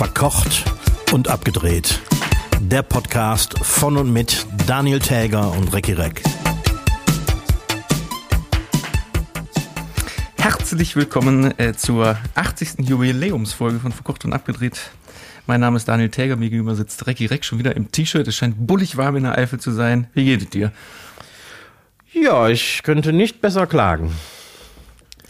Verkocht 0.00 0.64
und 1.12 1.28
abgedreht. 1.28 2.00
Der 2.58 2.80
Podcast 2.80 3.58
von 3.58 3.98
und 3.98 4.10
mit 4.10 4.46
Daniel 4.66 4.98
Täger 4.98 5.52
und 5.52 5.74
Recki 5.74 5.92
Reck. 5.92 6.22
Herzlich 10.38 10.96
willkommen 10.96 11.52
äh, 11.58 11.74
zur 11.74 12.16
80. 12.34 12.88
Jubiläumsfolge 12.88 13.78
von 13.78 13.92
Verkocht 13.92 14.24
und 14.24 14.32
abgedreht. 14.32 14.80
Mein 15.46 15.60
Name 15.60 15.76
ist 15.76 15.86
Daniel 15.86 16.08
Täger, 16.08 16.36
mir 16.36 16.48
gegenüber 16.48 16.76
sitzt 16.76 17.06
Recki 17.06 17.26
Reck 17.26 17.44
schon 17.44 17.58
wieder 17.58 17.76
im 17.76 17.92
T-Shirt. 17.92 18.26
Es 18.26 18.36
scheint 18.36 18.66
bullig 18.66 18.96
warm 18.96 19.16
in 19.16 19.24
der 19.24 19.36
Eifel 19.36 19.60
zu 19.60 19.70
sein. 19.70 20.06
Wie 20.14 20.24
geht 20.24 20.40
es 20.40 20.48
dir? 20.48 20.72
Ja, 22.10 22.48
ich 22.48 22.82
könnte 22.84 23.12
nicht 23.12 23.42
besser 23.42 23.66
klagen. 23.66 24.14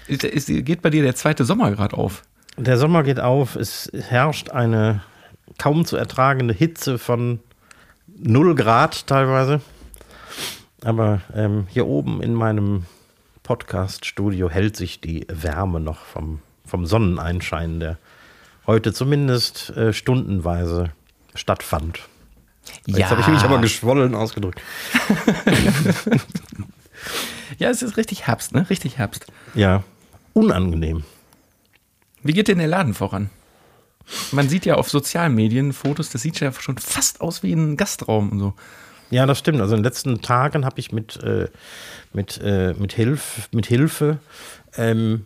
Ist, 0.07 0.23
ist, 0.23 0.47
geht 0.47 0.80
bei 0.80 0.91
dir 0.91 1.02
der 1.02 1.16
zweite 1.16 1.45
Sommer 1.45 1.73
gerade 1.73 1.97
auf? 1.97 2.23
Der 2.60 2.77
Sommer 2.77 3.02
geht 3.05 3.20
auf, 3.20 3.56
es 3.56 3.91
herrscht 3.95 4.50
eine 4.50 5.00
kaum 5.56 5.87
zu 5.87 5.96
ertragende 5.96 6.52
Hitze 6.52 6.98
von 6.98 7.41
0 8.19 8.55
Grad 8.55 9.06
teilweise. 9.06 9.62
Aber 10.84 11.23
ähm, 11.34 11.69
hier 11.70 11.86
oben 11.86 12.23
in 12.23 12.34
meinem 12.34 12.84
Podcast-Studio 13.45 14.50
hält 14.50 14.77
sich 14.77 15.00
die 15.00 15.27
Wärme 15.30 15.80
noch 15.80 16.05
vom, 16.05 16.41
vom 16.66 16.84
Sonneneinschein, 16.84 17.80
der 17.80 17.96
heute 18.66 18.92
zumindest 18.92 19.70
äh, 19.70 19.95
stundenweise 19.95 20.91
stattfand. 21.34 22.00
Ja. 22.86 22.98
Jetzt 22.98 23.11
habe 23.11 23.22
ich 23.22 23.28
mich 23.28 23.42
aber 23.42 23.58
geschwollen 23.58 24.14
ausgedrückt. 24.14 24.61
ja, 27.58 27.70
es 27.70 27.80
ist 27.80 27.97
richtig 27.97 28.27
Herbst, 28.27 28.52
ne? 28.52 28.69
Richtig 28.69 28.98
Herbst. 28.98 29.24
Ja, 29.55 29.83
unangenehm. 30.34 31.05
Wie 32.23 32.33
geht 32.33 32.49
denn 32.49 32.59
der 32.59 32.69
Laden 32.69 32.95
voran? 32.95 33.31
Man 34.33 34.49
sieht 34.49 34.67
ja 34.67 34.75
auf 34.75 34.91
sozialen 34.91 35.35
Medien 35.35 35.73
Fotos, 35.73 36.11
das 36.11 36.23
sieht 36.23 36.41
ja 36.41 36.53
schon 36.53 36.79
fast 36.79 37.21
aus 37.21 37.43
wie 37.43 37.53
ein 37.53 37.77
Gastraum 37.77 38.31
und 38.31 38.39
so. 38.39 38.55
Ja, 39.11 39.27
das 39.27 39.39
stimmt. 39.39 39.61
Also 39.61 39.75
in 39.75 39.81
den 39.81 39.85
letzten 39.85 40.21
Tagen 40.23 40.65
habe 40.65 40.79
ich 40.79 40.93
mit, 40.93 41.23
äh, 41.23 41.48
mit, 42.13 42.41
äh, 42.43 42.75
mit, 42.75 42.93
Hilf, 42.93 43.48
mit 43.53 43.67
Hilfe 43.67 44.19
ähm, 44.77 45.25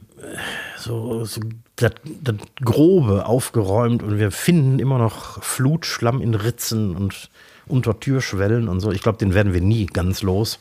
so, 0.78 1.24
so 1.24 1.40
das, 1.76 1.92
das, 2.22 2.36
Grobe 2.64 3.26
aufgeräumt 3.26 4.02
und 4.02 4.18
wir 4.18 4.30
finden 4.30 4.78
immer 4.78 4.98
noch 4.98 5.42
Flutschlamm 5.42 6.20
in 6.22 6.34
Ritzen 6.34 6.96
und 6.96 7.30
unter 7.66 7.98
Türschwellen 7.98 8.68
und 8.68 8.80
so. 8.80 8.90
Ich 8.90 9.02
glaube, 9.02 9.18
den 9.18 9.34
werden 9.34 9.52
wir 9.52 9.60
nie 9.60 9.86
ganz 9.86 10.22
los. 10.22 10.58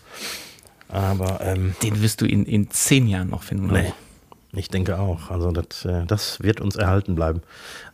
Aber 0.90 1.42
ähm, 1.42 1.76
den 1.82 2.02
wirst 2.02 2.22
du 2.22 2.26
in, 2.26 2.46
in 2.46 2.70
zehn 2.70 3.08
Jahren 3.08 3.30
noch 3.30 3.44
finden. 3.44 3.68
Nee. 3.68 3.94
Ich 4.56 4.70
denke 4.70 5.00
auch. 5.00 5.32
Also 5.32 5.52
das, 5.52 5.86
äh, 5.86 6.06
das 6.06 6.42
wird 6.42 6.62
uns 6.62 6.76
erhalten 6.76 7.16
bleiben. 7.16 7.42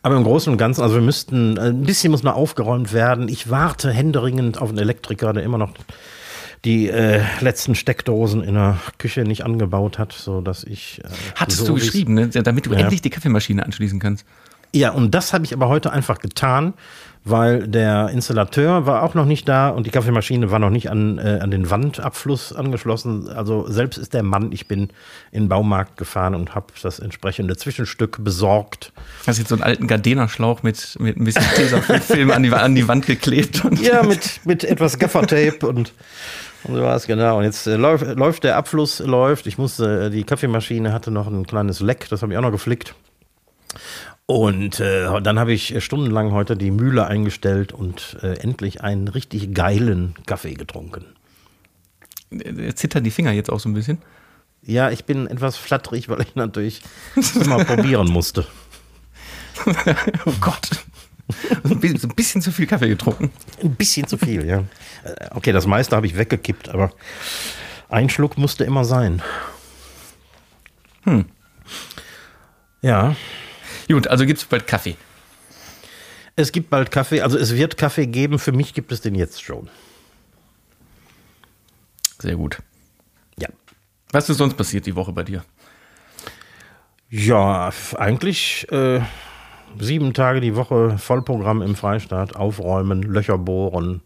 Aber 0.02 0.16
im 0.18 0.24
Großen 0.24 0.52
und 0.52 0.58
Ganzen, 0.58 0.82
also 0.82 0.96
wir 0.96 1.02
müssten, 1.02 1.58
äh, 1.58 1.70
ein 1.70 1.84
bisschen 1.84 2.12
muss 2.12 2.24
noch 2.24 2.36
aufgeräumt 2.36 2.92
werden. 2.92 3.30
Ich 3.30 3.50
warte 3.50 3.92
händeringend 3.92 4.62
auf 4.62 4.70
einen 4.70 4.78
Elektriker, 4.78 5.32
der 5.32 5.44
immer 5.44 5.58
noch 5.58 5.74
die 6.66 6.90
äh, 6.90 7.22
letzten 7.40 7.76
Steckdosen 7.76 8.44
in 8.44 8.56
der 8.56 8.78
Küche 8.98 9.22
nicht 9.22 9.46
angebaut 9.46 9.98
hat, 9.98 10.12
so 10.12 10.42
dass 10.42 10.66
ich. 10.66 11.02
Äh, 11.04 11.08
Hattest 11.36 11.60
so 11.60 11.68
du 11.68 11.74
geschrieben, 11.76 12.14
ne? 12.16 12.28
damit 12.28 12.66
du 12.66 12.74
ja. 12.74 12.80
endlich 12.80 13.02
die 13.02 13.10
Kaffeemaschine 13.10 13.66
anschließen 13.66 14.00
kannst. 14.00 14.26
Ja, 14.74 14.92
und 14.92 15.16
das 15.16 15.34
habe 15.34 15.46
ich 15.46 15.54
aber 15.54 15.70
heute 15.70 15.92
einfach 15.92 16.20
getan 16.20 16.74
weil 17.26 17.68
der 17.68 18.10
Installateur 18.10 18.86
war 18.86 19.04
auch 19.04 19.14
noch 19.14 19.26
nicht 19.26 19.48
da 19.48 19.70
und 19.70 19.86
die 19.86 19.90
Kaffeemaschine 19.90 20.52
war 20.52 20.60
noch 20.60 20.70
nicht 20.70 20.90
an, 20.90 21.18
äh, 21.18 21.40
an 21.42 21.52
den 21.52 21.70
Wandabfluss 21.70 22.54
angeschlossen. 22.54 23.28
Also 23.28 23.68
selbst 23.68 23.98
ist 23.98 24.14
der 24.14 24.24
Mann, 24.24 24.52
ich 24.52 24.68
bin 24.68 24.90
in 25.32 25.44
den 25.44 25.50
Baumarkt 25.50 25.98
gefahren 25.98 26.34
und 26.34 26.56
habe 26.56 26.68
das 26.82 27.00
entsprechende 27.00 27.58
Zwischenstück 27.58 28.24
besorgt. 28.24 28.94
Hast 29.28 29.38
jetzt 29.38 29.50
so 29.50 29.56
einen 29.56 29.64
alten 29.64 29.88
Gardena-Schlauch 29.88 30.64
mit, 30.64 30.98
mit 31.00 31.18
ein 31.18 31.24
bisschen 31.24 31.46
Tesafilm 31.56 32.32
an 32.32 32.44
die, 32.44 32.52
an 32.52 32.76
die 32.76 32.88
Wand 32.88 33.06
geklebt. 33.06 33.64
Ja, 33.82 34.04
mit, 34.04 34.42
mit 34.46 34.64
etwas 34.64 34.98
Gaffertape 35.00 35.66
und 35.68 35.94
und 36.64 36.76
so 36.76 36.82
war 36.82 36.96
es 36.96 37.08
genau. 37.08 37.38
Und 37.38 37.46
jetzt 37.46 37.68
äh, 37.68 37.76
läuft, 37.76 38.06
läuft 38.18 38.44
der 38.44 38.58
Abfluss, 38.58 39.00
läuft. 39.00 39.48
Ich 39.48 39.58
musste, 39.58 40.08
äh, 40.08 40.10
die 40.10 40.24
Kaffeemaschine 40.24 40.92
hatte 40.92 41.12
noch 41.12 41.28
ein 41.28 41.48
kleines 41.48 41.80
Leck, 41.80 42.08
das 42.10 42.22
habe 42.22 42.34
ich 42.34 42.38
auch 42.38 42.42
noch 42.42 42.52
geflickt. 42.52 42.96
Und 44.30 44.80
äh, 44.80 45.22
dann 45.24 45.40
habe 45.40 45.54
ich 45.54 45.84
stundenlang 45.84 46.34
heute 46.34 46.56
die 46.56 46.70
Mühle 46.70 47.08
eingestellt 47.08 47.72
und 47.72 48.16
äh, 48.22 48.34
endlich 48.34 48.82
einen 48.82 49.08
richtig 49.08 49.56
geilen 49.56 50.14
Kaffee 50.28 50.54
getrunken. 50.54 51.04
Äh, 52.30 52.76
zittern 52.76 53.04
die 53.04 53.10
Finger 53.10 53.32
jetzt 53.32 53.52
auch 53.52 53.60
so 53.60 53.68
ein 53.70 53.74
bisschen? 53.74 53.98
Ja, 54.62 54.92
ich 54.92 55.06
bin 55.06 55.26
etwas 55.26 55.58
flatterig, 55.58 56.10
weil 56.10 56.22
ich 56.22 56.36
natürlich 56.36 56.84
immer 57.42 57.66
probieren 57.66 58.08
musste. 58.12 58.46
oh 60.26 60.34
Gott. 60.40 60.70
So 61.64 61.74
ein, 61.74 61.80
bisschen, 61.80 61.98
so 61.98 62.08
ein 62.08 62.14
bisschen 62.14 62.44
zu 62.44 62.52
viel 62.52 62.68
Kaffee 62.68 62.90
getrunken. 62.90 63.32
Ein 63.64 63.74
bisschen 63.74 64.06
zu 64.06 64.20
viel, 64.20 64.46
ja. 64.46 64.60
Äh, 65.06 65.30
okay, 65.32 65.52
das 65.52 65.66
meiste 65.66 65.96
habe 65.96 66.06
ich 66.06 66.16
weggekippt, 66.16 66.70
aber 66.70 66.92
ein 67.90 68.12
Schluck 68.12 68.38
musste 68.38 68.64
immer 68.64 68.86
sein. 68.86 69.24
Hm. 71.06 71.26
Ja. 72.84 73.16
Gut, 73.92 74.08
also 74.08 74.26
gibt 74.26 74.40
es 74.40 74.46
bald 74.46 74.68
Kaffee. 74.68 74.96
Es 76.36 76.52
gibt 76.52 76.70
bald 76.70 76.92
Kaffee, 76.92 77.22
also 77.22 77.38
es 77.38 77.56
wird 77.56 77.76
Kaffee 77.76 78.08
geben. 78.08 78.40
Für 78.40 78.52
mich 78.52 78.74
gibt 78.74 78.92
es 78.92 79.02
den 79.02 79.16
jetzt 79.16 79.42
schon. 79.42 79.68
Sehr 82.20 82.36
gut. 82.36 82.60
Ja. 83.38 83.50
Was 84.12 84.30
ist 84.30 84.38
sonst 84.38 84.56
passiert 84.56 84.86
die 84.86 84.96
Woche 84.96 85.12
bei 85.12 85.24
dir? 85.24 85.44
Ja, 87.10 87.72
eigentlich 87.98 88.72
äh, 88.72 89.02
sieben 89.80 90.14
Tage 90.14 90.40
die 90.40 90.56
Woche 90.56 90.98
Vollprogramm 91.00 91.62
im 91.64 91.76
Freistaat, 91.76 92.36
aufräumen, 92.36 93.02
Löcher 93.02 93.40
bohren. 93.40 94.02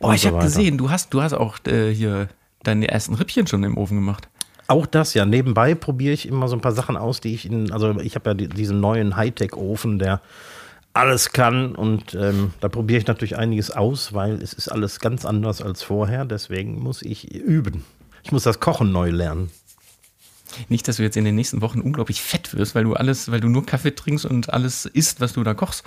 Boah, 0.00 0.14
ich 0.14 0.22
so 0.22 0.30
habe 0.30 0.38
gesehen, 0.42 0.78
du 0.78 0.90
hast, 0.90 1.12
du 1.12 1.20
hast 1.20 1.34
auch 1.34 1.58
äh, 1.66 1.92
hier 1.92 2.28
deine 2.62 2.88
ersten 2.88 3.14
Rippchen 3.14 3.46
schon 3.46 3.62
im 3.64 3.76
Ofen 3.76 3.98
gemacht. 3.98 4.28
Auch 4.68 4.86
das, 4.86 5.14
ja. 5.14 5.24
Nebenbei 5.24 5.74
probiere 5.74 6.12
ich 6.12 6.26
immer 6.26 6.48
so 6.48 6.56
ein 6.56 6.60
paar 6.60 6.72
Sachen 6.72 6.96
aus, 6.96 7.20
die 7.20 7.34
ich 7.34 7.46
in, 7.46 7.72
also 7.72 8.00
ich 8.00 8.14
habe 8.16 8.30
ja 8.30 8.34
diesen 8.34 8.80
neuen 8.80 9.16
Hightech-Ofen, 9.16 9.98
der 9.98 10.20
alles 10.92 11.32
kann 11.32 11.74
und 11.74 12.14
ähm, 12.14 12.54
da 12.60 12.68
probiere 12.68 12.98
ich 12.98 13.06
natürlich 13.06 13.36
einiges 13.36 13.70
aus, 13.70 14.14
weil 14.14 14.40
es 14.42 14.54
ist 14.54 14.68
alles 14.68 14.98
ganz 14.98 15.24
anders 15.26 15.60
als 15.60 15.82
vorher. 15.82 16.24
Deswegen 16.24 16.80
muss 16.82 17.02
ich 17.02 17.32
üben. 17.34 17.84
Ich 18.22 18.32
muss 18.32 18.44
das 18.44 18.60
Kochen 18.60 18.92
neu 18.92 19.10
lernen. 19.10 19.50
Nicht, 20.68 20.88
dass 20.88 20.96
du 20.96 21.02
jetzt 21.02 21.16
in 21.16 21.24
den 21.24 21.34
nächsten 21.34 21.60
Wochen 21.60 21.80
unglaublich 21.80 22.22
fett 22.22 22.56
wirst, 22.56 22.74
weil 22.74 22.84
du 22.84 22.94
alles, 22.94 23.30
weil 23.30 23.40
du 23.40 23.48
nur 23.48 23.66
Kaffee 23.66 23.94
trinkst 23.94 24.24
und 24.24 24.52
alles 24.52 24.86
isst, 24.86 25.20
was 25.20 25.34
du 25.34 25.44
da 25.44 25.52
kochst. 25.52 25.84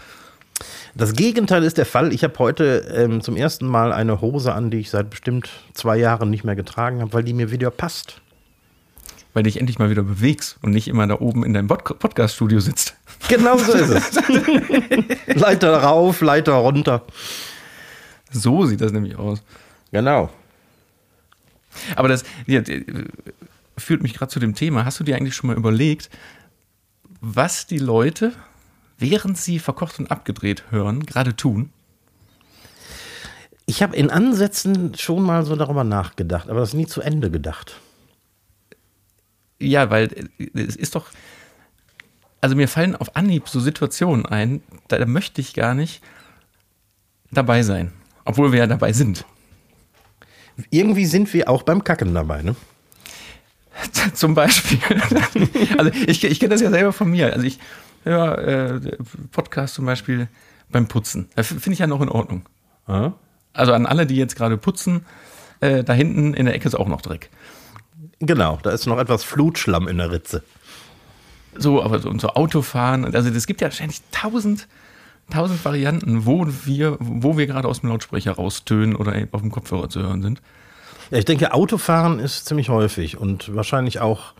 Das 0.94 1.14
Gegenteil 1.14 1.64
ist 1.64 1.78
der 1.78 1.86
Fall. 1.86 2.14
Ich 2.14 2.24
habe 2.24 2.38
heute 2.38 2.86
ähm, 2.94 3.22
zum 3.22 3.36
ersten 3.36 3.66
Mal 3.66 3.92
eine 3.92 4.22
Hose 4.22 4.54
an, 4.54 4.70
die 4.70 4.78
ich 4.78 4.92
seit 4.92 5.10
bestimmt 5.10 5.50
zwei 5.74 5.98
Jahren 5.98 6.30
nicht 6.30 6.44
mehr 6.44 6.56
getragen 6.56 7.02
habe, 7.02 7.14
weil 7.14 7.24
die 7.24 7.34
mir 7.34 7.52
wieder 7.52 7.72
passt 7.72 8.22
weil 9.34 9.44
du 9.44 9.50
dich 9.50 9.60
endlich 9.60 9.80
mal 9.80 9.90
wieder 9.90 10.04
bewegst 10.04 10.58
und 10.62 10.72
nicht 10.72 10.88
immer 10.88 11.06
da 11.08 11.20
oben 11.20 11.44
in 11.46 11.54
deinem 11.54 11.68
Podcast-Studio 11.68 12.60
sitzt. 12.60 12.96
Genau 13.28 13.58
so 13.58 13.74
ist 13.74 13.90
es. 13.90 14.20
Leiter 15.36 15.78
rauf, 15.78 16.22
Leiter 16.22 16.54
runter. 16.54 17.06
So 18.32 18.66
sieht 18.66 18.82
das 18.82 18.92
nämlich 18.92 19.18
aus. 19.18 19.44
Genau. 19.92 20.30
Aber 21.96 22.08
das 22.08 22.24
ja, 22.48 22.62
führt 23.78 24.02
mich 24.02 24.14
gerade 24.14 24.32
zu 24.32 24.40
dem 24.40 24.56
Thema. 24.56 24.86
Hast 24.86 25.00
du 25.00 25.04
dir 25.04 25.16
eigentlich 25.16 25.36
schon 25.36 25.48
mal 25.48 25.58
überlegt, 25.58 26.10
was 27.22 27.68
die 27.68 27.78
Leute, 27.78 28.34
während 28.98 29.38
sie 29.38 29.60
verkocht 29.60 30.00
und 30.00 30.12
abgedreht 30.12 30.64
hören, 30.72 31.06
gerade 31.06 31.36
tun? 31.36 31.72
Ich 33.66 33.84
habe 33.84 33.96
in 33.96 34.10
Ansätzen 34.10 34.96
schon 34.96 35.22
mal 35.22 35.46
so 35.46 35.56
darüber 35.56 35.84
nachgedacht, 35.84 36.50
aber 36.50 36.62
das 36.62 36.74
nie 36.74 36.88
zu 36.88 37.02
Ende 37.02 37.30
gedacht. 37.30 37.80
Ja, 39.60 39.90
weil 39.90 40.30
äh, 40.38 40.60
es 40.60 40.76
ist 40.76 40.96
doch. 40.96 41.08
Also 42.42 42.56
mir 42.56 42.70
fallen 42.70 42.96
auf 42.96 43.16
Anhieb 43.18 43.50
so 43.50 43.60
Situationen 43.60 44.26
ein, 44.26 44.64
da, 44.88 44.98
da 44.98 45.06
möchte 45.06 45.42
ich 45.42 45.54
gar 45.54 45.74
nicht 45.74 46.02
dabei 47.32 47.64
sein. 47.64 47.92
Obwohl 48.24 48.52
wir 48.52 48.60
ja 48.60 48.68
dabei 48.68 48.94
sind. 48.94 49.26
Irgendwie 50.70 51.06
sind 51.06 51.34
wir 51.34 51.50
auch 51.50 51.64
beim 51.64 51.84
Kacken 51.84 52.14
dabei, 52.14 52.42
ne? 52.42 52.56
Zum 54.14 54.36
Beispiel. 54.36 54.80
also 55.78 55.92
ich, 56.08 56.24
ich 56.24 56.40
kenne 56.40 56.52
das 56.52 56.62
ja 56.62 56.70
selber 56.70 56.94
von 56.94 57.10
mir. 57.10 57.34
Also 57.34 57.46
ich 57.46 57.60
höre 58.04 58.38
äh, 58.38 58.80
Podcast 59.32 59.76
zum 59.76 59.86
Beispiel 59.86 60.28
beim 60.70 60.88
Putzen. 60.88 61.30
Finde 61.36 61.74
ich 61.74 61.80
ja 61.80 61.88
noch 61.88 62.02
in 62.02 62.10
Ordnung. 62.10 62.46
Also 63.54 63.74
an 63.74 63.86
alle, 63.86 64.06
die 64.06 64.16
jetzt 64.16 64.36
gerade 64.36 64.58
putzen, 64.58 65.06
äh, 65.62 65.84
da 65.84 65.94
hinten 65.94 66.34
in 66.34 66.46
der 66.46 66.56
Ecke 66.56 66.68
ist 66.68 66.76
auch 66.76 66.88
noch 66.88 67.02
Dreck. 67.02 67.30
Genau, 68.20 68.60
da 68.62 68.72
ist 68.72 68.86
noch 68.86 69.00
etwas 69.00 69.24
Flutschlamm 69.24 69.88
in 69.88 69.98
der 69.98 70.12
Ritze. 70.12 70.44
So, 71.58 71.82
aber 71.82 72.00
so, 72.00 72.10
und 72.10 72.22
so 72.22 72.30
Autofahren, 72.30 73.06
also 73.16 73.30
es 73.30 73.48
gibt 73.48 73.62
ja 73.62 73.68
wahrscheinlich 73.68 74.02
tausend, 74.12 74.68
tausend 75.32 75.64
Varianten, 75.64 76.26
wo 76.26 76.46
wir, 76.66 76.98
wo 77.00 77.38
wir 77.38 77.48
gerade 77.48 77.68
aus 77.68 77.82
dem 77.82 77.90
Lautsprecher 77.90 78.34
raustönen 78.34 78.96
oder 78.96 79.28
auf 79.32 79.42
dem 79.42 79.52
Kopfhörer 79.52 79.90
zu 79.90 80.02
hören 80.02 80.22
sind. 80.22 80.42
Ja, 81.12 81.18
ich 81.18 81.26
denke, 81.26 81.54
Autofahren 81.54 82.20
ist 82.20 82.46
ziemlich 82.46 82.70
häufig 82.70 83.18
und 83.18 83.56
wahrscheinlich 83.56 84.00
auch 84.00 84.34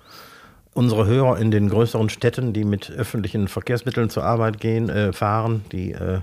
unsere 0.74 1.06
Hörer 1.08 1.40
in 1.40 1.52
den 1.52 1.70
größeren 1.70 2.10
Städten, 2.10 2.54
die 2.54 2.64
mit 2.64 2.92
öffentlichen 2.92 3.48
Verkehrsmitteln 3.48 4.10
zur 4.10 4.24
Arbeit 4.24 4.60
gehen, 4.60 4.90
äh, 4.90 5.14
fahren, 5.14 5.66
die 5.72 5.94
äh, 5.94 6.20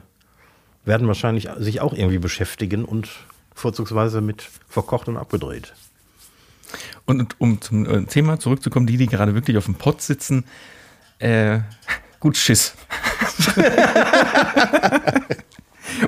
werden 0.84 1.08
wahrscheinlich 1.08 1.48
sich 1.58 1.80
auch 1.80 1.92
irgendwie 1.92 2.18
beschäftigen 2.18 2.84
und 2.84 3.08
vorzugsweise 3.54 4.20
mit 4.20 4.48
verkocht 4.68 5.08
und 5.08 5.16
abgedreht. 5.16 5.74
Und 7.04 7.34
um 7.38 7.60
zum 7.60 7.86
äh, 7.86 8.04
Thema 8.04 8.38
zurückzukommen, 8.38 8.86
die, 8.86 8.96
die 8.96 9.06
gerade 9.06 9.34
wirklich 9.34 9.56
auf 9.56 9.64
dem 9.66 9.74
Pott 9.74 10.02
sitzen, 10.02 10.44
äh, 11.18 11.60
gut 12.20 12.36
Schiss. 12.36 12.74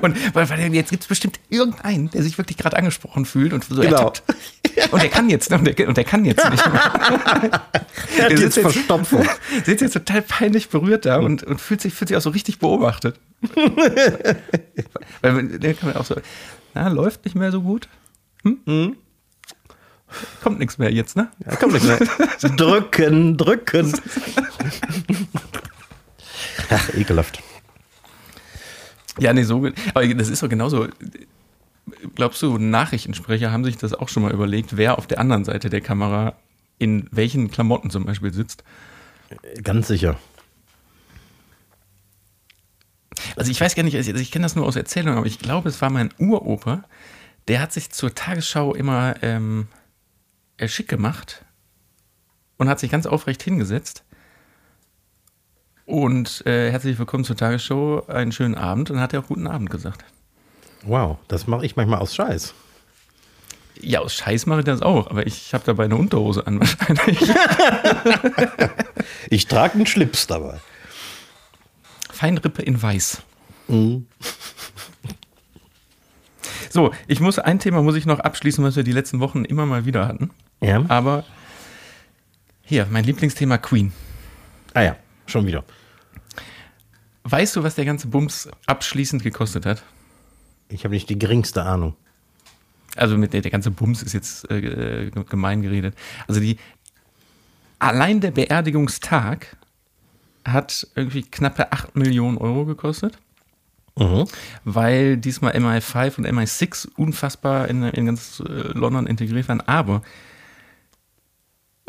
Und 0.01 0.35
weil, 0.35 0.49
weil 0.49 0.73
jetzt 0.73 0.91
gibt 0.91 1.03
es 1.03 1.07
bestimmt 1.07 1.39
irgendeinen, 1.49 2.09
der 2.11 2.21
sich 2.21 2.37
wirklich 2.37 2.57
gerade 2.57 2.77
angesprochen 2.77 3.25
fühlt 3.25 3.53
und 3.53 3.63
so 3.63 3.75
Genau. 3.75 3.87
ertappt. 3.97 4.23
Und 4.91 5.01
der 5.01 5.09
kann 5.09 5.29
jetzt, 5.29 5.51
und 5.51 5.65
der, 5.65 5.87
und 5.87 5.97
der 5.97 6.03
kann 6.03 6.25
jetzt 6.25 6.47
nicht 6.49 6.71
mehr. 6.71 6.91
Der 8.17 8.29
Der 8.29 8.37
jetzt 8.39 8.53
sitzt 8.55 8.59
Verstopfung. 8.59 9.27
Sitzt 9.65 9.81
jetzt 9.81 9.93
total 9.93 10.21
peinlich 10.21 10.69
berührt 10.69 11.05
da 11.05 11.17
und, 11.17 11.43
und 11.43 11.59
fühlt, 11.59 11.81
sich, 11.81 11.93
fühlt 11.93 12.09
sich 12.09 12.17
auch 12.17 12.21
so 12.21 12.29
richtig 12.29 12.59
beobachtet. 12.59 13.19
weil 15.21 15.47
der 15.59 15.73
kann 15.73 15.89
man 15.89 15.97
auch 15.97 16.05
so, 16.05 16.15
na, 16.73 16.87
läuft 16.89 17.25
nicht 17.25 17.35
mehr 17.35 17.51
so 17.51 17.61
gut. 17.61 17.87
Hm? 18.43 18.95
Kommt 20.41 20.59
nichts 20.59 20.77
mehr 20.77 20.91
jetzt, 20.91 21.15
ne? 21.15 21.29
Ja, 21.45 21.55
komm 21.55 21.71
nicht 21.71 21.85
mehr. 21.85 21.99
drücken, 22.55 23.37
drücken. 23.37 23.93
Ach, 26.69 26.93
ekelhaft. 26.93 27.41
Ja, 29.19 29.33
nee, 29.33 29.43
so. 29.43 29.67
Aber 29.93 30.07
das 30.07 30.29
ist 30.29 30.41
doch 30.43 30.49
genauso. 30.49 30.87
Glaubst 32.15 32.41
du, 32.41 32.57
Nachrichtensprecher 32.57 33.51
haben 33.51 33.63
sich 33.63 33.77
das 33.77 33.93
auch 33.93 34.09
schon 34.09 34.23
mal 34.23 34.31
überlegt, 34.31 34.77
wer 34.77 34.97
auf 34.97 35.07
der 35.07 35.19
anderen 35.19 35.45
Seite 35.45 35.69
der 35.69 35.81
Kamera 35.81 36.35
in 36.77 37.07
welchen 37.11 37.51
Klamotten 37.51 37.89
zum 37.89 38.05
Beispiel 38.05 38.33
sitzt? 38.33 38.63
Ganz 39.63 39.87
sicher. 39.87 40.17
Also 43.35 43.51
ich 43.51 43.59
weiß 43.59 43.75
gar 43.75 43.83
nicht, 43.83 43.95
also 43.95 44.13
ich 44.13 44.31
kenne 44.31 44.43
das 44.43 44.55
nur 44.55 44.65
aus 44.65 44.75
Erzählungen, 44.75 45.17
aber 45.17 45.27
ich 45.27 45.39
glaube, 45.39 45.69
es 45.69 45.81
war 45.81 45.89
mein 45.89 46.09
Uropa, 46.17 46.83
der 47.47 47.61
hat 47.61 47.73
sich 47.73 47.89
zur 47.89 48.15
Tagesschau 48.15 48.73
immer 48.73 49.15
ähm, 49.21 49.67
äh, 49.71 49.78
schick 50.67 50.87
gemacht 50.87 51.45
und 52.57 52.69
hat 52.69 52.79
sich 52.79 52.91
ganz 52.91 53.05
aufrecht 53.05 53.41
hingesetzt. 53.41 54.03
Und 55.85 56.45
äh, 56.45 56.69
herzlich 56.69 56.99
willkommen 56.99 57.23
zur 57.23 57.35
Tagesschau, 57.35 58.05
einen 58.07 58.31
schönen 58.31 58.55
Abend 58.55 58.91
und 58.91 58.99
hat 58.99 59.13
er 59.13 59.21
auch 59.21 59.27
guten 59.27 59.47
Abend 59.47 59.69
gesagt. 59.69 60.05
Wow, 60.83 61.17
das 61.27 61.47
mache 61.47 61.65
ich 61.65 61.75
manchmal 61.75 61.99
aus 61.99 62.13
Scheiß. 62.15 62.53
Ja, 63.81 64.01
aus 64.01 64.13
Scheiß 64.13 64.45
mache 64.45 64.59
ich 64.59 64.65
das 64.65 64.81
auch, 64.81 65.09
aber 65.09 65.25
ich 65.25 65.53
habe 65.53 65.63
dabei 65.65 65.85
eine 65.85 65.95
Unterhose 65.95 66.45
an 66.45 66.59
wahrscheinlich. 66.59 67.19
Ich 69.29 69.47
trage 69.47 69.75
einen 69.75 69.85
Schlips 69.85 70.27
dabei. 70.27 70.59
Feinrippe 72.11 72.61
in 72.61 72.81
Weiß. 72.81 73.21
So, 76.69 76.91
ich 77.07 77.19
muss 77.19 77.39
ein 77.39 77.59
Thema 77.59 77.81
muss 77.81 77.95
ich 77.95 78.05
noch 78.05 78.19
abschließen, 78.19 78.63
was 78.63 78.75
wir 78.75 78.83
die 78.83 78.91
letzten 78.91 79.19
Wochen 79.19 79.45
immer 79.45 79.65
mal 79.65 79.85
wieder 79.85 80.07
hatten. 80.07 80.31
Ja. 80.61 80.83
Aber 80.87 81.23
hier, 82.63 82.87
mein 82.89 83.03
Lieblingsthema 83.03 83.57
Queen. 83.57 83.91
Ah 84.73 84.81
ja, 84.81 84.95
schon 85.25 85.45
wieder. 85.47 85.63
Weißt 87.23 87.55
du, 87.55 87.63
was 87.63 87.75
der 87.75 87.85
ganze 87.85 88.07
Bums 88.07 88.49
abschließend 88.65 89.23
gekostet 89.23 89.65
hat? 89.65 89.83
Ich 90.69 90.83
habe 90.83 90.93
nicht 90.93 91.09
die 91.09 91.19
geringste 91.19 91.63
Ahnung. 91.63 91.95
Also 92.95 93.17
mit 93.17 93.33
der, 93.33 93.41
der 93.41 93.51
ganze 93.51 93.71
Bums 93.71 94.01
ist 94.01 94.13
jetzt 94.13 94.49
äh, 94.49 95.11
gemein 95.29 95.61
geredet. 95.61 95.95
Also 96.27 96.39
die 96.39 96.57
allein 97.77 98.19
der 98.19 98.31
Beerdigungstag 98.31 99.57
hat 100.43 100.87
irgendwie 100.95 101.23
knappe 101.23 101.71
8 101.71 101.95
Millionen 101.95 102.37
Euro 102.37 102.65
gekostet. 102.65 103.17
Mhm. 103.97 104.25
weil 104.63 105.17
diesmal 105.17 105.53
MI5 105.57 106.19
und 106.19 106.27
MI6 106.27 106.87
unfassbar 106.95 107.67
in, 107.67 107.83
in 107.83 108.05
ganz 108.05 108.39
äh, 108.39 108.71
London 108.71 109.07
integriert 109.07 109.49
waren. 109.49 109.59
Aber 109.61 110.03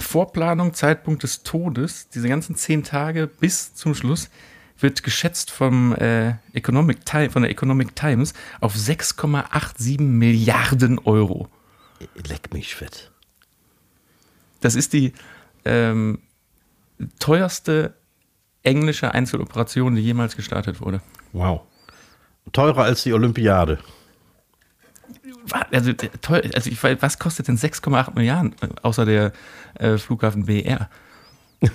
Vorplanung, 0.00 0.74
Zeitpunkt 0.74 1.22
des 1.22 1.42
Todes, 1.42 2.08
diese 2.08 2.28
ganzen 2.28 2.56
zehn 2.56 2.82
Tage 2.82 3.26
bis 3.26 3.74
zum 3.74 3.94
Schluss, 3.94 4.30
wird 4.78 5.02
geschätzt 5.02 5.50
vom, 5.50 5.94
äh, 5.94 6.34
Economic 6.52 7.04
Time, 7.04 7.30
von 7.30 7.42
der 7.42 7.50
Economic 7.50 7.94
Times 7.94 8.32
auf 8.60 8.74
6,87 8.74 10.00
Milliarden 10.00 10.98
Euro. 11.00 11.48
Leck 12.26 12.52
mich 12.52 12.74
fett. 12.74 13.10
Das 14.60 14.74
ist 14.74 14.92
die 14.92 15.12
ähm, 15.64 16.18
teuerste 17.18 17.94
englische 18.62 19.12
Einzeloperation, 19.12 19.94
die 19.94 20.02
jemals 20.02 20.36
gestartet 20.36 20.80
wurde. 20.80 21.00
Wow. 21.32 21.62
Teurer 22.52 22.84
als 22.84 23.02
die 23.02 23.12
Olympiade. 23.12 23.78
Also, 25.70 25.92
teuer, 25.92 26.42
also 26.54 26.70
ich 26.70 26.82
was 26.82 27.18
kostet 27.18 27.48
denn 27.48 27.56
6,8 27.56 28.14
Milliarden 28.14 28.54
äh, 28.60 28.68
außer 28.82 29.04
der 29.04 29.32
äh, 29.74 29.96
Flughafen 29.98 30.44
BR? 30.44 30.88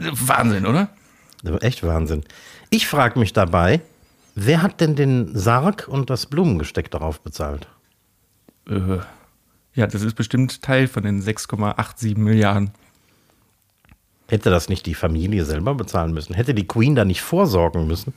Wahnsinn, 0.00 0.66
oder? 0.66 0.88
Echt 1.60 1.82
Wahnsinn. 1.82 2.24
Ich 2.70 2.86
frage 2.86 3.18
mich 3.18 3.32
dabei, 3.32 3.80
wer 4.34 4.62
hat 4.62 4.80
denn 4.80 4.96
den 4.96 5.36
Sarg 5.36 5.86
und 5.88 6.10
das 6.10 6.26
Blumengesteck 6.26 6.90
darauf 6.90 7.20
bezahlt? 7.20 7.68
Äh, 8.68 8.98
ja, 9.74 9.86
das 9.86 10.02
ist 10.02 10.14
bestimmt 10.14 10.62
Teil 10.62 10.88
von 10.88 11.02
den 11.02 11.22
6,87 11.22 12.18
Milliarden. 12.18 12.70
Hätte 14.28 14.50
das 14.50 14.68
nicht 14.68 14.86
die 14.86 14.94
Familie 14.94 15.44
selber 15.44 15.74
bezahlen 15.74 16.12
müssen? 16.12 16.34
Hätte 16.34 16.54
die 16.54 16.66
Queen 16.66 16.96
da 16.96 17.04
nicht 17.04 17.22
vorsorgen 17.22 17.86
müssen? 17.86 18.12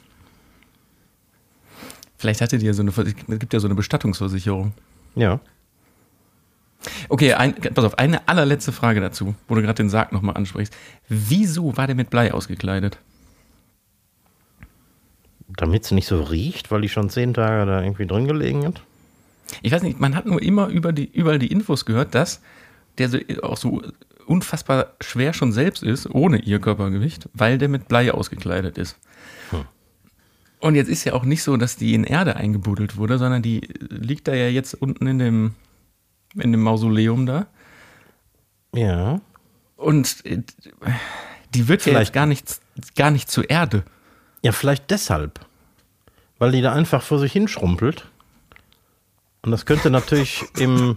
Vielleicht 2.20 2.42
hatte 2.42 2.58
die 2.58 2.66
ja 2.66 2.74
so 2.74 2.82
eine, 2.82 2.92
es 2.92 3.40
gibt 3.40 3.54
ja 3.54 3.62
so 3.62 3.68
eine 3.68 3.76
Bestattungsversicherung. 3.76 4.74
Ja. 5.16 5.40
Okay, 7.08 7.34
ein, 7.34 7.56
pass 7.56 7.86
auf, 7.86 7.98
eine 7.98 8.28
allerletzte 8.28 8.74
Frage 8.74 9.00
dazu, 9.00 9.36
wo 9.48 9.56
du 9.56 9.62
gerade 9.62 9.82
den 9.82 9.90
Sarg 9.90 10.12
nochmal 10.12 10.36
ansprichst. 10.36 10.76
Wieso 11.08 11.78
war 11.78 11.88
der 11.88 11.96
mit 11.96 12.10
Blei 12.10 12.34
ausgekleidet? 12.34 12.98
Damit 15.48 15.86
es 15.86 15.92
nicht 15.92 16.08
so 16.08 16.22
riecht, 16.22 16.72
weil 16.72 16.82
die 16.82 16.90
schon 16.90 17.10
zehn 17.10 17.34
Tage 17.34 17.66
da 17.66 17.82
irgendwie 17.82 18.06
drin 18.06 18.28
gelegen 18.28 18.66
hat? 18.66 18.82
Ich 19.62 19.72
weiß 19.72 19.82
nicht, 19.84 20.02
man 20.02 20.14
hat 20.14 20.26
nur 20.26 20.42
immer 20.42 20.68
über 20.68 20.92
die, 20.92 21.10
überall 21.10 21.40
die 21.40 21.52
Infos 21.52 21.86
gehört, 21.86 22.16
dass 22.16 22.42
der 22.98 23.08
so, 23.08 23.18
auch 23.44 23.58
so 23.58 23.82
unfassbar 24.26 24.94
schwer 25.00 25.32
schon 25.32 25.54
selbst 25.54 25.84
ist, 25.84 26.10
ohne 26.10 26.40
ihr 26.40 26.60
Körpergewicht, 26.60 27.30
weil 27.34 27.58
der 27.58 27.70
mit 27.70 27.88
Blei 27.88 28.14
ausgekleidet 28.14 28.78
ist. 28.78 28.98
Und 30.60 30.76
jetzt 30.76 30.90
ist 30.90 31.06
ja 31.06 31.14
auch 31.14 31.24
nicht 31.24 31.42
so, 31.44 31.56
dass 31.58 31.78
die 31.78 31.94
in 31.94 32.04
Erde 32.04 32.36
eingebuddelt 32.36 32.98
wurde, 32.98 33.18
sondern 33.18 33.42
die 33.42 33.62
liegt 33.80 34.28
da 34.28 34.34
ja 34.34 34.48
jetzt 34.50 34.74
unten 34.74 35.08
in 35.08 35.20
dem, 35.20 35.56
in 36.36 36.52
dem 36.52 36.62
Mausoleum 36.62 37.26
da. 37.26 37.48
Ja. 38.74 39.22
Und 39.78 40.26
äh, 40.26 40.42
die 41.56 41.68
wird 41.70 41.82
ja 41.82 41.92
Vielleicht- 41.94 42.10
jetzt 42.10 42.14
gar 42.14 42.26
nicht, 42.26 42.60
gar 42.96 43.12
nicht 43.12 43.32
zur 43.32 43.50
Erde. 43.50 43.84
Ja, 44.44 44.52
vielleicht 44.52 44.92
deshalb. 44.92 45.40
Weil 46.40 46.52
die 46.52 46.62
da 46.62 46.74
einfach 46.74 47.02
vor 47.02 47.20
sich 47.20 47.32
hinschrumpelt. 47.34 48.06
Und 49.42 49.52
das 49.52 49.66
könnte 49.66 49.90
natürlich 49.90 50.44
im, 50.58 50.96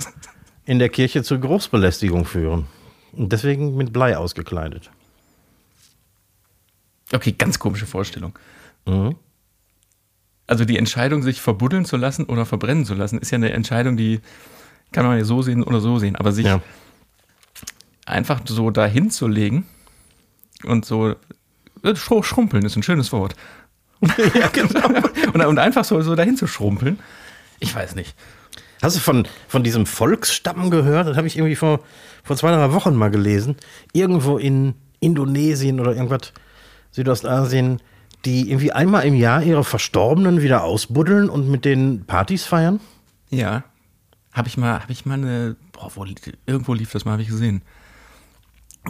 in 0.65 0.79
der 0.81 0.89
Kirche 0.89 1.23
zu 1.23 1.39
Geruchsbelästigung 1.39 2.25
führen. 2.25 2.67
Und 3.13 3.33
deswegen 3.33 3.77
mit 3.77 3.93
Blei 3.93 4.17
ausgekleidet. 4.17 4.91
Okay, 7.13 7.33
ganz 7.33 7.59
komische 7.59 7.87
Vorstellung. 7.87 8.37
Mhm. 8.87 9.17
Also 10.53 10.67
die 10.67 10.77
Entscheidung, 10.77 11.23
sich 11.23 11.41
verbuddeln 11.41 11.87
zu 11.87 11.97
lassen 11.97 12.25
oder 12.27 12.45
verbrennen 12.45 12.85
zu 12.85 12.93
lassen, 12.93 13.19
ist 13.19 13.31
ja 13.31 13.37
eine 13.37 13.53
Entscheidung, 13.55 13.97
die 13.97 14.21
kann 14.93 15.07
man 15.07 15.17
ja 15.17 15.25
so 15.25 15.41
sehen 15.41 15.63
oder 15.63 15.81
so 15.81 15.99
sehen. 15.99 16.15
Aber 16.15 16.31
sich 16.31 16.45
Ja. 16.45 16.61
einfach 18.05 18.43
so 18.45 18.71
dahin 18.71 19.11
zu 19.11 19.29
legen 19.29 19.67
und 20.65 20.85
so 20.85 21.09
äh, 21.83 21.95
schru- 21.95 22.23
schrumpeln 22.23 22.67
ist 22.67 22.77
ein 22.77 22.83
schönes 22.83 23.13
Wort. 23.13 23.35
ja, 24.35 24.49
genau. 24.49 24.89
Und, 25.33 25.41
und 25.43 25.59
einfach 25.59 25.85
so, 25.87 26.03
so 26.03 26.15
dahin 26.15 26.37
zu 26.37 26.47
schrumpeln, 26.47 26.99
ich 27.59 27.75
weiß 27.75 27.95
nicht. 27.95 28.15
Hast 28.83 28.97
du 28.97 29.01
von, 29.01 29.27
von 29.49 29.63
diesem 29.63 29.87
Volksstamm 29.87 30.71
gehört? 30.71 31.07
Das 31.09 31.17
habe 31.17 31.27
ich 31.29 31.39
irgendwie 31.39 31.57
vor, 31.57 31.81
vor 32.25 32.37
zwei, 32.37 32.51
drei 32.51 32.73
Wochen 32.75 32.95
mal 32.95 33.11
gelesen. 33.11 33.57
Irgendwo 33.95 34.37
in 34.37 34.75
Indonesien 35.01 35.81
oder 35.81 35.95
irgendwas, 35.95 36.35
Südostasien, 36.91 37.81
die 38.25 38.51
irgendwie 38.51 38.73
einmal 38.73 39.05
im 39.05 39.15
Jahr 39.15 39.43
ihre 39.43 39.65
Verstorbenen 39.65 40.43
wieder 40.43 40.63
ausbuddeln 40.65 41.29
und 41.29 41.49
mit 41.49 41.65
denen 41.65 42.05
Partys 42.07 42.45
feiern. 42.45 42.81
Ja, 43.31 43.65
habe 44.33 44.49
ich 44.49 44.57
mal, 44.57 44.81
habe 44.81 44.93
ich 44.93 45.05
mal 45.07 45.15
eine, 45.15 45.57
boah, 45.73 45.91
wo, 45.95 46.05
irgendwo 46.47 46.75
lief 46.75 46.93
das 46.93 47.05
mal, 47.05 47.13
habe 47.13 47.23
ich 47.23 47.29
gesehen. 47.29 47.63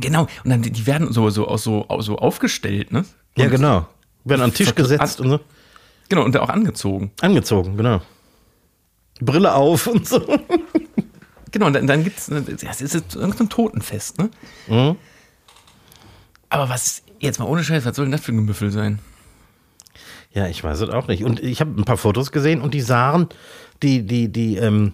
Genau, 0.01 0.23
und 0.45 0.51
dann 0.51 0.63
die- 0.63 0.87
werden 0.87 1.13
so 1.13 1.29
so 1.31 1.57
so, 1.57 1.87
so 2.01 2.17
aufgestellt, 2.19 2.93
ne? 2.93 3.05
Ja, 3.37 3.45
Und- 3.47 3.51
genau. 3.51 3.87
Werden 4.25 4.43
an 4.43 4.51
den 4.51 4.55
Tisch 4.57 4.75
gesetzt 4.75 5.21
und 5.21 5.29
so. 5.31 5.41
Genau, 6.09 6.23
und 6.25 6.37
auch 6.37 6.49
angezogen. 6.49 7.11
Angezogen, 7.21 7.77
genau. 7.77 8.01
Brille 9.21 9.55
auf 9.55 9.87
und 9.87 10.07
so. 10.07 10.21
Genau, 11.51 11.67
und 11.67 11.73
dann, 11.75 11.87
dann 11.87 12.05
gibt 12.05 12.19
es, 12.19 12.27
das 12.27 12.81
ist 12.81 12.95
jetzt 12.95 13.15
irgendein 13.15 13.49
Totenfest, 13.49 14.19
ne? 14.19 14.31
Mhm. 14.69 14.97
Aber 16.49 16.69
was, 16.69 17.03
jetzt 17.21 17.39
mal 17.39 17.47
ohne 17.47 17.65
Scheiß, 17.65 17.85
was 17.85 17.97
soll 17.97 18.05
denn 18.07 18.13
das 18.13 18.21
für 18.23 18.33
ein 18.33 18.37
Gemüffel 18.37 18.71
sein? 18.71 18.99
Ja, 20.35 20.47
ich 20.47 20.63
weiß 20.65 20.81
es 20.81 20.89
auch 20.89 21.09
nicht. 21.09 21.25
Und 21.25 21.41
ich 21.41 21.61
habe 21.61 21.79
ein 21.81 21.85
paar 21.85 21.97
Fotos 21.97 22.33
gesehen 22.33 22.61
und 22.63 22.75
die 22.75 22.81
sahen, 22.81 23.29
die, 23.83 24.03
die, 24.07 24.29
die, 24.33 24.57
ähm, 24.57 24.93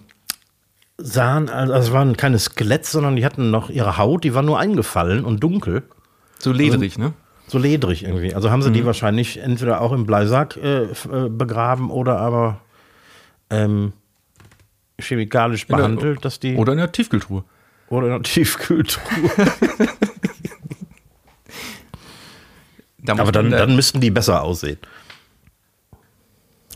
sahen, 0.97 1.49
also 1.49 1.73
es 1.73 1.91
waren 1.93 2.17
keine 2.17 2.39
Skeletts, 2.39 2.91
sondern 2.91 3.15
die 3.15 3.25
hatten 3.25 3.51
noch 3.51 3.69
ihre 3.69 3.97
Haut, 3.97 4.23
die 4.23 4.33
war 4.33 4.43
nur 4.43 4.59
eingefallen 4.59 5.23
und 5.23 5.41
dunkel. 5.41 5.83
So 6.39 6.51
ledrig, 6.51 6.93
also, 6.93 7.07
ne? 7.07 7.13
So 7.47 7.57
ledrig 7.57 8.03
irgendwie. 8.03 8.35
Also 8.35 8.51
haben 8.51 8.61
sie 8.61 8.69
mhm. 8.69 8.73
die 8.73 8.85
wahrscheinlich 8.85 9.39
entweder 9.39 9.81
auch 9.81 9.91
im 9.91 10.05
Bleisack 10.05 10.57
äh, 10.57 10.83
äh 10.83 11.29
begraben 11.29 11.89
oder 11.89 12.19
aber 12.19 12.59
ähm, 13.49 13.93
chemikalisch 14.99 15.65
behandelt, 15.67 16.17
der, 16.17 16.21
dass 16.21 16.39
die. 16.39 16.55
Oder 16.55 16.73
in 16.73 16.79
der 16.79 16.91
Tiefkühltruhe. 16.91 17.43
Oder 17.89 18.07
in 18.07 18.13
der 18.13 18.21
Tiefkühltruhe. 18.21 19.31
aber 23.07 23.31
dann, 23.31 23.49
dann 23.49 23.75
müssten 23.75 23.99
die 24.01 24.11
besser 24.11 24.43
aussehen. 24.43 24.77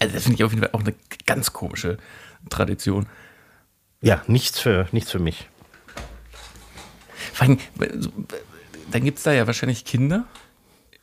Also 0.04 0.16
das 0.16 0.24
finde 0.24 0.36
ich 0.36 0.44
auf 0.44 0.52
jeden 0.52 0.62
Fall 0.62 0.72
auch 0.74 0.82
eine 0.82 0.94
ganz 1.26 1.54
komische 1.54 1.98
Tradition. 2.50 3.08
Ja, 4.02 4.22
nichts 4.28 4.60
für, 4.60 4.86
nichts 4.92 5.12
für 5.12 5.20
mich. 5.20 5.48
Vor 7.32 7.48
allem, 7.48 7.58
dann 8.92 9.06
gibt 9.06 9.20
es 9.20 9.24
da 9.24 9.32
ja 9.32 9.48
wahrscheinlich 9.48 9.86
Kinder, 9.86 10.26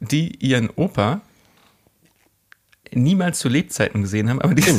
die 0.00 0.36
ihren 0.36 0.68
Opa 0.68 1.22
niemals 2.92 3.38
zu 3.38 3.48
Lebzeiten 3.48 4.02
gesehen 4.02 4.28
haben, 4.28 4.42
aber 4.42 4.52
die, 4.52 4.64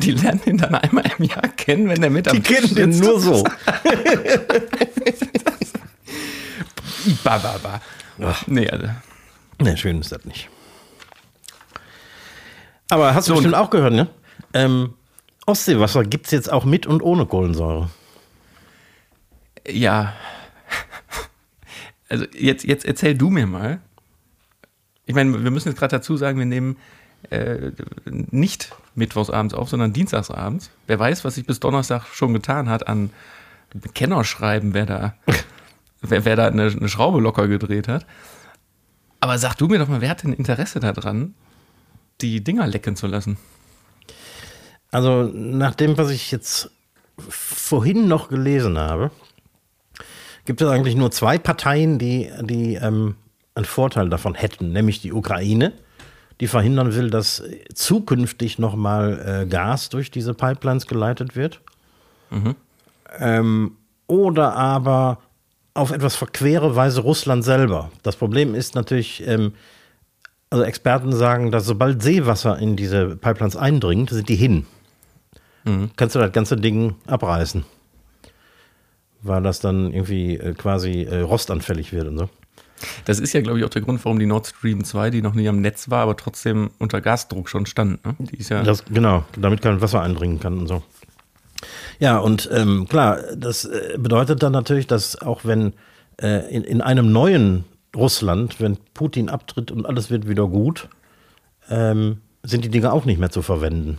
die 0.00 0.10
lernen 0.10 0.42
ihn 0.44 0.58
dann 0.58 0.74
einmal 0.74 1.10
im 1.18 1.24
Jahr 1.24 1.48
kennen, 1.56 1.88
wenn 1.88 2.02
der 2.02 2.10
mit 2.10 2.28
am 2.28 2.36
Die 2.36 2.42
kennen 2.42 2.74
den 2.74 2.90
nur 2.90 3.18
so. 3.18 3.42
Ibababa. 7.06 7.80
Nee, 8.46 8.68
also. 8.68 8.88
Nee, 9.58 9.76
schön 9.78 10.00
ist 10.00 10.12
das 10.12 10.22
nicht. 10.26 10.50
Aber 12.90 13.14
hast 13.14 13.28
du 13.28 13.32
so, 13.32 13.36
bestimmt 13.36 13.54
auch 13.54 13.70
gehört, 13.70 13.92
ne? 13.92 14.08
Ähm, 14.52 14.94
Ostseewasser 15.46 16.04
gibt 16.04 16.26
es 16.26 16.32
jetzt 16.32 16.52
auch 16.52 16.64
mit 16.64 16.86
und 16.86 17.02
ohne 17.02 17.26
Kohlensäure. 17.26 17.90
Ja. 19.68 20.14
Also 22.08 22.26
jetzt, 22.32 22.64
jetzt 22.64 22.84
erzähl 22.84 23.16
du 23.16 23.30
mir 23.30 23.46
mal. 23.46 23.80
Ich 25.06 25.14
meine, 25.14 25.42
wir 25.42 25.50
müssen 25.50 25.68
jetzt 25.68 25.78
gerade 25.78 25.96
dazu 25.96 26.16
sagen, 26.16 26.38
wir 26.38 26.46
nehmen 26.46 26.76
äh, 27.30 27.72
nicht 28.04 28.74
mittwochsabends 28.94 29.54
auf, 29.54 29.68
sondern 29.68 29.92
dienstagsabends. 29.92 30.70
Wer 30.86 30.98
weiß, 30.98 31.24
was 31.24 31.34
sich 31.34 31.46
bis 31.46 31.60
Donnerstag 31.60 32.06
schon 32.12 32.32
getan 32.32 32.68
hat 32.68 32.86
an 32.86 33.10
Kennerschreiben, 33.94 34.74
wer 34.74 34.86
da, 34.86 35.14
wer, 36.02 36.24
wer 36.24 36.36
da 36.36 36.46
eine, 36.46 36.64
eine 36.66 36.88
Schraube 36.88 37.20
locker 37.20 37.48
gedreht 37.48 37.88
hat. 37.88 38.06
Aber 39.20 39.38
sag 39.38 39.54
du 39.54 39.68
mir 39.68 39.78
doch 39.78 39.88
mal, 39.88 40.00
wer 40.00 40.10
hat 40.10 40.22
denn 40.22 40.34
Interesse 40.34 40.80
daran, 40.80 41.34
die 42.20 42.42
Dinger 42.42 42.66
lecken 42.66 42.96
zu 42.96 43.06
lassen? 43.06 43.36
Also 44.90 45.24
nach 45.24 45.74
dem, 45.74 45.98
was 45.98 46.10
ich 46.10 46.30
jetzt 46.30 46.70
vorhin 47.18 48.08
noch 48.08 48.28
gelesen 48.28 48.78
habe, 48.78 49.10
gibt 50.44 50.60
es 50.60 50.68
eigentlich 50.68 50.94
nur 50.94 51.10
zwei 51.10 51.38
Parteien, 51.38 51.98
die, 51.98 52.30
die 52.42 52.74
ähm, 52.74 53.16
einen 53.54 53.64
Vorteil 53.64 54.08
davon 54.08 54.34
hätten, 54.34 54.72
nämlich 54.72 55.00
die 55.00 55.12
Ukraine, 55.12 55.72
die 56.40 56.46
verhindern 56.46 56.94
will, 56.94 57.10
dass 57.10 57.42
zukünftig 57.72 58.58
nochmal 58.58 59.42
äh, 59.42 59.46
Gas 59.46 59.88
durch 59.88 60.10
diese 60.10 60.34
Pipelines 60.34 60.86
geleitet 60.86 61.36
wird. 61.36 61.60
Mhm. 62.30 62.56
Ähm, 63.18 63.76
oder 64.06 64.54
aber 64.54 65.18
auf 65.72 65.90
etwas 65.90 66.14
verquere 66.14 66.76
Weise 66.76 67.00
Russland 67.00 67.44
selber. 67.44 67.90
Das 68.02 68.16
Problem 68.16 68.54
ist 68.54 68.74
natürlich, 68.74 69.26
ähm, 69.26 69.54
also 70.54 70.64
Experten 70.64 71.12
sagen, 71.12 71.50
dass 71.50 71.66
sobald 71.66 72.02
Seewasser 72.02 72.58
in 72.58 72.76
diese 72.76 73.16
Pipelines 73.16 73.56
eindringt, 73.56 74.10
sind 74.10 74.28
die 74.28 74.36
hin 74.36 74.66
mhm. 75.64 75.90
kannst 75.96 76.14
du 76.14 76.20
das 76.20 76.32
ganze 76.32 76.56
Ding 76.56 76.94
abreißen. 77.06 77.64
Weil 79.22 79.42
das 79.42 79.60
dann 79.60 79.92
irgendwie 79.92 80.36
äh, 80.36 80.54
quasi 80.54 81.02
äh, 81.02 81.20
rostanfällig 81.20 81.92
wird 81.92 82.08
und 82.08 82.18
so. 82.18 82.28
Das 83.06 83.18
ist 83.18 83.32
ja, 83.32 83.40
glaube 83.40 83.58
ich, 83.58 83.64
auch 83.64 83.70
der 83.70 83.80
Grund, 83.80 84.04
warum 84.04 84.18
die 84.18 84.26
Nord 84.26 84.46
Stream 84.46 84.84
2, 84.84 85.10
die 85.10 85.22
noch 85.22 85.34
nie 85.34 85.48
am 85.48 85.60
Netz 85.60 85.88
war, 85.88 86.02
aber 86.02 86.16
trotzdem 86.16 86.70
unter 86.78 87.00
Gasdruck 87.00 87.48
schon 87.48 87.64
stand. 87.64 88.04
Ne? 88.04 88.14
Ja 88.50 88.62
das, 88.62 88.84
genau, 88.84 89.24
damit 89.38 89.62
kein 89.62 89.80
Wasser 89.80 90.02
eindringen 90.02 90.40
kann 90.40 90.58
und 90.58 90.66
so. 90.66 90.82
Ja, 91.98 92.18
und 92.18 92.50
ähm, 92.52 92.86
klar, 92.88 93.20
das 93.34 93.64
äh, 93.64 93.96
bedeutet 93.96 94.42
dann 94.42 94.52
natürlich, 94.52 94.86
dass 94.86 95.22
auch 95.22 95.44
wenn 95.44 95.72
äh, 96.20 96.54
in, 96.54 96.62
in 96.64 96.82
einem 96.82 97.10
neuen 97.10 97.64
Russland, 97.96 98.60
wenn 98.60 98.78
Putin 98.94 99.28
abtritt 99.28 99.70
und 99.70 99.86
alles 99.86 100.10
wird 100.10 100.28
wieder 100.28 100.46
gut, 100.48 100.88
ähm, 101.68 102.20
sind 102.42 102.64
die 102.64 102.70
Dinge 102.70 102.92
auch 102.92 103.04
nicht 103.04 103.18
mehr 103.18 103.30
zu 103.30 103.42
verwenden. 103.42 103.98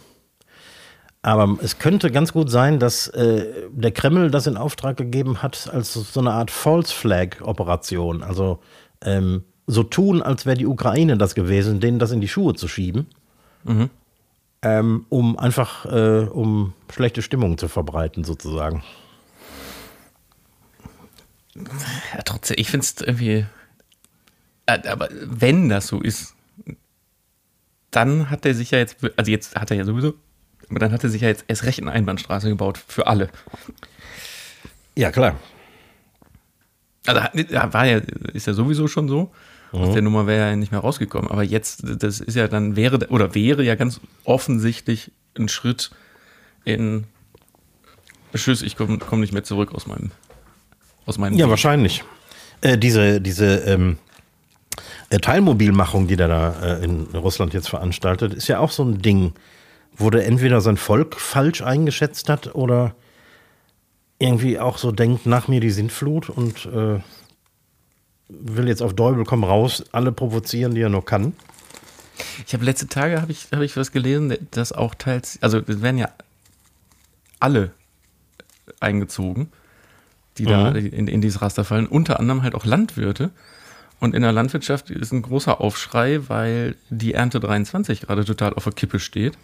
Aber 1.21 1.57
es 1.63 1.79
könnte 1.79 2.11
ganz 2.11 2.33
gut 2.33 2.51
sein, 2.51 2.77
dass 2.77 3.07
äh, 3.07 3.67
der 3.71 3.91
Kreml 3.91 4.29
das 4.29 4.45
in 4.45 4.57
Auftrag 4.57 4.95
gegeben 4.95 5.41
hat 5.41 5.67
als 5.73 5.93
so 5.93 6.19
eine 6.19 6.31
Art 6.31 6.51
False 6.51 6.93
Flag 6.93 7.41
Operation. 7.41 8.21
Also 8.21 8.59
ähm, 9.01 9.43
so 9.65 9.81
tun, 9.81 10.21
als 10.21 10.45
wäre 10.45 10.55
die 10.55 10.67
Ukraine 10.67 11.17
das 11.17 11.33
gewesen, 11.33 11.79
denen 11.79 11.97
das 11.97 12.11
in 12.11 12.21
die 12.21 12.27
Schuhe 12.27 12.53
zu 12.53 12.67
schieben. 12.67 13.07
Mhm. 13.63 13.89
Ähm, 14.61 15.05
um 15.09 15.39
einfach 15.39 15.85
äh, 15.85 16.27
um 16.27 16.73
schlechte 16.93 17.23
Stimmung 17.23 17.57
zu 17.57 17.69
verbreiten, 17.69 18.23
sozusagen. 18.23 18.83
Ja, 21.55 22.21
trotzdem, 22.23 22.57
ich 22.59 22.69
finde 22.69 22.85
es 22.85 23.01
irgendwie. 23.01 23.45
Äh, 24.65 24.87
aber 24.87 25.09
wenn 25.11 25.69
das 25.69 25.87
so 25.87 26.01
ist, 26.01 26.35
dann 27.91 28.29
hat 28.29 28.45
er 28.45 28.53
sich 28.53 28.71
ja 28.71 28.79
jetzt, 28.79 28.97
also 29.15 29.31
jetzt 29.31 29.55
hat 29.55 29.71
er 29.71 29.77
ja 29.77 29.85
sowieso 29.85 30.15
aber 30.69 30.79
dann 30.79 30.91
hat 30.91 31.03
er 31.03 31.09
sich 31.09 31.21
ja 31.21 31.27
jetzt 31.27 31.45
erst 31.47 31.63
recht 31.63 31.79
eine 31.81 31.91
Einbahnstraße 31.91 32.49
gebaut 32.49 32.77
für 32.87 33.07
alle. 33.07 33.29
Ja, 34.95 35.11
klar. 35.11 35.35
Also 37.05 37.21
war 37.21 37.85
ja, 37.85 38.01
ist 38.33 38.47
ja 38.47 38.53
sowieso 38.53 38.87
schon 38.87 39.07
so. 39.07 39.31
Mhm. 39.71 39.79
Aus 39.79 39.93
der 39.93 40.01
Nummer 40.01 40.25
wäre 40.25 40.49
ja 40.49 40.55
nicht 40.55 40.71
mehr 40.71 40.81
rausgekommen. 40.81 41.29
Aber 41.29 41.43
jetzt, 41.43 41.83
das 41.85 42.19
ist 42.19 42.35
ja 42.35 42.47
dann, 42.47 42.75
wäre, 42.75 43.07
oder 43.09 43.35
wäre 43.35 43.63
ja 43.63 43.75
ganz 43.75 44.01
offensichtlich 44.23 45.11
ein 45.37 45.49
Schritt 45.49 45.91
in 46.63 47.05
Tschüss, 48.33 48.63
ich 48.63 48.75
komme 48.75 48.97
komm 48.97 49.21
nicht 49.21 49.31
mehr 49.31 49.45
zurück 49.45 49.73
aus 49.73 49.87
meinem 49.87 50.11
aus 51.05 51.17
meinem 51.17 51.37
Ja, 51.37 51.45
Weg. 51.45 51.51
wahrscheinlich. 51.51 52.03
Äh, 52.59 52.77
diese 52.77 53.21
diese 53.21 53.59
ähm, 53.59 53.97
äh, 54.04 54.04
Teilmobilmachung, 55.09 56.07
die 56.07 56.15
der 56.15 56.27
da 56.27 56.55
äh, 56.61 56.83
in 56.83 57.07
Russland 57.13 57.53
jetzt 57.53 57.69
veranstaltet, 57.69 58.33
ist 58.33 58.47
ja 58.47 58.59
auch 58.59 58.71
so 58.71 58.83
ein 58.83 59.01
Ding 59.01 59.33
wo 59.97 60.09
der 60.09 60.25
entweder 60.25 60.61
sein 60.61 60.77
Volk 60.77 61.15
falsch 61.19 61.61
eingeschätzt 61.61 62.29
hat 62.29 62.55
oder 62.55 62.95
irgendwie 64.19 64.59
auch 64.59 64.77
so 64.77 64.91
denkt, 64.91 65.25
nach 65.25 65.47
mir 65.47 65.59
die 65.59 65.71
Sintflut 65.71 66.29
und 66.29 66.65
äh, 66.65 66.99
will 68.27 68.67
jetzt 68.67 68.81
auf 68.81 68.93
Däubel 68.93 69.25
komm 69.25 69.43
raus, 69.43 69.83
alle 69.91 70.11
provozieren, 70.11 70.73
die 70.73 70.81
er 70.81 70.89
nur 70.89 71.05
kann. 71.05 71.33
Ich 72.47 72.53
habe 72.53 72.63
letzte 72.63 72.87
Tage 72.87 73.21
habe 73.21 73.31
ich, 73.31 73.47
hab 73.51 73.61
ich 73.61 73.75
was 73.75 73.91
gelesen, 73.91 74.35
dass 74.51 74.71
auch 74.71 74.95
teils, 74.95 75.37
also 75.41 75.59
es 75.59 75.81
werden 75.81 75.97
ja 75.97 76.09
alle 77.39 77.71
eingezogen, 78.79 79.51
die 80.37 80.43
mhm. 80.43 80.49
da 80.49 80.71
in, 80.71 81.07
in 81.07 81.21
dieses 81.21 81.41
Raster 81.41 81.65
fallen, 81.65 81.87
unter 81.87 82.19
anderem 82.19 82.41
halt 82.41 82.55
auch 82.55 82.65
Landwirte. 82.65 83.31
Und 83.99 84.13
in 84.13 84.21
der 84.21 84.31
Landwirtschaft 84.31 84.89
ist 84.89 85.11
ein 85.11 85.21
großer 85.21 85.61
Aufschrei, 85.61 86.21
weil 86.27 86.75
die 86.89 87.13
Ernte 87.13 87.39
23 87.39 88.01
gerade 88.01 88.25
total 88.25 88.53
auf 88.53 88.65
der 88.65 88.73
Kippe 88.73 88.99
steht. 88.99 89.37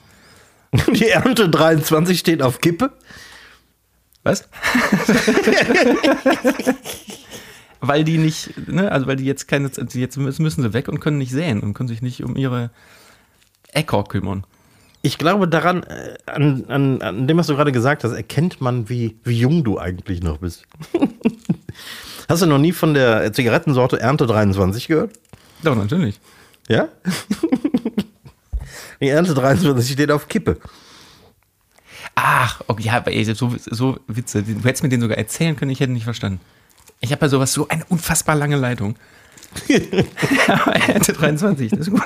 Die 0.94 1.10
Ernte 1.10 1.50
23 1.50 2.18
steht 2.18 2.42
auf 2.42 2.62
Kippe. 2.62 2.92
Was? 4.24 4.48
weil 7.82 8.04
die 8.04 8.18
nicht, 8.20 8.68
ne, 8.70 8.92
also 8.92 9.08
weil 9.08 9.16
die 9.16 9.26
jetzt 9.26 9.48
keine, 9.48 9.70
jetzt 9.94 10.18
müssen 10.18 10.62
sie 10.62 10.74
weg 10.74 10.88
und 10.88 11.00
können 11.00 11.18
nicht 11.18 11.32
säen 11.32 11.62
und 11.62 11.74
können 11.74 11.90
sich 11.90 12.04
nicht 12.04 12.24
um 12.24 12.36
ihre 12.38 12.70
Äcker 13.74 14.04
kümmern. 14.04 14.46
Ich 15.02 15.18
glaube 15.18 15.48
daran, 15.48 15.82
äh, 15.84 16.18
an, 16.28 16.66
an, 16.68 17.02
an 17.02 17.28
dem, 17.28 17.38
was 17.38 17.48
du 17.48 17.56
gerade 17.56 17.72
gesagt 17.72 18.04
hast, 18.04 18.12
erkennt 18.12 18.62
man, 18.62 18.88
wie, 18.88 19.18
wie 19.24 19.40
jung 19.40 19.64
du 19.64 19.80
eigentlich 19.80 20.22
noch 20.22 20.38
bist. 20.38 20.68
hast 22.32 22.42
du 22.42 22.46
noch 22.48 22.58
nie 22.58 22.72
von 22.72 22.94
der 22.94 23.34
Zigarettensorte 23.34 24.00
Ernte 24.00 24.26
23 24.26 24.88
gehört? 24.88 25.12
Doch, 25.64 25.76
natürlich. 25.76 26.20
Ja? 26.68 26.88
Die 29.02 29.10
Ernte 29.10 29.34
23 29.34 29.94
steht 29.94 30.12
auf 30.12 30.28
Kippe. 30.28 30.58
Ach, 32.16 32.62
okay, 32.68 32.84
ja, 32.84 32.94
aber 32.98 33.12
ey, 33.12 33.24
so, 33.26 33.54
so 33.66 34.00
Witze. 34.08 34.44
Du 34.44 34.64
hättest 34.64 34.84
mir 34.84 34.90
den 34.90 35.02
sogar 35.02 35.18
erzählen 35.18 35.56
können, 35.56 35.72
ich 35.72 35.80
hätte 35.80 35.92
nicht 35.92 36.04
verstanden. 36.04 36.40
Ich 37.00 37.12
habe 37.12 37.20
bei 37.20 37.28
sowas 37.28 37.52
so 37.52 37.68
eine 37.68 37.84
unfassbar 37.86 38.36
lange 38.36 38.56
Leitung. 38.56 38.96
Ernte 40.88 41.14
23, 41.14 41.72
das 41.72 41.88
ist 41.88 41.92
gut. 41.92 42.04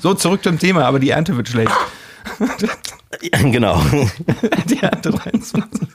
so, 0.00 0.14
zurück 0.14 0.42
zum 0.42 0.58
Thema, 0.58 0.84
aber 0.84 0.98
die 0.98 1.10
Ernte 1.10 1.36
wird 1.36 1.48
schlecht. 1.48 1.72
genau. 3.42 3.82
die 4.66 4.78
Ernte 4.78 5.10
23. 5.10 5.88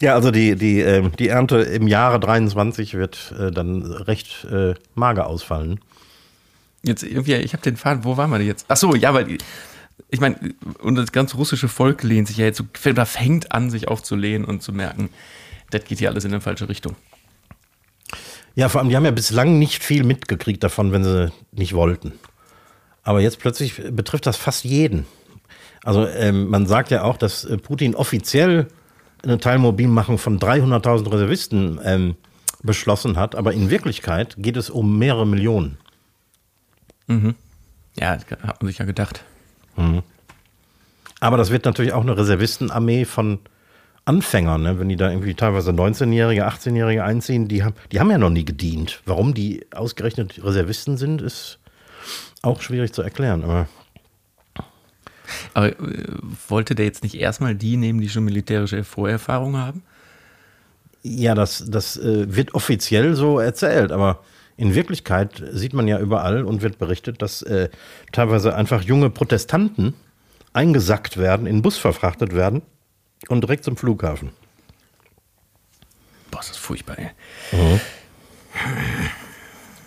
Ja, 0.00 0.14
also 0.14 0.30
die, 0.30 0.56
die, 0.56 0.80
äh, 0.80 1.08
die 1.18 1.28
Ernte 1.28 1.58
im 1.58 1.86
Jahre 1.86 2.18
23 2.20 2.94
wird 2.94 3.34
äh, 3.38 3.50
dann 3.50 3.82
recht 3.82 4.46
äh, 4.50 4.74
mager 4.94 5.26
ausfallen. 5.26 5.80
Jetzt 6.82 7.02
irgendwie, 7.02 7.34
ich 7.34 7.52
habe 7.52 7.62
den 7.62 7.76
Faden, 7.76 8.04
wo 8.04 8.16
waren 8.16 8.30
wir 8.30 8.38
denn 8.38 8.46
jetzt? 8.46 8.64
Ach 8.68 8.78
so, 8.78 8.94
ja, 8.94 9.12
weil 9.12 9.36
ich 10.08 10.20
meine, 10.20 10.36
und 10.80 10.94
das 10.94 11.12
ganze 11.12 11.36
russische 11.36 11.68
Volk 11.68 12.02
lehnt 12.02 12.28
sich 12.28 12.38
ja 12.38 12.46
jetzt 12.46 12.56
so, 12.56 12.64
oder 12.88 13.04
fängt 13.04 13.52
an, 13.52 13.68
sich 13.68 13.88
aufzulehnen 13.88 14.46
und 14.46 14.62
zu 14.62 14.72
merken, 14.72 15.10
das 15.68 15.84
geht 15.84 15.98
hier 15.98 16.08
alles 16.08 16.24
in 16.24 16.32
eine 16.32 16.40
falsche 16.40 16.70
Richtung. 16.70 16.96
Ja, 18.54 18.68
vor 18.68 18.80
allem, 18.80 18.90
die 18.90 18.96
haben 18.96 19.04
ja 19.04 19.10
bislang 19.10 19.58
nicht 19.58 19.82
viel 19.82 20.04
mitgekriegt 20.04 20.62
davon, 20.62 20.92
wenn 20.92 21.04
sie 21.04 21.32
nicht 21.52 21.74
wollten. 21.74 22.12
Aber 23.02 23.20
jetzt 23.20 23.38
plötzlich 23.38 23.82
betrifft 23.90 24.26
das 24.26 24.36
fast 24.36 24.64
jeden. 24.64 25.06
Also 25.82 26.06
ähm, 26.06 26.48
man 26.48 26.66
sagt 26.66 26.90
ja 26.90 27.02
auch, 27.02 27.16
dass 27.16 27.44
äh, 27.44 27.56
Putin 27.56 27.94
offiziell 27.94 28.68
eine 29.22 29.38
Teilmobilmachung 29.38 30.18
von 30.18 30.38
300.000 30.38 31.12
Reservisten 31.12 31.80
ähm, 31.84 32.16
beschlossen 32.62 33.16
hat, 33.16 33.34
aber 33.34 33.52
in 33.52 33.70
Wirklichkeit 33.70 34.34
geht 34.38 34.56
es 34.56 34.68
um 34.68 34.98
mehrere 34.98 35.26
Millionen. 35.26 35.78
Mhm. 37.06 37.34
Ja, 37.98 38.16
das 38.16 38.26
hat 38.42 38.62
man 38.62 38.68
sich 38.68 38.78
ja 38.78 38.84
gedacht. 38.84 39.24
Mhm. 39.76 40.02
Aber 41.20 41.36
das 41.36 41.50
wird 41.50 41.64
natürlich 41.64 41.92
auch 41.92 42.02
eine 42.02 42.16
Reservistenarmee 42.16 43.04
von 43.04 43.40
Anfängern, 44.04 44.62
ne? 44.62 44.78
wenn 44.78 44.88
die 44.88 44.96
da 44.96 45.10
irgendwie 45.10 45.34
teilweise 45.34 45.70
19-Jährige, 45.70 46.48
18-Jährige 46.48 47.04
einziehen, 47.04 47.48
die 47.48 47.62
haben, 47.62 47.74
die 47.92 48.00
haben 48.00 48.10
ja 48.10 48.18
noch 48.18 48.30
nie 48.30 48.44
gedient. 48.44 49.02
Warum 49.04 49.34
die 49.34 49.66
ausgerechnet 49.72 50.42
Reservisten 50.42 50.96
sind, 50.96 51.22
ist 51.22 51.58
auch 52.42 52.60
schwierig 52.62 52.92
zu 52.92 53.02
erklären. 53.02 53.44
Aber, 53.44 53.68
aber 55.54 55.68
äh, 55.68 56.04
wollte 56.48 56.74
der 56.74 56.86
jetzt 56.86 57.02
nicht 57.02 57.14
erstmal 57.14 57.54
die 57.54 57.76
nehmen, 57.76 58.00
die 58.00 58.08
schon 58.08 58.24
militärische 58.24 58.84
Vorerfahrung 58.84 59.56
haben? 59.56 59.82
Ja, 61.02 61.34
das, 61.34 61.64
das 61.68 61.96
äh, 61.96 62.34
wird 62.34 62.54
offiziell 62.54 63.14
so 63.14 63.38
erzählt, 63.38 63.92
aber 63.92 64.22
in 64.56 64.74
Wirklichkeit 64.74 65.42
sieht 65.52 65.72
man 65.72 65.88
ja 65.88 65.98
überall 65.98 66.44
und 66.44 66.62
wird 66.62 66.78
berichtet, 66.78 67.22
dass 67.22 67.42
äh, 67.42 67.70
teilweise 68.12 68.54
einfach 68.54 68.82
junge 68.82 69.08
Protestanten 69.08 69.94
eingesackt 70.52 71.16
werden, 71.16 71.46
in 71.46 71.62
Bus 71.62 71.78
verfrachtet 71.78 72.34
werden 72.34 72.62
und 73.28 73.42
direkt 73.42 73.64
zum 73.64 73.76
Flughafen. 73.76 74.30
Boah, 76.30 76.38
das 76.38 76.50
ist 76.50 76.58
furchtbar, 76.58 76.98
ey. 76.98 77.10
Mhm. 77.52 77.80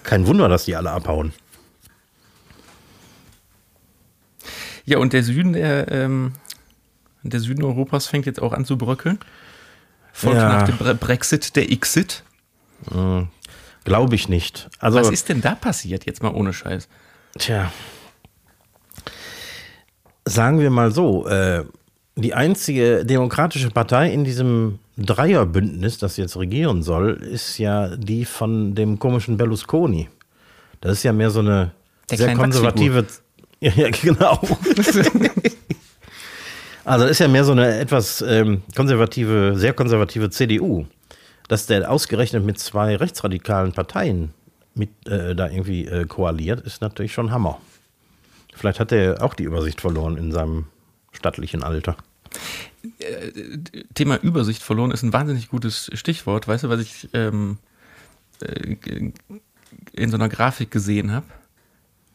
Kein 0.03 0.27
Wunder, 0.27 0.49
dass 0.49 0.65
die 0.65 0.75
alle 0.75 0.91
abhauen. 0.91 1.33
Ja, 4.85 4.97
und 4.97 5.13
der 5.13 5.23
Süden, 5.23 5.53
der, 5.53 5.89
ähm, 5.91 6.33
der 7.23 7.39
Süden 7.39 7.63
Europas 7.63 8.07
fängt 8.07 8.25
jetzt 8.25 8.41
auch 8.41 8.51
an 8.53 8.65
zu 8.65 8.77
bröckeln. 8.77 9.19
Folgt 10.11 10.37
ja. 10.37 10.49
nach 10.49 10.69
dem 10.69 10.97
Brexit 10.97 11.55
der 11.55 11.71
Exit. 11.71 12.23
Mhm. 12.91 13.29
Glaube 13.85 14.15
ich 14.15 14.29
nicht. 14.29 14.69
Also, 14.79 14.99
Was 14.99 15.09
ist 15.09 15.29
denn 15.29 15.41
da 15.41 15.55
passiert, 15.55 16.05
jetzt 16.05 16.21
mal 16.21 16.33
ohne 16.33 16.53
Scheiß? 16.53 16.87
Tja. 17.37 17.71
Sagen 20.25 20.59
wir 20.59 20.69
mal 20.69 20.91
so, 20.91 21.27
äh, 21.27 21.65
die 22.15 22.33
einzige 22.33 23.05
demokratische 23.05 23.69
Partei 23.69 24.11
in 24.11 24.23
diesem 24.23 24.79
Dreierbündnis, 24.97 25.97
das 25.97 26.17
jetzt 26.17 26.37
regieren 26.37 26.83
soll, 26.83 27.13
ist 27.13 27.57
ja 27.57 27.95
die 27.95 28.25
von 28.25 28.75
dem 28.75 28.99
komischen 28.99 29.37
Berlusconi. 29.37 30.09
Das 30.81 30.93
ist 30.93 31.03
ja 31.03 31.13
mehr 31.13 31.31
so 31.31 31.39
eine 31.39 31.71
Der 32.09 32.17
sehr 32.17 32.35
konservative. 32.35 33.05
Ja, 33.59 33.71
ja, 33.77 33.89
genau. 33.91 34.41
also 36.83 37.05
ist 37.05 37.19
ja 37.19 37.29
mehr 37.29 37.45
so 37.45 37.53
eine 37.53 37.79
etwas 37.79 38.21
ähm, 38.21 38.61
konservative, 38.75 39.53
sehr 39.55 39.71
konservative 39.71 40.29
CDU. 40.31 40.85
Dass 41.47 41.65
der 41.65 41.89
ausgerechnet 41.89 42.43
mit 42.43 42.59
zwei 42.59 42.97
rechtsradikalen 42.97 43.71
Parteien 43.71 44.33
mit, 44.75 44.89
äh, 45.07 45.33
da 45.33 45.47
irgendwie 45.47 45.85
äh, 45.85 46.03
koaliert, 46.03 46.59
ist 46.67 46.81
natürlich 46.81 47.13
schon 47.13 47.31
Hammer. 47.31 47.61
Vielleicht 48.53 48.81
hat 48.81 48.91
er 48.91 49.23
auch 49.23 49.33
die 49.33 49.43
Übersicht 49.43 49.79
verloren 49.79 50.17
in 50.17 50.33
seinem 50.33 50.65
stattlichen 51.13 51.63
Alter. 51.63 51.95
Äh, 52.99 53.31
Thema 53.93 54.17
Übersicht 54.21 54.61
verloren 54.61 54.91
ist 54.91 55.03
ein 55.03 55.13
wahnsinnig 55.13 55.49
gutes 55.49 55.89
Stichwort. 55.93 56.47
Weißt 56.47 56.65
du, 56.65 56.69
was 56.69 56.81
ich 56.81 57.09
ähm, 57.13 57.57
äh, 58.41 59.11
in 59.93 60.09
so 60.09 60.15
einer 60.15 60.29
Grafik 60.29 60.71
gesehen 60.71 61.11
habe? 61.11 61.25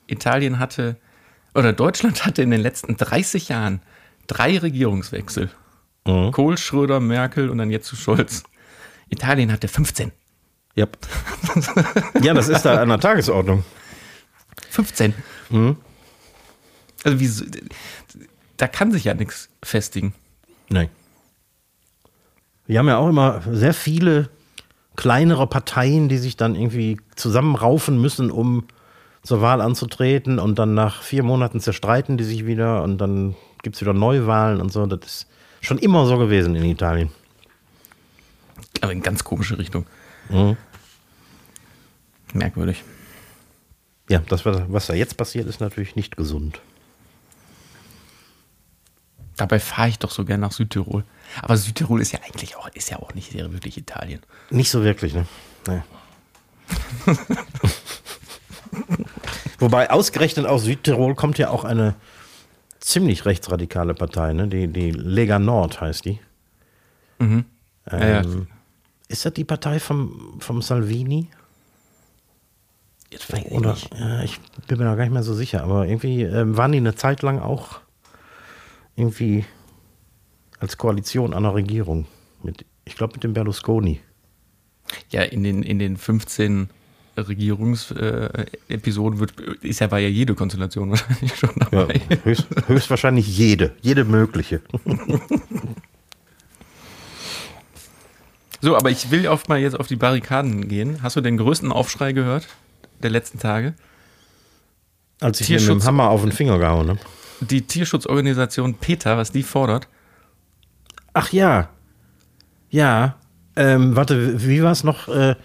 Italien 0.07 0.59
hatte, 0.59 0.97
oder 1.55 1.73
Deutschland 1.73 2.25
hatte 2.27 2.43
in 2.43 2.51
den 2.51 2.61
letzten 2.61 2.97
30 2.97 3.49
Jahren 3.49 3.81
drei 4.27 4.59
Regierungswechsel. 4.59 5.51
Mhm. 6.07 6.33
Kohl, 6.33 6.59
Schröder, 6.59 7.01
Merkel 7.01 7.51
und 7.51 7.59
dann 7.59 7.71
jetzt 7.71 7.87
zu 7.87 7.97
Scholz. 7.97 8.43
Italien 9.09 9.53
hatte 9.53 9.69
15. 9.69 10.13
Yep. 10.77 10.99
ja, 12.23 12.35
das 12.35 12.49
ist 12.49 12.63
da 12.63 12.81
an 12.81 12.89
der 12.89 13.01
Tagesordnung. 13.01 13.65
15. 14.71 15.15
Mhm. 15.51 15.77
Also 17.05 17.21
wie, 17.21 17.31
da 18.59 18.69
kann 18.69 18.93
sich 18.93 19.05
ja 19.05 19.15
nichts 19.15 19.49
festigen. 19.63 20.13
Nein. 20.69 20.91
Wir 22.67 22.79
haben 22.79 22.89
ja 22.89 22.99
auch 22.99 23.09
immer 23.09 23.41
sehr 23.51 23.73
viele 23.73 24.29
kleinere 24.97 25.47
Parteien, 25.47 26.09
die 26.09 26.19
sich 26.19 26.37
dann 26.37 26.55
irgendwie 26.55 26.99
zusammenraufen 27.17 28.01
müssen, 28.01 28.31
um 28.31 28.67
zur 29.23 29.41
Wahl 29.41 29.61
anzutreten 29.61 30.39
und 30.39 30.59
dann 30.59 30.75
nach 30.75 31.03
vier 31.03 31.23
Monaten 31.23 31.61
zerstreiten 31.61 32.19
die 32.19 32.25
sich 32.25 32.47
wieder 32.47 32.83
und 32.83 32.99
dann 32.99 33.35
gibt 33.63 33.77
es 33.77 33.83
wieder 33.83 33.95
Neuwahlen 33.95 34.61
und 34.61 34.73
so. 34.73 34.87
Das 34.87 35.01
ist 35.07 35.27
schon 35.61 35.79
immer 35.79 36.07
so 36.07 36.19
gewesen 36.19 36.55
in 36.57 36.65
Italien. 36.65 37.11
Aber 38.81 38.93
in 38.93 39.03
ganz 39.03 39.25
komische 39.25 39.59
Richtung. 39.59 39.87
Mhm. 40.29 40.57
Merkwürdig. 42.33 42.85
Ja, 44.09 44.23
das, 44.29 44.45
was 44.45 44.87
da 44.87 44.95
jetzt 44.95 45.17
passiert, 45.17 45.47
ist 45.47 45.61
natürlich 45.61 45.97
nicht 45.97 46.17
gesund. 46.17 46.61
Dabei 49.39 49.61
fahre 49.61 49.89
ich 49.89 49.99
doch 49.99 50.11
so 50.11 50.25
gern 50.25 50.41
nach 50.41 50.53
Südtirol. 50.53 51.05
Aber 51.43 51.57
Südtirol 51.57 52.03
ist 52.03 52.13
ja 52.13 52.19
eigentlich 52.27 52.57
auch, 52.57 52.69
ist 52.75 52.91
ja 52.91 52.99
auch 52.99 53.15
nicht 53.15 53.33
sehr 53.33 53.51
wirklich 53.53 53.79
Italien. 53.79 54.21
Nicht 54.51 54.71
so 54.71 54.83
wirklich, 54.83 55.15
ne? 55.15 55.27
Nee. 55.67 55.81
Wobei 59.59 59.91
ausgerechnet 59.91 60.47
aus 60.47 60.65
Südtirol 60.65 61.15
kommt 61.15 61.39
ja 61.39 61.51
auch 61.51 61.65
eine 61.65 61.95
ziemlich 62.81 63.25
rechtsradikale 63.25 63.95
Partei, 63.95 64.33
ne? 64.33 64.49
Die, 64.49 64.67
die 64.67 64.91
Lega 64.91 65.39
Nord 65.39 65.81
heißt 65.81 66.05
die. 66.05 66.19
Mhm. 67.21 67.45
Ähm, 67.91 68.01
ja, 68.01 68.23
ja. 68.23 68.23
Ist 69.07 69.25
das 69.25 69.35
die 69.35 69.45
Partei 69.45 69.79
vom, 69.79 70.39
vom 70.41 70.63
Salvini? 70.63 71.29
Jetzt 73.11 73.33
weiß 73.33 73.45
ich 73.47 73.53
Oder, 73.53 73.71
nicht. 73.71 73.95
Ja, 73.95 74.23
ich 74.23 74.41
bin 74.67 74.79
mir 74.79 74.85
da 74.85 74.97
gar 74.97 75.05
nicht 75.05 75.13
mehr 75.13 75.23
so 75.23 75.33
sicher, 75.33 75.63
aber 75.63 75.87
irgendwie 75.87 76.23
ähm, 76.23 76.57
waren 76.57 76.73
die 76.73 76.79
eine 76.79 76.97
Zeit 76.97 77.23
lang 77.23 77.39
auch 77.39 77.81
irgendwie 78.99 79.45
als 80.59 80.77
Koalition 80.77 81.33
an 81.33 81.45
der 81.45 81.55
Regierung. 81.55 82.07
Mit, 82.43 82.67
ich 82.85 82.97
glaube, 82.97 83.15
mit 83.15 83.25
dem 83.25 83.33
Berlusconi. 83.33 84.01
Ja, 85.11 85.23
in 85.23 85.45
den, 85.45 85.63
in 85.63 85.79
den 85.79 85.97
15 85.97 86.69
Regierungsepisoden 87.17 89.21
wird, 89.21 89.39
ist 89.63 89.81
ja, 89.81 89.91
war 89.91 89.99
ja 89.99 90.09
jede 90.09 90.35
Konstellation 90.35 90.91
wahrscheinlich 90.91 91.37
schon 91.37 91.55
dabei. 91.57 92.01
Ja, 92.11 92.17
höchst, 92.25 92.47
höchstwahrscheinlich 92.67 93.29
jede, 93.29 93.75
jede 93.81 94.05
mögliche. 94.05 94.61
so, 98.61 98.77
aber 98.77 98.91
ich 98.91 99.11
will 99.11 99.27
oft 99.29 99.49
mal 99.49 99.59
jetzt 99.59 99.79
auf 99.79 99.87
die 99.87 99.97
Barrikaden 99.97 100.69
gehen. 100.69 101.03
Hast 101.03 101.17
du 101.17 101.21
den 101.21 101.37
größten 101.37 101.73
Aufschrei 101.73 102.13
gehört 102.13 102.49
der 103.03 103.11
letzten 103.11 103.39
Tage? 103.39 103.75
Als 105.21 105.41
ich 105.41 105.49
mir 105.49 105.61
mit 105.61 105.69
dem 105.69 105.85
Hammer 105.85 106.11
auf 106.11 106.23
den 106.23 106.33
Finger 106.33 106.59
gehauen 106.59 106.91
habe 106.91 107.01
die 107.41 107.63
Tierschutzorganisation 107.63 108.75
PETA, 108.75 109.17
was 109.17 109.33
die 109.33 109.43
fordert? 109.43 109.89
Ach 111.13 111.33
ja. 111.33 111.69
Ja. 112.71 113.17
Ähm, 113.57 113.97
warte, 113.97 114.47
wie 114.47 114.63
war 114.63 114.73
es 114.73 114.85
noch? 114.85 115.09
Äh, 115.09 115.37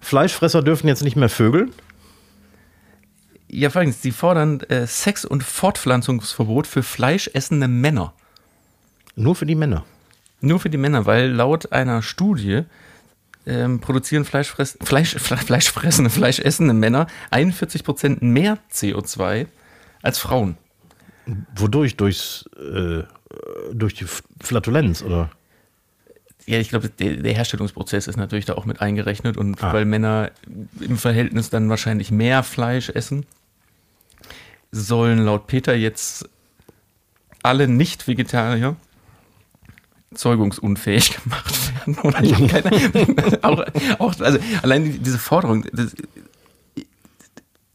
Fleischfresser 0.00 0.62
dürfen 0.62 0.88
jetzt 0.88 1.02
nicht 1.02 1.16
mehr 1.16 1.28
vögeln? 1.28 1.72
Ja, 3.48 3.70
folgendes: 3.70 4.02
Sie 4.02 4.12
fordern 4.12 4.60
äh, 4.60 4.86
Sex- 4.86 5.24
und 5.24 5.42
Fortpflanzungsverbot 5.42 6.66
für 6.66 6.82
fleischessende 6.82 7.68
Männer. 7.68 8.14
Nur 9.16 9.34
für 9.34 9.46
die 9.46 9.54
Männer. 9.54 9.84
Nur 10.40 10.60
für 10.60 10.70
die 10.70 10.78
Männer, 10.78 11.04
weil 11.06 11.30
laut 11.30 11.72
einer 11.72 12.02
Studie 12.02 12.62
ähm, 13.46 13.80
produzieren 13.80 14.24
Fleischfress 14.24 14.78
Fleisch, 14.82 15.14
Fleischfressende, 15.18 16.10
fleischessende 16.10 16.74
Männer 16.74 17.06
41% 17.30 18.24
mehr 18.24 18.58
CO2 18.72 19.46
als 20.02 20.18
Frauen. 20.18 20.56
Wodurch? 21.54 21.96
Durchs, 21.96 22.48
äh, 22.56 23.02
durch 23.72 23.94
die 23.94 24.06
Flatulenz, 24.40 25.02
oder? 25.02 25.30
Ja, 26.46 26.58
ich 26.58 26.70
glaube, 26.70 26.88
der, 26.88 27.16
der, 27.16 27.34
Herstellungsprozess 27.34 28.08
ist 28.08 28.16
natürlich 28.16 28.44
da 28.44 28.54
auch 28.54 28.64
mit 28.64 28.80
eingerechnet 28.80 29.36
und 29.36 29.62
ah. 29.62 29.72
weil 29.72 29.84
Männer 29.84 30.30
im 30.80 30.96
Verhältnis 30.96 31.50
dann 31.50 31.68
wahrscheinlich 31.68 32.10
mehr 32.10 32.42
Fleisch 32.42 32.88
essen, 32.88 33.26
sollen 34.72 35.18
laut 35.20 35.46
Peter 35.46 35.74
jetzt 35.74 36.28
alle 37.42 37.68
Nicht-Vegetarier 37.68 38.76
zeugungsunfähig 40.14 41.18
gemacht 41.22 41.86
werden. 41.86 41.98
Oder 42.02 42.22
ich 42.22 42.48
keine, 42.48 43.38
auch, 43.42 43.64
auch, 43.98 44.20
also 44.20 44.38
allein 44.62 45.02
diese 45.02 45.18
Forderung, 45.18 45.64
das, 45.72 45.94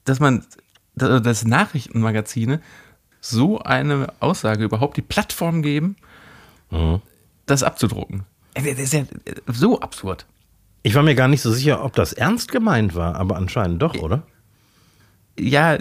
dass 0.04 0.20
man, 0.20 0.46
dass 0.96 1.46
Nachrichtenmagazine 1.46 2.62
so 3.26 3.60
eine 3.60 4.14
Aussage 4.20 4.64
überhaupt 4.64 4.98
die 4.98 5.02
Plattform 5.02 5.62
geben, 5.62 5.96
mhm. 6.70 7.02
das 7.46 7.64
abzudrucken. 7.64 8.24
Das 8.54 8.66
ist 8.66 8.94
ja 8.94 9.04
so 9.48 9.80
absurd. 9.80 10.26
Ich 10.84 10.94
war 10.94 11.04
mir 11.04 11.16
gar 11.16 11.28
nicht 11.28 11.42
so 11.42 11.52
sicher, 11.52 11.84
ob 11.84 11.94
das 11.94 12.14
ernst 12.14 12.52
gemeint 12.52 12.94
war, 12.94 13.16
aber 13.16 13.36
anscheinend 13.36 13.82
doch, 13.82 13.96
oder? 13.96 14.24
Ja, 15.38 15.78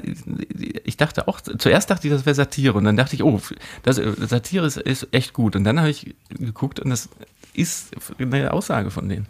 ich 0.84 0.96
dachte 0.96 1.28
auch, 1.28 1.40
zuerst 1.40 1.90
dachte 1.90 2.08
ich, 2.08 2.12
das 2.12 2.26
wäre 2.26 2.34
Satire 2.34 2.72
und 2.72 2.84
dann 2.84 2.96
dachte 2.96 3.14
ich, 3.14 3.22
oh, 3.22 3.40
das, 3.82 3.96
Satire 3.96 4.66
ist, 4.66 4.78
ist 4.78 5.08
echt 5.12 5.32
gut. 5.32 5.54
Und 5.54 5.62
dann 5.64 5.78
habe 5.78 5.90
ich 5.90 6.14
geguckt 6.30 6.80
und 6.80 6.90
das 6.90 7.08
ist 7.52 7.94
eine 8.18 8.52
Aussage 8.52 8.90
von 8.90 9.08
denen. 9.08 9.28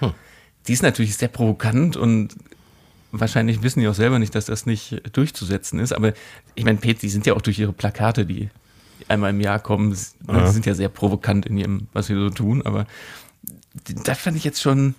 Hm. 0.00 0.14
Die 0.66 0.72
ist 0.72 0.82
natürlich 0.82 1.16
sehr 1.16 1.28
provokant 1.28 1.96
und 1.96 2.34
wahrscheinlich 3.12 3.62
wissen 3.62 3.80
die 3.80 3.88
auch 3.88 3.94
selber 3.94 4.18
nicht, 4.18 4.34
dass 4.34 4.46
das 4.46 4.66
nicht 4.66 5.00
durchzusetzen 5.12 5.78
ist. 5.78 5.92
Aber 5.92 6.14
ich 6.54 6.64
meine, 6.64 6.78
Pet, 6.78 7.02
die 7.02 7.10
sind 7.10 7.26
ja 7.26 7.34
auch 7.34 7.42
durch 7.42 7.58
ihre 7.58 7.72
Plakate, 7.72 8.26
die 8.26 8.48
einmal 9.08 9.30
im 9.30 9.40
Jahr 9.40 9.58
kommen, 9.60 9.96
ja. 10.26 10.46
die 10.46 10.52
sind 10.52 10.66
ja 10.66 10.74
sehr 10.74 10.88
provokant 10.88 11.46
in 11.46 11.58
ihrem, 11.58 11.88
was 11.92 12.06
sie 12.06 12.14
so 12.14 12.30
tun. 12.30 12.62
Aber 12.64 12.86
das 14.04 14.18
fand 14.18 14.36
ich 14.36 14.44
jetzt 14.44 14.60
schon, 14.62 14.94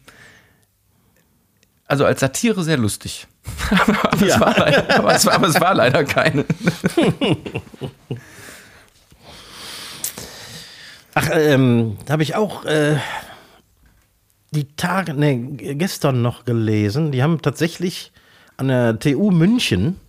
also 1.88 2.06
als 2.06 2.20
Satire 2.20 2.64
sehr 2.64 2.78
lustig. 2.78 3.28
aber, 3.70 4.26
ja. 4.26 4.36
es 4.36 4.40
war 4.40 4.58
leider, 4.58 4.96
aber, 5.00 5.16
es 5.16 5.28
aber 5.28 5.48
es 5.48 5.60
war 5.60 5.74
leider 5.74 6.06
keine. 6.06 6.46
Ach, 11.16 11.30
ähm, 11.34 11.98
habe 12.10 12.24
ich 12.24 12.36
auch 12.36 12.66
äh, 12.66 12.98
die 14.54 14.68
Tage, 14.76 15.14
ne, 15.14 15.38
gestern 15.76 16.22
noch 16.22 16.46
gelesen. 16.46 17.12
Die 17.12 17.22
haben 17.24 17.42
tatsächlich 17.42 18.12
an 18.58 18.68
der 18.70 19.00
TU 19.00 19.32
München 19.32 20.00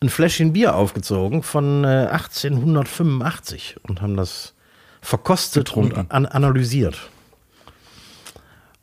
ein 0.00 0.08
Fläschchen 0.08 0.52
Bier 0.52 0.74
aufgezogen 0.74 1.42
von 1.42 1.84
äh, 1.84 2.08
1885 2.10 3.76
und 3.88 4.02
haben 4.02 4.16
das 4.16 4.54
verkostet 5.00 5.66
Getrunken. 5.66 6.00
und 6.00 6.10
an 6.12 6.26
analysiert. 6.26 7.10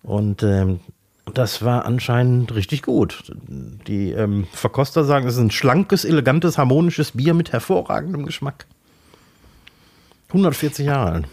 Und 0.01 0.43
ähm, 0.43 0.79
das 1.33 1.61
war 1.61 1.85
anscheinend 1.85 2.55
richtig 2.55 2.81
gut. 2.81 3.31
Die 3.87 4.11
ähm, 4.11 4.47
Verkoster 4.53 5.03
sagen, 5.03 5.27
es 5.27 5.35
ist 5.35 5.41
ein 5.41 5.51
schlankes, 5.51 6.05
elegantes, 6.05 6.57
harmonisches 6.57 7.11
Bier 7.11 7.33
mit 7.33 7.51
hervorragendem 7.51 8.25
Geschmack. 8.25 8.65
140 10.29 10.85
Jahre 10.85 11.11
alt. 11.11 11.27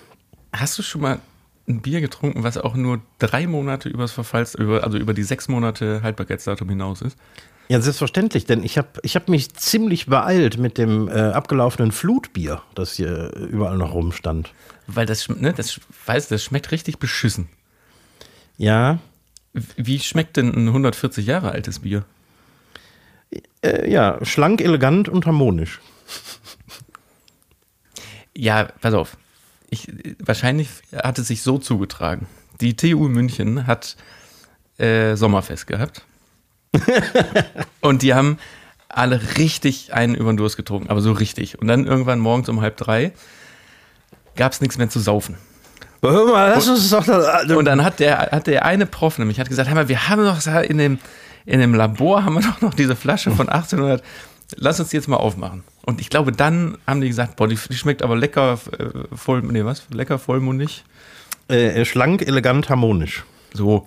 Hast 0.53 0.79
du 0.79 0.83
schon 0.83 1.03
mal 1.03 1.21
ein 1.69 1.81
Bier 1.83 2.01
getrunken, 2.01 2.43
was 2.43 2.59
auch 2.59 2.75
nur 2.75 3.01
drei 3.19 3.47
Monate 3.47 3.89
übers 3.89 4.13
Verfalls, 4.13 4.55
über, 4.55 4.85
also 4.85 4.99
über 4.99 5.15
die 5.15 5.23
sechs 5.23 5.49
Monate 5.49 6.03
Haltbarkeitsdatum 6.03 6.69
hinaus 6.69 7.03
ist? 7.03 7.19
Ja, 7.69 7.81
selbstverständlich, 7.81 8.45
denn 8.45 8.63
ich 8.63 8.79
habe 8.79 8.89
ich 9.03 9.17
hab 9.17 9.29
mich 9.29 9.53
ziemlich 9.55 10.07
beeilt 10.07 10.57
mit 10.57 10.79
dem 10.79 11.09
äh, 11.09 11.13
abgelaufenen 11.13 11.91
Flutbier, 11.91 12.63
das 12.77 12.93
hier 12.93 13.33
überall 13.35 13.77
noch 13.77 13.93
rumstand. 13.93 14.53
Weil 14.87 15.07
das, 15.07 15.29
ne, 15.29 15.53
das, 15.53 15.81
weiß, 16.07 16.29
das 16.29 16.45
schmeckt 16.45 16.71
richtig 16.71 16.99
beschissen. 16.99 17.49
Ja. 18.57 19.01
Wie 19.53 19.99
schmeckt 19.99 20.37
denn 20.37 20.55
ein 20.55 20.69
140 20.69 21.27
Jahre 21.27 21.51
altes 21.51 21.81
Bier? 21.81 22.05
Äh, 23.63 23.91
ja, 23.91 24.25
schlank, 24.25 24.61
elegant 24.61 25.09
und 25.09 25.27
harmonisch. 25.27 25.81
Ja, 28.37 28.65
pass 28.81 28.93
auf. 28.93 29.17
Ich, 29.69 29.89
wahrscheinlich 30.19 30.69
hat 30.95 31.19
es 31.19 31.29
sich 31.29 31.43
so 31.43 31.59
zugetragen. 31.59 32.27
Die 32.61 32.77
TU 32.77 33.09
München 33.09 33.67
hat 33.67 33.97
äh, 34.79 35.17
Sommerfest 35.17 35.67
gehabt. 35.67 36.05
und 37.81 38.03
die 38.03 38.15
haben 38.15 38.39
alle 38.89 39.21
richtig 39.37 39.93
einen 39.93 40.15
über 40.15 40.33
den 40.33 40.37
Durst 40.37 40.57
getrunken, 40.57 40.89
aber 40.89 41.01
so 41.01 41.13
richtig. 41.13 41.59
Und 41.59 41.67
dann 41.69 41.87
irgendwann 41.87 42.19
morgens 42.19 42.49
um 42.49 42.61
halb 42.61 42.77
drei 42.77 43.13
gab 44.37 44.53
es 44.53 44.61
nichts 44.61 44.79
mehr 44.79 44.89
zu 44.89 45.01
saufen. 45.01 45.37
Hör 46.03 46.27
mal, 46.27 46.51
lass 46.51 46.69
uns 46.69 46.91
doch 46.91 47.05
da, 47.05 47.43
Und 47.57 47.65
dann 47.65 47.83
hat 47.83 48.01
der, 48.01 48.31
hat 48.31 48.47
der 48.47 48.65
eine 48.65 48.87
Prof 48.87 49.19
nämlich 49.19 49.41
hat 49.41 49.49
gesagt, 49.49 49.69
hör 49.69 49.75
mal, 49.75 49.89
wir 49.89 50.09
haben 50.09 50.25
doch 50.25 50.47
in 50.63 50.79
dem, 50.79 50.99
in 51.47 51.61
dem 51.61 51.75
Labor 51.75 52.25
haben 52.25 52.35
wir 52.35 52.43
doch 52.43 52.61
noch 52.61 52.75
diese 52.75 52.97
Flasche 52.97 53.31
von 53.31 53.49
1800. 53.49 54.03
Lass 54.55 54.79
uns 54.79 54.91
die 54.91 54.97
jetzt 54.97 55.09
mal 55.09 55.17
aufmachen. 55.17 55.65
Und 55.85 56.01
ich 56.01 56.09
glaube, 56.09 56.31
dann 56.33 56.79
haben 56.87 57.01
die 57.01 57.09
gesagt, 57.09 57.37
boah, 57.37 57.49
die, 57.49 57.59
die 57.69 57.77
schmeckt 57.77 58.03
aber 58.03 58.17
lecker 58.17 58.59
äh, 58.79 59.17
voll, 59.17 59.43
nee, 59.43 59.65
was? 59.65 59.85
Lecker 59.91 60.19
vollmundig. 60.19 60.85
Äh, 61.49 61.85
schlank, 61.85 62.23
elegant, 62.23 62.69
harmonisch. 62.69 63.25
So. 63.53 63.85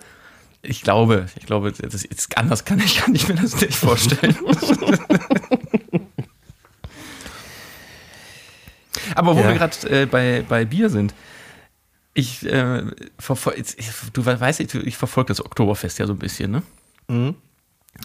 Ich 0.62 0.82
glaube, 0.82 1.28
ich 1.38 1.46
glaube, 1.46 1.72
das 1.72 2.04
ist, 2.04 2.38
anders 2.38 2.66
kann 2.66 2.80
ich, 2.80 2.98
kann 2.98 3.16
ich 3.16 3.30
mir 3.30 3.36
das 3.36 3.60
nicht 3.62 3.76
vorstellen. 3.76 4.36
aber 9.16 9.36
wo 9.36 9.40
ja. 9.40 9.48
wir 9.48 9.56
gerade 9.56 9.90
äh, 9.90 10.06
bei, 10.06 10.44
bei 10.48 10.66
Bier 10.66 10.90
sind, 10.90 11.14
ich, 12.14 12.46
äh, 12.46 12.84
du 14.14 14.26
weißt, 14.26 14.60
ich, 14.60 14.76
ich 14.76 14.98
verfolge 14.98 15.30
das 15.30 15.46
Oktoberfest 15.46 16.00
ja 16.00 16.08
so 16.08 16.14
ein 16.14 16.20
bisschen, 16.20 16.52
ne? 16.52 16.64
Mhm. 17.08 17.36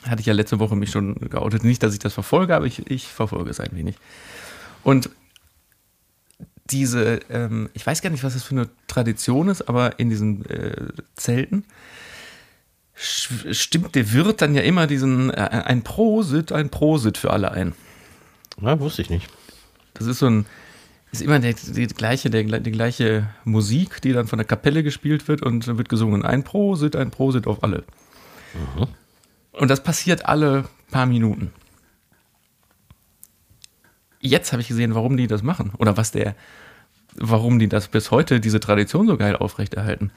Hatte 0.03 0.21
ich 0.21 0.27
ja 0.27 0.35
letzte 0.35 0.59
Woche 0.59 0.77
mich 0.77 0.91
schon 0.91 1.15
geoutet. 1.15 1.65
Nicht, 1.65 1.83
dass 1.83 1.93
ich 1.93 1.99
das 1.99 2.13
verfolge, 2.13 2.55
aber 2.55 2.67
ich, 2.67 2.91
ich 2.91 3.07
verfolge 3.09 3.51
es 3.51 3.61
ein 3.61 3.71
wenig. 3.73 3.97
Und 4.83 5.11
diese, 6.71 7.21
ähm, 7.31 7.69
ich 7.75 7.87
weiß 7.87 8.03
gar 8.03 8.11
nicht, 8.11 8.25
was 8.25 8.35
das 8.35 8.43
für 8.43 8.55
eine 8.55 8.69
Tradition 8.87 9.49
ist, 9.49 9.69
aber 9.69 9.99
in 9.99 10.11
diesen 10.11 10.45
äh, 10.47 10.89
Zelten 11.15 11.65
stimmt 12.95 13.95
der 13.95 14.13
Wirt 14.13 14.41
dann 14.41 14.55
ja 14.55 14.63
immer 14.63 14.87
diesen, 14.87 15.31
äh, 15.31 15.63
ein 15.65 15.83
Prosit, 15.83 16.53
ein 16.53 16.71
Prosit 16.71 17.19
für 17.19 17.31
alle 17.31 17.51
ein. 17.51 17.75
Na, 18.61 18.79
wusste 18.79 19.03
ich 19.03 19.11
nicht. 19.11 19.29
Das 19.95 20.07
ist 20.07 20.21
so 20.21 20.27
ein, 20.27 20.47
ist 21.13 21.23
immer 21.23 21.39
der, 21.39 21.55
die, 21.55 21.87
gleiche, 21.89 22.31
der, 22.31 22.45
die 22.45 22.71
gleiche 22.71 23.29
Musik, 23.45 24.01
die 24.03 24.13
dann 24.13 24.27
von 24.27 24.39
der 24.39 24.47
Kapelle 24.47 24.83
gespielt 24.83 25.29
wird 25.29 25.43
und 25.43 25.67
wird 25.79 25.89
gesungen. 25.89 26.25
Ein 26.25 26.45
Prosit, 26.45 26.97
ein 26.97 27.11
Prosit 27.11 27.47
auf 27.47 27.63
alle. 27.63 27.85
Mhm. 28.55 28.87
Und 29.59 29.69
das 29.69 29.83
passiert 29.83 30.27
alle 30.27 30.64
paar 30.90 31.07
Minuten. 31.07 31.53
Jetzt 34.21 34.53
habe 34.53 34.62
ich 34.62 34.69
gesehen, 34.69 34.95
warum 34.95 35.17
die 35.17 35.27
das 35.27 35.43
machen. 35.43 35.73
Oder 35.79 35.97
was 35.97 36.12
der, 36.12 36.35
warum 37.14 37.59
die 37.59 37.69
das 37.69 37.88
bis 37.88 38.11
heute, 38.11 38.40
diese 38.40 38.61
Tradition 38.61 39.07
so 39.07 39.17
geil 39.17 39.37
aufrechterhalten. 39.37 40.11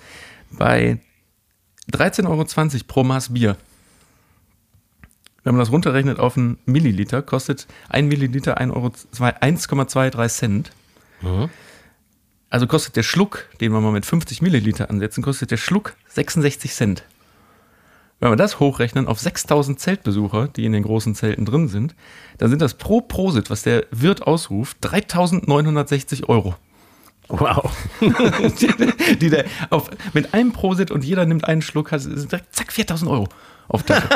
Bei 0.51 0.99
13,20 1.91 2.25
Euro 2.27 2.45
pro 2.87 3.03
Maß 3.03 3.33
Bier. 3.33 3.57
Wenn 5.43 5.55
man 5.55 5.59
das 5.59 5.71
runterrechnet 5.71 6.19
auf 6.19 6.37
einen 6.37 6.57
Milliliter, 6.65 7.21
kostet 7.21 7.67
ein 7.89 8.07
Milliliter 8.07 8.59
1,23 8.59 10.27
Cent. 10.29 10.71
Mhm. 11.21 11.49
Also 12.49 12.67
kostet 12.67 12.95
der 12.95 13.03
Schluck, 13.03 13.45
den 13.59 13.71
wir 13.71 13.81
mal 13.81 13.91
mit 13.91 14.05
50 14.05 14.41
Milliliter 14.41 14.89
ansetzen, 14.89 15.21
kostet 15.21 15.51
der 15.51 15.57
Schluck 15.57 15.95
66 16.09 16.73
Cent. 16.73 17.03
Wenn 18.19 18.31
wir 18.31 18.35
das 18.35 18.59
hochrechnen 18.59 19.07
auf 19.07 19.19
6000 19.19 19.79
Zeltbesucher, 19.79 20.47
die 20.47 20.65
in 20.65 20.71
den 20.71 20.83
großen 20.83 21.13
Zelten 21.13 21.45
drin 21.45 21.67
sind, 21.67 21.95
dann 22.39 22.49
sind 22.49 22.61
das 22.61 22.73
pro 22.73 23.01
Prosit, 23.01 23.49
was 23.49 23.61
der 23.61 23.85
Wirt 23.91 24.25
ausruft, 24.25 24.77
3960 24.81 26.27
Euro. 26.27 26.55
Wow. 27.29 27.71
die, 28.01 29.15
die 29.19 29.29
der 29.29 29.45
auf, 29.69 29.89
mit 30.13 30.33
einem 30.33 30.51
Prosit 30.51 30.91
und 30.91 31.03
jeder 31.03 31.25
nimmt 31.25 31.45
einen 31.45 31.61
Schluck, 31.61 31.89
sind 31.91 32.31
direkt 32.31 32.55
zack, 32.55 32.71
4000 32.71 33.11
Euro 33.11 33.27
auf 33.67 33.83
Tasche. 33.83 34.07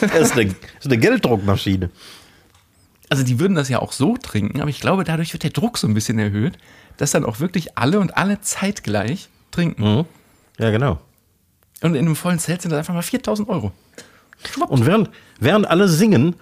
das, 0.00 0.12
ist 0.12 0.32
eine, 0.32 0.46
das 0.46 0.56
ist 0.80 0.86
eine 0.86 0.98
Gelddruckmaschine 0.98 1.90
also 3.10 3.24
die 3.24 3.38
würden 3.38 3.56
das 3.56 3.68
ja 3.68 3.80
auch 3.80 3.92
so 3.92 4.16
trinken, 4.16 4.60
aber 4.60 4.70
ich 4.70 4.80
glaube, 4.80 5.04
dadurch 5.04 5.32
wird 5.32 5.42
der 5.42 5.50
Druck 5.50 5.76
so 5.76 5.86
ein 5.86 5.94
bisschen 5.94 6.18
erhöht, 6.18 6.56
dass 6.96 7.10
dann 7.10 7.24
auch 7.24 7.40
wirklich 7.40 7.76
alle 7.76 7.98
und 7.98 8.16
alle 8.16 8.40
zeitgleich 8.40 9.28
trinken. 9.50 9.82
Mhm. 9.82 10.04
Ja, 10.58 10.70
genau. 10.70 11.00
Und 11.82 11.94
in 11.94 12.06
einem 12.06 12.16
vollen 12.16 12.38
Zelt 12.38 12.62
sind 12.62 12.70
das 12.70 12.78
einfach 12.78 12.94
mal 12.94 13.02
4000 13.02 13.48
Euro. 13.48 13.72
Schwupp. 14.44 14.70
Und 14.70 14.86
während, 14.86 15.10
während 15.38 15.66
alle 15.66 15.88
singen, 15.88 16.36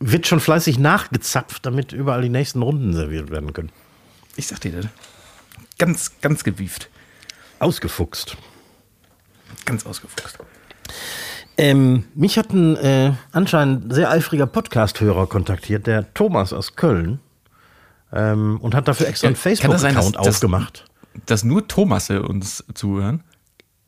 wird 0.00 0.26
schon 0.26 0.40
fleißig 0.40 0.78
nachgezapft, 0.78 1.64
damit 1.64 1.92
überall 1.92 2.22
die 2.22 2.28
nächsten 2.28 2.62
Runden 2.62 2.92
serviert 2.92 3.30
werden 3.30 3.52
können. 3.52 3.70
Ich 4.36 4.46
sag 4.46 4.60
dir 4.60 4.72
das. 4.72 4.86
Ganz, 5.78 6.12
ganz 6.20 6.44
gewieft. 6.44 6.88
Ausgefuchst. 7.58 8.36
Ganz 9.64 9.86
ausgefuchst. 9.86 10.38
Ähm, 11.56 12.04
mich 12.14 12.36
hat 12.36 12.52
ein 12.52 12.76
äh, 12.76 13.12
anscheinend 13.32 13.92
sehr 13.94 14.10
eifriger 14.10 14.46
Podcast-Hörer 14.46 15.28
kontaktiert, 15.28 15.86
der 15.86 16.12
Thomas 16.12 16.52
aus 16.52 16.74
Köln, 16.74 17.20
ähm, 18.12 18.58
und 18.60 18.74
hat 18.74 18.88
dafür 18.88 19.08
extra 19.08 19.28
einen 19.28 19.36
Facebook-Account 19.36 20.16
aufgemacht. 20.16 20.84
Dass, 21.14 21.24
dass 21.26 21.44
nur 21.44 21.66
Thomasse 21.68 22.22
uns 22.22 22.64
zuhören? 22.74 23.22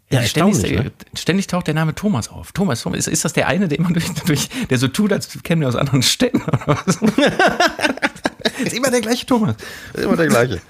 Ja, 0.09 0.23
ständig, 0.23 0.71
ne? 0.71 0.93
ständig, 1.15 1.49
taucht 1.49 1.67
der 1.67 1.75
Name 1.75 1.93
Thomas 1.95 2.29
auf. 2.29 2.53
Thomas, 2.53 2.83
Thomas 2.83 3.01
ist, 3.01 3.09
ist 3.09 3.25
das 3.25 3.33
der 3.33 3.49
eine, 3.49 3.67
der 3.67 3.79
immer 3.79 3.91
durch, 3.93 4.09
durch 4.27 4.49
der 4.71 4.79
so 4.79 4.87
tut, 4.87 5.13
als 5.13 5.43
käme 5.43 5.65
er 5.65 5.69
aus 5.69 5.75
anderen 5.75 6.03
Städten 6.03 6.43
oder 6.43 6.61
was? 6.67 6.97
ist 8.65 8.77
immer 8.77 8.91
der 8.91 9.01
gleiche 9.01 9.27
Thomas. 9.27 9.57
Ist 9.95 10.05
immer 10.05 10.17
der 10.17 10.29
gleiche. 10.29 10.61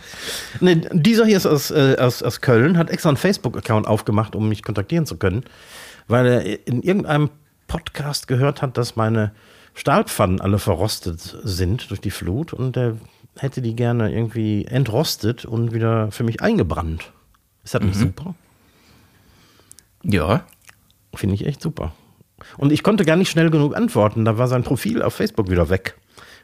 Nee, 0.60 0.80
dieser 0.90 1.26
hier 1.26 1.36
ist 1.36 1.44
aus, 1.44 1.70
äh, 1.70 1.96
aus, 1.98 2.22
aus 2.22 2.40
Köln, 2.40 2.78
hat 2.78 2.88
extra 2.88 3.10
einen 3.10 3.18
Facebook-Account 3.18 3.86
aufgemacht, 3.86 4.34
um 4.34 4.48
mich 4.48 4.62
kontaktieren 4.62 5.04
zu 5.04 5.18
können, 5.18 5.44
weil 6.08 6.26
er 6.26 6.66
in 6.66 6.82
irgendeinem 6.82 7.28
Podcast 7.66 8.28
gehört 8.28 8.62
hat, 8.62 8.78
dass 8.78 8.96
meine 8.96 9.32
Stahlpfannen 9.74 10.40
alle 10.40 10.58
verrostet 10.58 11.36
sind 11.44 11.90
durch 11.90 12.00
die 12.00 12.10
Flut 12.10 12.54
und 12.54 12.74
er 12.78 12.96
hätte 13.38 13.60
die 13.60 13.76
gerne 13.76 14.10
irgendwie 14.10 14.64
entrostet 14.64 15.44
und 15.44 15.74
wieder 15.74 16.10
für 16.10 16.24
mich 16.24 16.40
eingebrannt. 16.40 17.12
Ist 17.64 17.74
das 17.74 17.82
nicht 17.82 17.96
super? 17.96 18.34
Ja. 20.06 20.46
Finde 21.14 21.34
ich 21.34 21.46
echt 21.46 21.60
super. 21.60 21.92
Und 22.56 22.72
ich 22.72 22.82
konnte 22.82 23.04
gar 23.04 23.16
nicht 23.16 23.30
schnell 23.30 23.50
genug 23.50 23.76
antworten. 23.76 24.24
Da 24.24 24.38
war 24.38 24.48
sein 24.48 24.62
Profil 24.62 25.02
auf 25.02 25.14
Facebook 25.14 25.50
wieder 25.50 25.68
weg. 25.68 25.96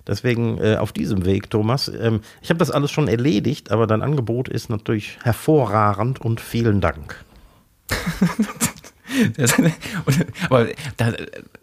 Deswegen 0.07 0.59
äh, 0.59 0.77
auf 0.77 0.92
diesem 0.92 1.25
Weg, 1.25 1.48
Thomas. 1.51 1.88
Ähm, 1.88 2.20
ich 2.40 2.51
habe 2.51 2.59
das 2.59 2.70
alles 2.70 2.90
schon 2.90 3.07
erledigt, 3.07 3.70
aber 3.70 3.87
dein 3.87 4.03
Angebot 4.03 4.48
ist 4.48 4.68
natürlich 4.68 5.18
hervorragend 5.22 6.20
und 6.20 6.40
vielen 6.40 6.81
Dank. 6.81 7.25
aber 10.48 10.68
da, 10.96 11.12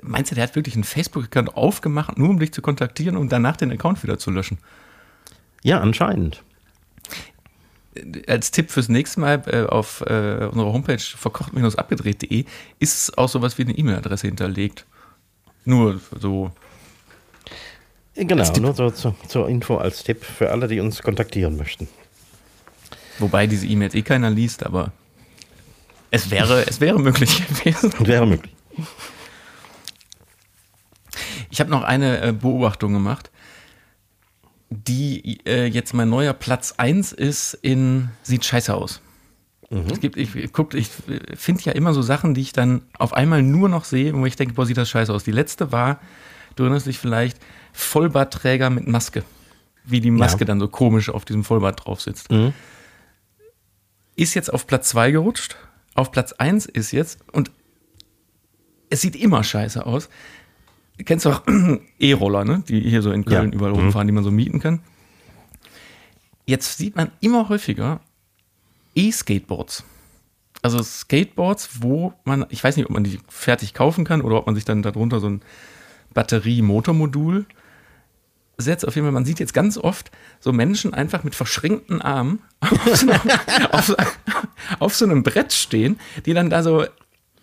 meinst 0.03 0.31
du, 0.31 0.35
der 0.35 0.45
hat 0.45 0.55
wirklich 0.55 0.75
einen 0.75 0.83
Facebook-Account 0.85 1.57
aufgemacht, 1.57 2.17
nur 2.17 2.29
um 2.29 2.39
dich 2.39 2.53
zu 2.53 2.61
kontaktieren 2.61 3.17
und 3.17 3.31
danach 3.31 3.57
den 3.57 3.71
Account 3.71 4.03
wieder 4.03 4.19
zu 4.19 4.31
löschen? 4.31 4.59
Ja, 5.63 5.81
anscheinend. 5.81 6.43
Als 8.27 8.51
Tipp 8.51 8.71
fürs 8.71 8.89
nächste 8.89 9.19
Mal 9.19 9.41
äh, 9.47 9.65
auf 9.65 10.01
äh, 10.01 10.47
unserer 10.51 10.73
Homepage 10.73 10.99
verkocht-abgedreht.de 10.99 12.45
ist 12.79 13.17
auch 13.17 13.29
sowas 13.29 13.57
wie 13.57 13.63
eine 13.63 13.77
E-Mail-Adresse 13.77 14.27
hinterlegt. 14.27 14.85
Nur 15.65 15.99
so. 16.19 16.51
Genau, 18.15 18.51
nur 18.59 18.73
so 18.73 18.91
zu, 18.91 19.15
zur 19.27 19.47
Info 19.47 19.77
als 19.77 20.03
Tipp 20.03 20.23
für 20.23 20.51
alle, 20.51 20.67
die 20.67 20.79
uns 20.79 21.01
kontaktieren 21.01 21.57
möchten. 21.57 21.87
Wobei 23.19 23.47
diese 23.47 23.65
E-Mails 23.67 23.95
eh 23.95 24.01
keiner 24.01 24.29
liest, 24.29 24.65
aber 24.65 24.91
es 26.11 26.31
wäre, 26.31 26.67
es 26.67 26.81
wäre 26.81 26.99
möglich 26.99 27.47
gewesen. 27.63 27.93
Wäre 27.99 28.25
möglich. 28.25 28.53
Ich 31.49 31.59
habe 31.59 31.69
noch 31.69 31.83
eine 31.83 32.21
äh, 32.21 32.31
Beobachtung 32.31 32.93
gemacht 32.93 33.29
die 34.69 35.39
äh, 35.45 35.65
jetzt 35.65 35.93
mein 35.93 36.09
neuer 36.09 36.33
Platz 36.33 36.75
1 36.77 37.11
ist 37.11 37.55
in 37.61 38.09
Sieht 38.23 38.45
scheiße 38.45 38.73
aus. 38.73 39.01
Mhm. 39.69 39.85
Es 39.91 39.99
gibt, 39.99 40.17
ich, 40.17 40.51
guck, 40.51 40.73
ich 40.73 40.89
finde 41.35 41.63
ja 41.63 41.71
immer 41.73 41.93
so 41.93 42.01
Sachen, 42.01 42.33
die 42.33 42.41
ich 42.41 42.53
dann 42.53 42.81
auf 42.97 43.13
einmal 43.13 43.41
nur 43.43 43.69
noch 43.69 43.85
sehe, 43.85 44.13
wo 44.13 44.25
ich 44.25 44.35
denke, 44.35 44.53
boah, 44.55 44.65
sieht 44.65 44.77
das 44.77 44.89
scheiße 44.89 45.13
aus. 45.13 45.23
Die 45.23 45.31
letzte 45.31 45.71
war, 45.71 45.99
du 46.55 46.63
erinnerst 46.63 46.87
dich 46.87 46.99
vielleicht, 46.99 47.37
Vollbartträger 47.73 48.69
mit 48.69 48.87
Maske. 48.87 49.23
Wie 49.85 50.01
die 50.01 50.11
Maske 50.11 50.41
ja. 50.41 50.45
dann 50.45 50.59
so 50.59 50.67
komisch 50.67 51.09
auf 51.09 51.25
diesem 51.25 51.43
Vollbart 51.43 51.85
drauf 51.85 52.01
sitzt. 52.01 52.31
Mhm. 52.31 52.53
Ist 54.15 54.33
jetzt 54.33 54.51
auf 54.51 54.67
Platz 54.67 54.89
2 54.89 55.11
gerutscht. 55.11 55.55
Auf 55.95 56.11
Platz 56.11 56.33
1 56.33 56.65
ist 56.65 56.91
jetzt, 56.91 57.19
und 57.31 57.51
es 58.89 59.01
sieht 59.01 59.15
immer 59.15 59.43
scheiße 59.43 59.85
aus, 59.85 60.09
kennst 61.05 61.25
du 61.25 61.29
auch 61.29 61.43
E-Roller, 61.99 62.45
ne? 62.45 62.63
die 62.67 62.81
hier 62.81 63.01
so 63.01 63.11
in 63.11 63.25
Köln 63.25 63.51
ja. 63.51 63.55
überall 63.55 63.73
mhm. 63.73 63.79
rumfahren, 63.79 64.07
die 64.07 64.13
man 64.13 64.23
so 64.23 64.31
mieten 64.31 64.59
kann. 64.59 64.81
Jetzt 66.45 66.77
sieht 66.77 66.95
man 66.95 67.11
immer 67.21 67.49
häufiger 67.49 67.99
E-Skateboards. 68.95 69.83
Also 70.61 70.81
Skateboards, 70.83 71.81
wo 71.81 72.13
man, 72.25 72.45
ich 72.49 72.63
weiß 72.63 72.75
nicht, 72.75 72.87
ob 72.87 72.91
man 72.91 73.03
die 73.03 73.19
fertig 73.29 73.73
kaufen 73.73 74.03
kann 74.03 74.21
oder 74.21 74.37
ob 74.37 74.45
man 74.45 74.55
sich 74.55 74.65
dann 74.65 74.81
darunter 74.81 75.19
so 75.19 75.29
ein 75.29 75.41
Batterie-Motormodul 76.13 77.45
setzt. 78.57 78.85
Auf 78.85 78.95
jeden 78.95 79.05
Fall, 79.05 79.13
man 79.13 79.25
sieht 79.25 79.39
jetzt 79.39 79.53
ganz 79.53 79.77
oft 79.77 80.11
so 80.39 80.51
Menschen 80.51 80.93
einfach 80.93 81.23
mit 81.23 81.35
verschränkten 81.35 82.01
Armen 82.01 82.39
auf 82.59 82.95
so, 82.95 83.11
auf, 83.71 83.95
auf 84.79 84.95
so 84.95 85.05
einem 85.05 85.23
Brett 85.23 85.53
stehen, 85.53 85.99
die 86.25 86.33
dann 86.33 86.49
da 86.49 86.61
so 86.61 86.85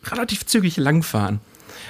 relativ 0.04 0.44
zügig 0.44 0.76
langfahren. 0.76 1.40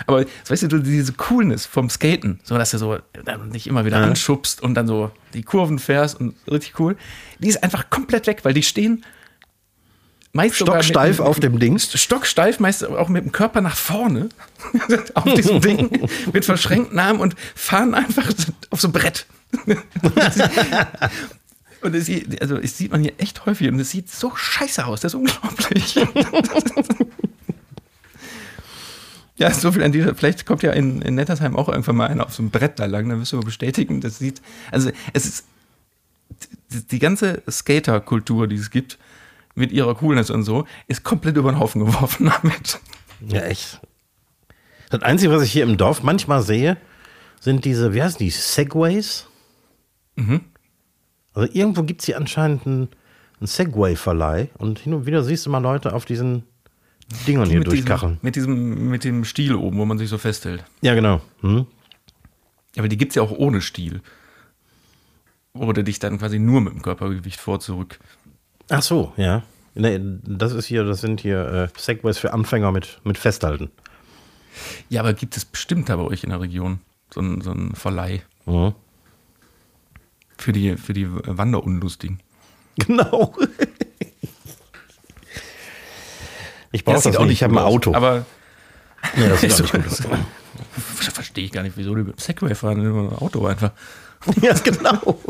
Aber 0.06 0.24
weißt 0.48 0.62
du, 0.64 0.78
diese 0.78 1.12
Coolness 1.12 1.66
vom 1.66 1.88
Skaten, 1.88 2.40
so 2.42 2.59
dass 2.59 2.70
du 2.70 2.78
so 2.78 2.98
dann 3.24 3.52
dich 3.52 3.66
immer 3.66 3.85
wieder 3.85 4.00
ja. 4.00 4.04
anschubst 4.04 4.62
und 4.62 4.74
dann 4.74 4.87
so 4.87 5.11
die 5.35 5.42
Kurven 5.42 5.78
fährst 5.78 6.20
und 6.20 6.35
richtig 6.50 6.78
cool, 6.78 6.96
die 7.38 7.48
ist 7.48 7.62
einfach 7.62 7.90
komplett 7.90 8.26
weg, 8.26 8.40
weil 8.44 8.54
die 8.54 8.62
stehen 8.62 9.04
meist 10.37 10.56
stocksteif 10.56 11.18
auf 11.18 11.40
dem 11.40 11.59
Ding. 11.59 11.78
Stocksteif, 11.78 12.61
meist 12.61 12.87
auch 12.87 13.09
mit 13.09 13.24
dem 13.24 13.32
Körper 13.32 13.61
nach 13.61 13.76
vorne 13.76 14.28
auf 15.14 15.35
diesem 15.35 15.61
Ding 15.61 16.09
mit 16.32 16.44
verschränkten 16.44 16.98
Armen 16.98 17.20
und 17.20 17.35
fahren 17.54 17.94
einfach 17.94 18.32
auf 18.70 18.80
so 18.80 18.88
ein 18.88 18.92
Brett. 18.92 19.26
Und 21.82 21.94
es, 21.94 22.11
also, 22.40 22.56
es 22.56 22.78
sieht 22.78 22.90
man 22.90 23.02
hier 23.02 23.12
echt 23.18 23.46
häufig 23.46 23.68
und 23.68 23.78
es 23.78 23.90
sieht 23.90 24.11
so 24.11 24.35
scheiße 24.35 24.85
aus, 24.87 25.02
das 25.02 25.12
ist 25.12 25.18
unglaublich. 25.20 25.94
Ja, 29.38 29.51
so 29.51 29.72
viel 29.72 29.83
an 29.83 29.92
dieser. 29.92 30.14
Vielleicht 30.14 30.46
kommt 30.46 30.62
ja 30.62 30.72
in, 30.72 31.03
in 31.03 31.14
Nettersheim 31.14 31.57
auch 31.57 31.68
irgendwann 31.68 31.96
mal 31.96 32.09
einer 32.09 32.25
auf 32.25 32.35
so 32.35 32.42
einem 32.42 32.51
Brett 32.51 32.79
da 32.79 32.87
lang, 32.87 33.09
dann 33.09 33.20
wirst 33.20 33.33
du 33.33 33.40
bestätigen, 33.40 34.01
das 34.01 34.18
sieht. 34.18 34.40
Also, 34.70 34.90
es 35.12 35.27
ist. 35.27 35.46
Die, 36.72 36.87
die 36.87 36.99
ganze 36.99 37.42
Skater-Kultur, 37.49 38.49
die 38.49 38.57
es 38.57 38.70
gibt, 38.70 38.99
mit 39.55 39.72
ihrer 39.72 39.94
Coolness 39.94 40.31
und 40.31 40.42
so, 40.42 40.66
ist 40.88 41.05
komplett 41.05 41.37
über 41.37 41.53
den 41.53 41.61
Haufen 41.61 41.85
geworfen 41.85 42.31
damit. 42.42 42.81
Ja, 43.27 43.42
echt. 43.42 43.81
Das 44.90 45.03
Einzige, 45.03 45.33
was 45.33 45.42
ich 45.42 45.53
hier 45.53 45.64
im 45.64 45.77
Dorf 45.77 46.03
manchmal 46.03 46.42
sehe, 46.42 46.77
sind 47.40 47.64
diese, 47.64 47.94
wie 47.94 48.03
heißen 48.03 48.18
die, 48.18 48.31
Segways? 48.31 49.27
Mhm. 50.16 50.42
Also 51.33 51.53
irgendwo 51.53 51.83
gibt 51.83 52.01
es 52.01 52.07
hier 52.07 52.16
anscheinend 52.16 52.66
einen, 52.66 52.88
einen 53.40 53.46
Segway-Verleih 53.46 54.49
und 54.59 54.79
hin 54.79 54.94
und 54.94 55.07
wieder 55.07 55.22
siehst 55.22 55.46
du 55.46 55.51
mal 55.51 55.59
Leute 55.59 55.92
auf 55.92 56.05
diesen 56.05 56.44
Dingern 57.27 57.49
hier 57.49 57.61
durchkacheln. 57.61 58.19
mit, 58.23 58.37
diesem, 58.37 58.88
mit 58.88 59.05
dem 59.05 59.25
Stiel 59.25 59.55
oben, 59.55 59.79
wo 59.79 59.85
man 59.85 59.99
sich 59.99 60.09
so 60.09 60.19
festhält. 60.19 60.64
Ja, 60.81 60.95
genau. 60.95 61.21
Hm. 61.40 61.66
Aber 62.77 62.88
die 62.88 62.97
gibt 62.97 63.12
es 63.12 63.16
ja 63.16 63.23
auch 63.23 63.31
ohne 63.31 63.61
Stiel. 63.61 64.03
Oder 65.53 65.83
dich 65.83 65.99
dann 65.99 66.19
quasi 66.19 66.38
nur 66.38 66.61
mit 66.61 66.75
dem 66.75 66.83
Körpergewicht 66.83 67.40
vor 67.40 67.61
zurück. 67.61 67.99
Ach 68.69 68.83
so, 68.83 69.12
ja. 69.16 69.42
Nee, 69.75 70.01
das 70.25 70.53
ist 70.53 70.66
hier, 70.66 70.85
das 70.85 71.01
sind 71.01 71.21
hier 71.21 71.47
äh, 71.47 71.69
Segways 71.79 72.19
für 72.19 72.33
Anfänger 72.33 72.73
mit, 72.73 73.01
mit 73.05 73.19
Festhalten. 73.19 73.71
Ja, 74.88 75.01
aber 75.01 75.12
gibt 75.12 75.37
es 75.37 75.45
bestimmt 75.45 75.88
da 75.88 75.97
bei 75.97 76.03
euch 76.03 76.25
in 76.25 76.31
der 76.31 76.40
Region 76.40 76.81
so 77.12 77.21
ein, 77.21 77.40
so 77.40 77.53
ein 77.53 77.75
Verleih. 77.75 78.23
Mhm. 78.47 78.75
Für 80.38 80.53
die, 80.53 80.77
für 80.77 80.92
die 80.92 81.09
Wanderunlustigen. 81.11 82.21
Genau. 82.87 83.35
Ich 86.72 86.85
brauche 86.85 86.96
ja, 86.96 87.02
das, 87.02 87.12
das 87.12 87.16
auch 87.16 87.24
nicht, 87.24 87.35
ich 87.35 87.42
habe 87.42 87.55
ein 87.55 87.59
Auto. 87.59 87.94
Aber 87.94 88.26
ja, 89.16 89.29
das 89.29 89.40
sieht 89.40 89.52
auch 89.52 89.61
nicht 89.61 89.72
gut 89.72 89.87
aus. 89.87 90.02
Verstehe 91.12 91.44
ich 91.44 91.52
gar 91.52 91.62
nicht, 91.62 91.76
wieso 91.76 91.94
die 91.94 92.02
mit 92.02 92.16
dem 92.16 92.18
Segway 92.18 92.55
fahren, 92.55 92.83
nur 92.83 93.11
ein 93.11 93.16
Auto 93.16 93.46
einfach. 93.46 93.72
Ja, 94.40 94.55
genau. 94.55 95.20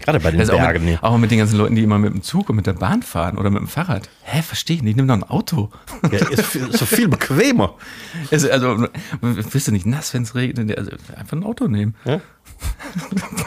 Gerade 0.00 0.20
bei 0.20 0.30
den 0.30 0.38
das 0.38 0.48
Bergen. 0.48 0.82
Auch 0.84 0.90
mit, 0.90 1.02
auch 1.02 1.18
mit, 1.18 1.30
den 1.30 1.38
ganzen 1.38 1.56
Leuten, 1.56 1.74
die 1.74 1.82
immer 1.82 1.98
mit 1.98 2.12
dem 2.12 2.22
Zug 2.22 2.48
und 2.48 2.56
mit 2.56 2.66
der 2.66 2.72
Bahn 2.72 3.02
fahren 3.02 3.38
oder 3.38 3.50
mit 3.50 3.60
dem 3.60 3.68
Fahrrad. 3.68 4.08
Hä, 4.22 4.40
verstehe 4.42 4.76
ich 4.76 4.82
nicht, 4.82 4.96
nimm 4.96 5.08
doch 5.08 5.14
ein 5.14 5.24
Auto. 5.24 5.70
Ja, 6.10 6.18
ist, 6.28 6.54
ist 6.54 6.78
so 6.78 6.86
viel 6.86 7.08
bequemer. 7.08 7.74
Ist, 8.30 8.48
also, 8.48 8.88
bist 9.20 9.68
du 9.68 9.72
nicht 9.72 9.84
nass, 9.84 10.14
wenn 10.14 10.22
es 10.22 10.34
regnet? 10.34 10.76
Also, 10.78 10.92
einfach 11.16 11.36
ein 11.36 11.44
Auto 11.44 11.66
nehmen. 11.66 11.96
Ja? 12.04 12.20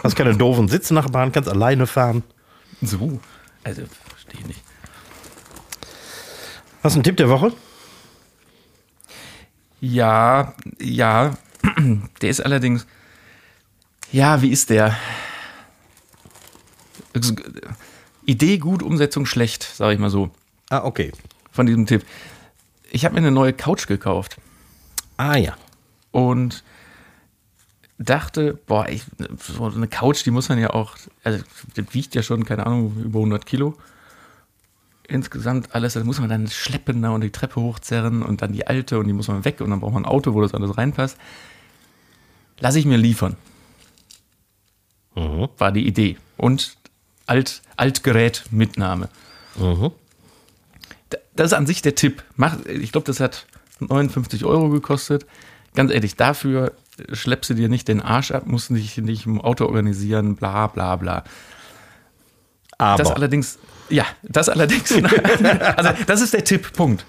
Hast 0.03 0.15
keine 0.15 0.35
doofen 0.35 0.67
Sitznachbarn, 0.67 1.31
kannst 1.31 1.49
alleine 1.49 1.87
fahren. 1.87 2.23
So, 2.81 3.19
also, 3.63 3.83
verstehe 4.07 4.41
ich 4.41 4.47
nicht. 4.47 4.61
Hast 6.81 6.95
du 6.95 6.99
einen 6.99 7.03
Tipp 7.03 7.17
der 7.17 7.29
Woche? 7.29 7.51
Ja, 9.81 10.53
ja. 10.79 11.37
Der 12.21 12.29
ist 12.29 12.39
allerdings. 12.39 12.87
Ja, 14.11 14.41
wie 14.41 14.49
ist 14.49 14.69
der? 14.69 14.97
Idee 18.25 18.57
gut, 18.57 18.81
Umsetzung 18.81 19.25
schlecht, 19.25 19.63
sage 19.63 19.93
ich 19.93 19.99
mal 19.99 20.09
so. 20.09 20.31
Ah, 20.69 20.83
okay. 20.83 21.11
Von 21.51 21.65
diesem 21.65 21.85
Tipp. 21.85 22.05
Ich 22.91 23.05
habe 23.05 23.13
mir 23.13 23.19
eine 23.19 23.31
neue 23.31 23.53
Couch 23.53 23.85
gekauft. 23.85 24.37
Ah, 25.17 25.35
ja. 25.35 25.55
Und 26.11 26.63
dachte, 27.99 28.57
boah, 28.65 28.87
ich, 28.87 29.03
so 29.37 29.65
eine 29.65 29.87
Couch, 29.87 30.25
die 30.25 30.31
muss 30.31 30.49
man 30.49 30.57
ja 30.57 30.71
auch, 30.71 30.95
also 31.23 31.43
die 31.75 31.93
wiegt 31.93 32.15
ja 32.15 32.23
schon, 32.23 32.45
keine 32.45 32.65
Ahnung, 32.65 32.95
über 33.03 33.19
100 33.19 33.45
Kilo 33.45 33.77
insgesamt 35.09 35.73
alles, 35.75 35.93
das 35.93 36.03
muss 36.03 36.19
man 36.19 36.29
dann 36.29 36.47
schleppen 36.47 37.03
und 37.05 37.21
die 37.21 37.31
Treppe 37.31 37.61
hochzerren 37.61 38.23
und 38.23 38.41
dann 38.41 38.53
die 38.53 38.67
alte 38.67 38.99
und 38.99 39.07
die 39.07 39.13
muss 39.13 39.27
man 39.27 39.45
weg 39.45 39.61
und 39.61 39.69
dann 39.69 39.79
braucht 39.79 39.93
man 39.93 40.03
ein 40.03 40.09
Auto, 40.09 40.33
wo 40.33 40.41
das 40.41 40.53
alles 40.53 40.77
reinpasst. 40.77 41.17
Lass 42.59 42.75
ich 42.75 42.85
mir 42.85 42.97
liefern. 42.97 43.35
Mhm. 45.15 45.49
War 45.57 45.71
die 45.71 45.87
Idee. 45.87 46.17
Und 46.37 46.77
Alt, 47.25 47.61
Altgerätmitnahme. 47.77 49.09
Mhm. 49.55 49.91
Das 51.35 51.47
ist 51.47 51.53
an 51.53 51.67
sich 51.67 51.81
der 51.81 51.95
Tipp. 51.95 52.23
Ich 52.67 52.91
glaube, 52.91 53.05
das 53.05 53.19
hat 53.19 53.45
59 53.79 54.45
Euro 54.45 54.69
gekostet. 54.69 55.25
Ganz 55.75 55.91
ehrlich, 55.91 56.15
dafür 56.15 56.73
schleppst 57.13 57.49
du 57.49 57.53
dir 57.53 57.69
nicht 57.69 57.87
den 57.87 58.01
Arsch 58.01 58.31
ab, 58.31 58.45
musst 58.45 58.69
dich 58.71 58.97
nicht 58.97 59.25
im 59.25 59.39
Auto 59.39 59.65
organisieren, 59.65 60.35
bla 60.35 60.67
bla 60.67 60.95
bla. 60.95 61.23
Aber. 62.77 63.01
Das 63.01 63.11
allerdings, 63.11 63.59
ja, 63.89 64.05
das 64.23 64.49
allerdings, 64.49 64.91
also 65.75 65.91
das 66.05 66.21
ist 66.21 66.33
der 66.33 66.43
Tipp, 66.43 66.73
Punkt. 66.73 67.05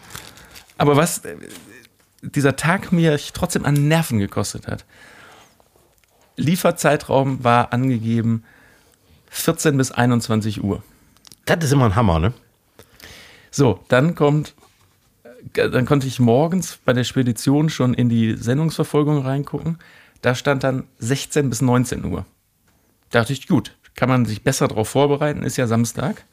Aber 0.78 0.96
was 0.96 1.24
äh, 1.24 1.36
dieser 2.22 2.56
Tag 2.56 2.92
mir 2.92 3.18
trotzdem 3.32 3.64
an 3.64 3.88
Nerven 3.88 4.18
gekostet 4.18 4.66
hat, 4.66 4.84
Lieferzeitraum 6.36 7.44
war 7.44 7.72
angegeben 7.72 8.44
14 9.30 9.76
bis 9.76 9.92
21 9.92 10.62
Uhr. 10.64 10.82
Das 11.44 11.64
ist 11.64 11.72
immer 11.72 11.86
ein 11.86 11.96
Hammer, 11.96 12.18
ne? 12.18 12.32
So, 13.50 13.80
dann 13.88 14.14
kommt, 14.14 14.54
äh, 15.54 15.68
dann 15.68 15.86
konnte 15.86 16.06
ich 16.06 16.20
morgens 16.20 16.78
bei 16.84 16.92
der 16.92 17.04
Spedition 17.04 17.68
schon 17.68 17.94
in 17.94 18.08
die 18.08 18.36
Sendungsverfolgung 18.36 19.24
reingucken. 19.24 19.78
Da 20.22 20.34
stand 20.34 20.64
dann 20.64 20.84
16 20.98 21.48
bis 21.48 21.62
19 21.62 22.04
Uhr. 22.04 22.26
Da 23.10 23.20
dachte 23.20 23.32
ich, 23.32 23.48
gut, 23.48 23.76
kann 23.94 24.08
man 24.08 24.26
sich 24.26 24.42
besser 24.42 24.68
darauf 24.68 24.88
vorbereiten, 24.88 25.42
ist 25.42 25.56
ja 25.56 25.66
Samstag. 25.66 26.24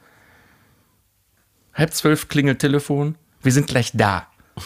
Halb 1.77 1.93
zwölf 1.93 2.27
klingelt 2.27 2.59
Telefon, 2.59 3.15
wir 3.43 3.51
sind 3.51 3.67
gleich 3.67 3.91
da. 3.93 4.27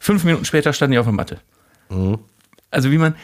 Fünf 0.00 0.24
Minuten 0.24 0.44
später 0.44 0.72
standen 0.72 0.92
die 0.92 0.98
auf 0.98 1.06
der 1.06 1.14
Matte. 1.14 1.40
Mhm. 1.88 2.18
Also 2.70 2.90
wie 2.90 2.98
man 2.98 3.14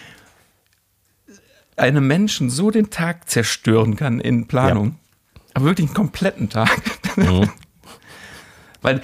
einem 1.76 2.06
Menschen 2.06 2.50
so 2.50 2.70
den 2.70 2.90
Tag 2.90 3.28
zerstören 3.28 3.96
kann 3.96 4.20
in 4.20 4.46
Planung. 4.46 4.88
Ja. 4.88 5.40
Aber 5.54 5.64
wirklich 5.64 5.88
einen 5.88 5.94
kompletten 5.94 6.48
Tag. 6.48 6.70
Mhm. 7.16 7.50
weil 8.80 9.02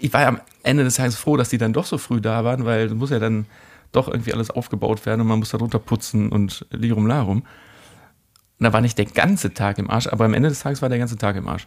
ich 0.00 0.12
war 0.12 0.22
ja 0.22 0.28
am 0.28 0.40
Ende 0.62 0.84
des 0.84 0.96
Tages 0.96 1.16
froh, 1.16 1.36
dass 1.36 1.50
die 1.50 1.58
dann 1.58 1.72
doch 1.72 1.86
so 1.86 1.98
früh 1.98 2.20
da 2.20 2.44
waren, 2.44 2.64
weil 2.64 2.86
es 2.86 2.94
muss 2.94 3.10
ja 3.10 3.18
dann 3.18 3.46
doch 3.92 4.08
irgendwie 4.08 4.34
alles 4.34 4.50
aufgebaut 4.50 5.06
werden 5.06 5.20
und 5.20 5.28
man 5.28 5.38
muss 5.38 5.50
da 5.50 5.58
drunter 5.58 5.78
putzen 5.78 6.30
und 6.30 6.66
lirum 6.70 7.06
larum. 7.06 7.44
Und 8.58 8.64
da 8.64 8.72
war 8.72 8.80
nicht 8.80 8.98
der 8.98 9.06
ganze 9.06 9.54
Tag 9.54 9.78
im 9.78 9.90
Arsch, 9.90 10.08
aber 10.08 10.24
am 10.24 10.34
Ende 10.34 10.48
des 10.48 10.60
Tages 10.60 10.82
war 10.82 10.88
der 10.88 10.98
ganze 10.98 11.16
Tag 11.16 11.36
im 11.36 11.46
Arsch. 11.46 11.66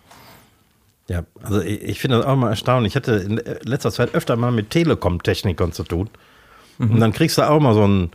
Ja, 1.09 1.23
also 1.41 1.61
ich, 1.61 1.81
ich 1.81 1.99
finde 1.99 2.17
das 2.17 2.25
auch 2.25 2.35
mal 2.35 2.49
erstaunlich. 2.49 2.91
Ich 2.91 2.95
hatte 2.95 3.13
in 3.13 3.41
letzter 3.63 3.91
Zeit 3.91 4.13
öfter 4.13 4.35
mal 4.35 4.51
mit 4.51 4.69
Telekom-Technikern 4.69 5.71
zu 5.71 5.83
tun. 5.83 6.09
Mhm. 6.77 6.91
Und 6.91 6.99
dann 6.99 7.13
kriegst 7.13 7.37
du 7.37 7.49
auch 7.49 7.59
mal 7.59 7.73
so 7.73 7.87
ein, 7.87 8.11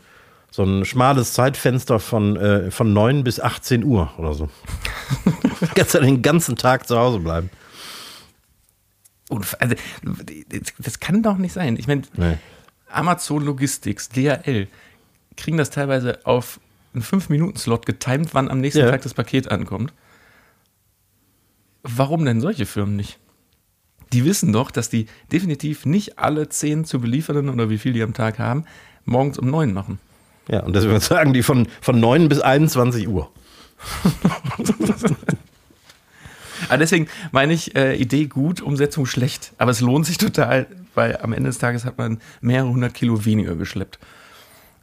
so 0.50 0.62
ein 0.64 0.84
schmales 0.84 1.32
Zeitfenster 1.32 1.98
von, 1.98 2.36
äh, 2.36 2.70
von 2.70 2.92
9 2.92 3.24
bis 3.24 3.40
18 3.40 3.84
Uhr 3.84 4.12
oder 4.18 4.34
so. 4.34 4.50
du 5.24 5.66
kannst 5.74 5.94
ja 5.94 6.00
den 6.00 6.20
ganzen 6.22 6.56
Tag 6.56 6.86
zu 6.86 6.98
Hause 6.98 7.20
bleiben. 7.20 7.50
Also, 9.58 9.74
das 10.78 11.00
kann 11.00 11.22
doch 11.22 11.38
nicht 11.38 11.54
sein. 11.54 11.76
Ich 11.78 11.86
meine, 11.86 12.02
nee. 12.16 12.36
Amazon 12.90 13.42
Logistics, 13.42 14.10
DHL, 14.10 14.68
kriegen 15.38 15.56
das 15.56 15.70
teilweise 15.70 16.18
auf 16.24 16.60
einen 16.92 17.02
5-Minuten-Slot 17.02 17.86
getimt, 17.86 18.34
wann 18.34 18.50
am 18.50 18.60
nächsten 18.60 18.80
ja. 18.80 18.90
Tag 18.90 19.00
das 19.00 19.14
Paket 19.14 19.50
ankommt. 19.50 19.94
Warum 21.82 22.24
denn 22.24 22.40
solche 22.40 22.66
Firmen 22.66 22.96
nicht? 22.96 23.18
Die 24.12 24.24
wissen 24.24 24.52
doch, 24.52 24.70
dass 24.70 24.90
die 24.90 25.06
definitiv 25.30 25.86
nicht 25.86 26.18
alle 26.18 26.48
10 26.48 26.84
zu 26.84 27.00
beliefernden 27.00 27.48
oder 27.48 27.70
wie 27.70 27.78
viel 27.78 27.92
die 27.92 28.02
am 28.02 28.14
Tag 28.14 28.38
haben, 28.38 28.64
morgens 29.04 29.38
um 29.38 29.48
9 29.50 29.72
machen. 29.72 29.98
Ja, 30.48 30.60
und 30.60 30.74
deswegen 30.74 31.00
sagen 31.00 31.32
die 31.32 31.42
von, 31.42 31.68
von 31.80 31.98
9 31.98 32.28
bis 32.28 32.40
21 32.40 33.08
Uhr. 33.08 33.30
Aber 36.68 36.78
deswegen 36.78 37.08
meine 37.30 37.52
ich, 37.52 37.74
äh, 37.74 37.96
Idee 37.96 38.26
gut, 38.26 38.60
Umsetzung 38.60 39.06
schlecht. 39.06 39.52
Aber 39.58 39.70
es 39.70 39.80
lohnt 39.80 40.06
sich 40.06 40.18
total, 40.18 40.66
weil 40.94 41.16
am 41.18 41.32
Ende 41.32 41.48
des 41.48 41.58
Tages 41.58 41.84
hat 41.84 41.98
man 41.98 42.20
mehrere 42.40 42.68
hundert 42.68 42.94
Kilo 42.94 43.24
weniger 43.24 43.56
geschleppt. 43.56 43.98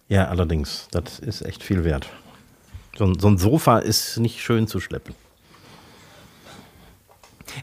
Ja, 0.07 0.27
allerdings. 0.27 0.87
Das 0.91 1.19
ist 1.19 1.43
echt 1.43 1.63
viel 1.63 1.83
wert. 1.83 2.09
So, 2.97 3.13
so 3.13 3.29
ein 3.29 3.37
Sofa 3.37 3.79
ist 3.79 4.17
nicht 4.17 4.41
schön 4.41 4.67
zu 4.67 4.79
schleppen. 4.79 5.13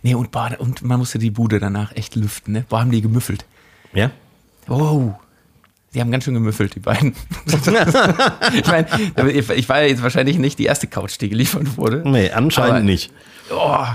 Nee, 0.02 0.14
und, 0.14 0.30
boah, 0.30 0.54
und 0.58 0.82
man 0.82 0.98
musste 0.98 1.18
die 1.18 1.30
Bude 1.30 1.58
danach 1.58 1.94
echt 1.94 2.14
lüften, 2.16 2.52
ne? 2.52 2.64
Boah, 2.68 2.80
haben 2.80 2.90
die 2.90 3.02
gemüffelt. 3.02 3.44
Ja? 3.92 4.10
Oh. 4.68 5.14
Die 5.94 6.00
haben 6.00 6.10
ganz 6.10 6.24
schön 6.24 6.34
gemüffelt, 6.34 6.74
die 6.74 6.80
beiden. 6.80 7.14
ich 8.52 8.66
meine, 8.66 9.30
ich 9.30 9.68
war 9.68 9.82
jetzt 9.82 10.02
wahrscheinlich 10.02 10.38
nicht 10.38 10.58
die 10.58 10.66
erste 10.66 10.86
Couch, 10.86 11.18
die 11.20 11.30
geliefert 11.30 11.76
wurde. 11.78 12.02
Nee, 12.04 12.30
anscheinend 12.30 12.70
aber, 12.72 12.80
nicht. 12.80 13.12
Oh, 13.50 13.86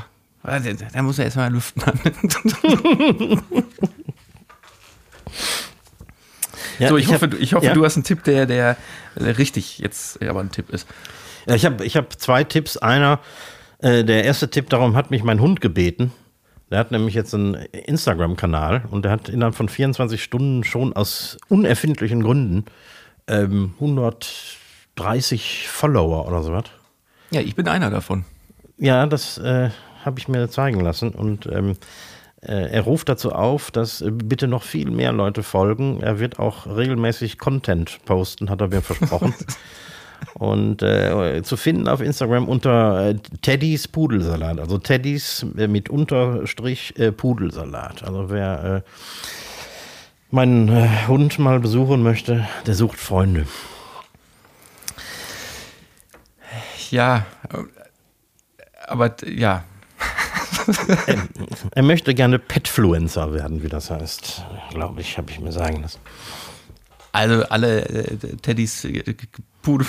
da 0.43 1.01
muss 1.03 1.19
er 1.19 1.25
erstmal 1.25 1.51
lüften. 1.51 1.83
Ja, 6.81 6.89
so, 6.89 6.97
ich, 6.97 7.05
ich 7.05 7.13
hoffe, 7.13 7.27
hab, 7.27 7.39
ich 7.39 7.53
hoffe 7.53 7.67
ja. 7.67 7.73
du 7.73 7.85
hast 7.85 7.95
einen 7.95 8.03
Tipp, 8.03 8.23
der, 8.23 8.47
der, 8.47 8.75
der 9.15 9.37
richtig 9.37 9.77
jetzt 9.77 10.19
aber 10.23 10.39
ein 10.39 10.51
Tipp 10.51 10.71
ist. 10.71 10.87
Ja, 11.45 11.53
ich 11.53 11.63
habe 11.63 11.85
ich 11.85 11.95
hab 11.95 12.19
zwei 12.19 12.43
Tipps. 12.43 12.77
Einer, 12.77 13.19
äh, 13.81 14.03
der 14.03 14.23
erste 14.23 14.49
Tipp, 14.49 14.69
darum 14.69 14.95
hat 14.95 15.11
mich 15.11 15.23
mein 15.23 15.41
Hund 15.41 15.61
gebeten. 15.61 16.11
Der 16.69 16.79
hat 16.79 16.91
nämlich 16.91 17.13
jetzt 17.13 17.33
einen 17.33 17.55
Instagram-Kanal 17.55 18.83
und 18.89 19.03
der 19.03 19.11
hat 19.11 19.27
innerhalb 19.27 19.55
von 19.55 19.67
24 19.67 20.23
Stunden 20.23 20.63
schon 20.63 20.93
aus 20.93 21.37
unerfindlichen 21.49 22.23
Gründen 22.23 22.65
ähm, 23.27 23.73
130 23.75 25.67
Follower 25.67 26.27
oder 26.27 26.43
sowas. 26.43 26.63
Ja, 27.31 27.41
ich 27.41 27.55
bin 27.55 27.67
einer 27.67 27.89
davon. 27.89 28.23
Ja, 28.77 29.05
das 29.05 29.37
äh, 29.37 29.69
habe 30.05 30.19
ich 30.19 30.27
mir 30.27 30.49
zeigen 30.49 30.79
lassen 30.79 31.09
und 31.09 31.45
ähm, 31.47 31.75
äh, 32.41 32.71
er 32.71 32.81
ruft 32.81 33.09
dazu 33.09 33.31
auf, 33.31 33.69
dass 33.71 34.01
äh, 34.01 34.09
bitte 34.09 34.47
noch 34.47 34.63
viel 34.63 34.91
mehr 34.91 35.11
Leute 35.11 35.43
folgen. 35.43 36.01
Er 36.01 36.19
wird 36.19 36.39
auch 36.39 36.65
regelmäßig 36.65 37.37
Content 37.37 37.99
posten, 38.05 38.49
hat 38.49 38.61
er 38.61 38.69
mir 38.69 38.81
versprochen. 38.81 39.33
Und 40.35 40.81
äh, 40.81 41.41
zu 41.43 41.57
finden 41.57 41.87
auf 41.87 42.01
Instagram 42.01 42.47
unter 42.47 43.09
äh, 43.09 43.15
Teddys 43.41 43.87
Pudelsalat. 43.87 44.59
Also 44.59 44.77
Teddys 44.77 45.45
äh, 45.57 45.67
mit 45.67 45.89
Unterstrich 45.89 46.97
äh, 46.97 47.11
Pudelsalat. 47.11 48.03
Also 48.03 48.29
wer 48.29 48.83
meinen 50.29 51.07
Hund 51.07 51.39
mal 51.39 51.59
besuchen 51.59 52.03
möchte, 52.03 52.47
der 52.65 52.73
sucht 52.73 52.97
Freunde. 52.97 53.47
Ja, 56.89 57.25
aber 58.87 59.15
ja, 59.25 59.63
er, 61.07 61.27
er, 61.71 61.83
möchte 61.83 62.13
gerne 62.13 62.39
Petfluencer 62.39 63.33
werden, 63.33 63.63
wie 63.63 63.69
das 63.69 63.89
heißt. 63.89 64.45
Glaube 64.71 65.01
ich, 65.01 65.17
habe 65.17 65.31
ich 65.31 65.39
mir 65.39 65.51
sagen 65.51 65.81
lassen. 65.81 65.99
Also 67.11 67.43
alle 67.45 67.85
äh, 67.85 68.17
Teddys 68.41 68.85
äh, 68.85 69.15
Pudel, 69.61 69.87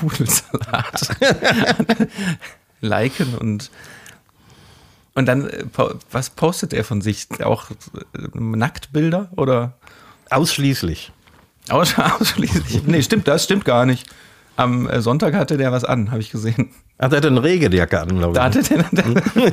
Pudelsalat 0.00 1.16
liken 2.80 3.34
und 3.36 3.70
und 5.14 5.26
dann, 5.26 5.48
äh, 5.50 5.64
was 6.12 6.30
postet 6.30 6.72
er 6.72 6.84
von 6.84 7.00
sich? 7.00 7.26
Auch 7.42 7.70
äh, 7.70 7.74
Nacktbilder 8.34 9.30
oder? 9.36 9.72
Ausschließlich. 10.30 11.10
Aus, 11.68 11.98
ausschließlich. 11.98 12.86
Nee, 12.86 13.02
stimmt, 13.02 13.26
das 13.26 13.44
stimmt 13.44 13.64
gar 13.64 13.84
nicht. 13.84 14.08
Am 14.54 14.88
Sonntag 15.00 15.34
hatte 15.34 15.56
der 15.56 15.72
was 15.72 15.84
an, 15.84 16.10
habe 16.10 16.20
ich 16.20 16.30
gesehen. 16.30 16.70
Ach, 16.98 17.08
der 17.08 17.18
hatte 17.18 17.28
eine 17.28 17.42
Regenjacke 17.42 18.00
an, 18.00 18.08
glaube 18.08 18.32
ich. 18.32 18.34
Da 18.34 18.44
hatte 18.44 18.62
der, 18.62 18.84
der 18.92 19.52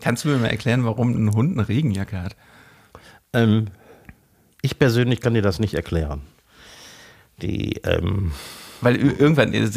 Kannst 0.00 0.24
du 0.24 0.28
mir 0.28 0.38
mal 0.38 0.48
erklären, 0.48 0.84
warum 0.84 1.10
ein 1.10 1.32
Hund 1.32 1.58
eine 1.58 1.68
Regenjacke 1.68 2.20
hat? 2.20 2.36
Ähm, 3.32 3.66
ich 4.62 4.78
persönlich 4.78 5.20
kann 5.20 5.34
dir 5.34 5.42
das 5.42 5.58
nicht 5.58 5.74
erklären. 5.74 6.22
Die, 7.40 7.80
ähm 7.84 8.32
weil 8.80 8.96
irgendwann, 8.96 9.52
äh, 9.54 9.68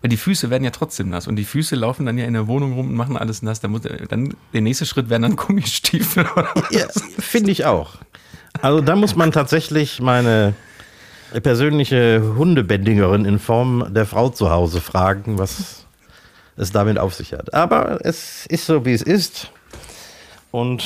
weil 0.00 0.08
die 0.08 0.16
Füße 0.16 0.50
werden 0.50 0.64
ja 0.64 0.70
trotzdem 0.70 1.08
nass 1.08 1.28
und 1.28 1.36
die 1.36 1.44
Füße 1.44 1.76
laufen 1.76 2.06
dann 2.06 2.18
ja 2.18 2.24
in 2.24 2.32
der 2.32 2.48
Wohnung 2.48 2.72
rum 2.72 2.88
und 2.88 2.94
machen 2.94 3.16
alles 3.16 3.42
nass. 3.42 3.60
Dann, 3.60 3.70
muss, 3.70 3.82
dann 4.08 4.34
der 4.52 4.60
nächste 4.60 4.86
Schritt 4.86 5.10
wären 5.10 5.22
dann 5.22 5.36
Gummistiefel. 5.36 6.26
Ja, 6.70 6.86
finde 7.18 7.52
ich 7.52 7.64
auch. 7.64 7.96
Also 8.60 8.80
da 8.80 8.96
muss 8.96 9.16
man 9.16 9.32
tatsächlich 9.32 10.00
meine 10.00 10.54
persönliche 11.42 12.34
Hundebändigerin 12.36 13.24
in 13.24 13.38
Form 13.38 13.94
der 13.94 14.06
Frau 14.06 14.28
zu 14.28 14.50
Hause 14.50 14.80
fragen, 14.80 15.38
was 15.38 15.86
es 16.56 16.72
damit 16.72 16.98
auf 16.98 17.14
sich 17.14 17.32
hat. 17.32 17.54
Aber 17.54 18.04
es 18.04 18.44
ist 18.46 18.66
so, 18.66 18.84
wie 18.84 18.92
es 18.92 19.02
ist. 19.02 19.50
Und 20.50 20.84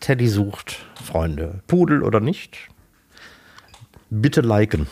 Teddy 0.00 0.28
sucht 0.28 0.84
Freunde. 1.02 1.62
Pudel 1.66 2.02
oder 2.02 2.20
nicht? 2.20 2.58
Bitte 4.10 4.42
liken. 4.42 4.86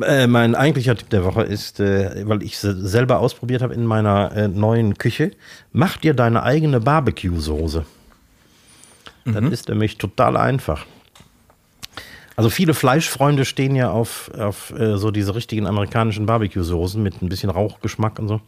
Äh, 0.00 0.26
mein 0.26 0.54
eigentlicher 0.54 0.96
Tipp 0.96 1.10
der 1.10 1.24
Woche 1.24 1.42
ist, 1.42 1.78
äh, 1.78 2.26
weil 2.26 2.42
ich 2.42 2.54
es 2.54 2.60
selber 2.62 3.18
ausprobiert 3.18 3.60
habe 3.60 3.74
in 3.74 3.84
meiner 3.84 4.32
äh, 4.34 4.48
neuen 4.48 4.96
Küche, 4.96 5.32
mach 5.72 5.98
dir 5.98 6.14
deine 6.14 6.42
eigene 6.42 6.80
Barbecue-Soße. 6.80 7.84
Mhm. 9.24 9.34
Das 9.34 9.44
ist 9.52 9.68
nämlich 9.68 9.98
total 9.98 10.36
einfach. 10.36 10.86
Also 12.36 12.48
viele 12.48 12.72
Fleischfreunde 12.72 13.44
stehen 13.44 13.76
ja 13.76 13.90
auf, 13.90 14.30
auf 14.38 14.70
äh, 14.70 14.96
so 14.96 15.10
diese 15.10 15.34
richtigen 15.34 15.66
amerikanischen 15.66 16.24
Barbecue-Soßen 16.24 17.02
mit 17.02 17.20
ein 17.20 17.28
bisschen 17.28 17.50
Rauchgeschmack 17.50 18.18
und 18.18 18.28
so. 18.28 18.40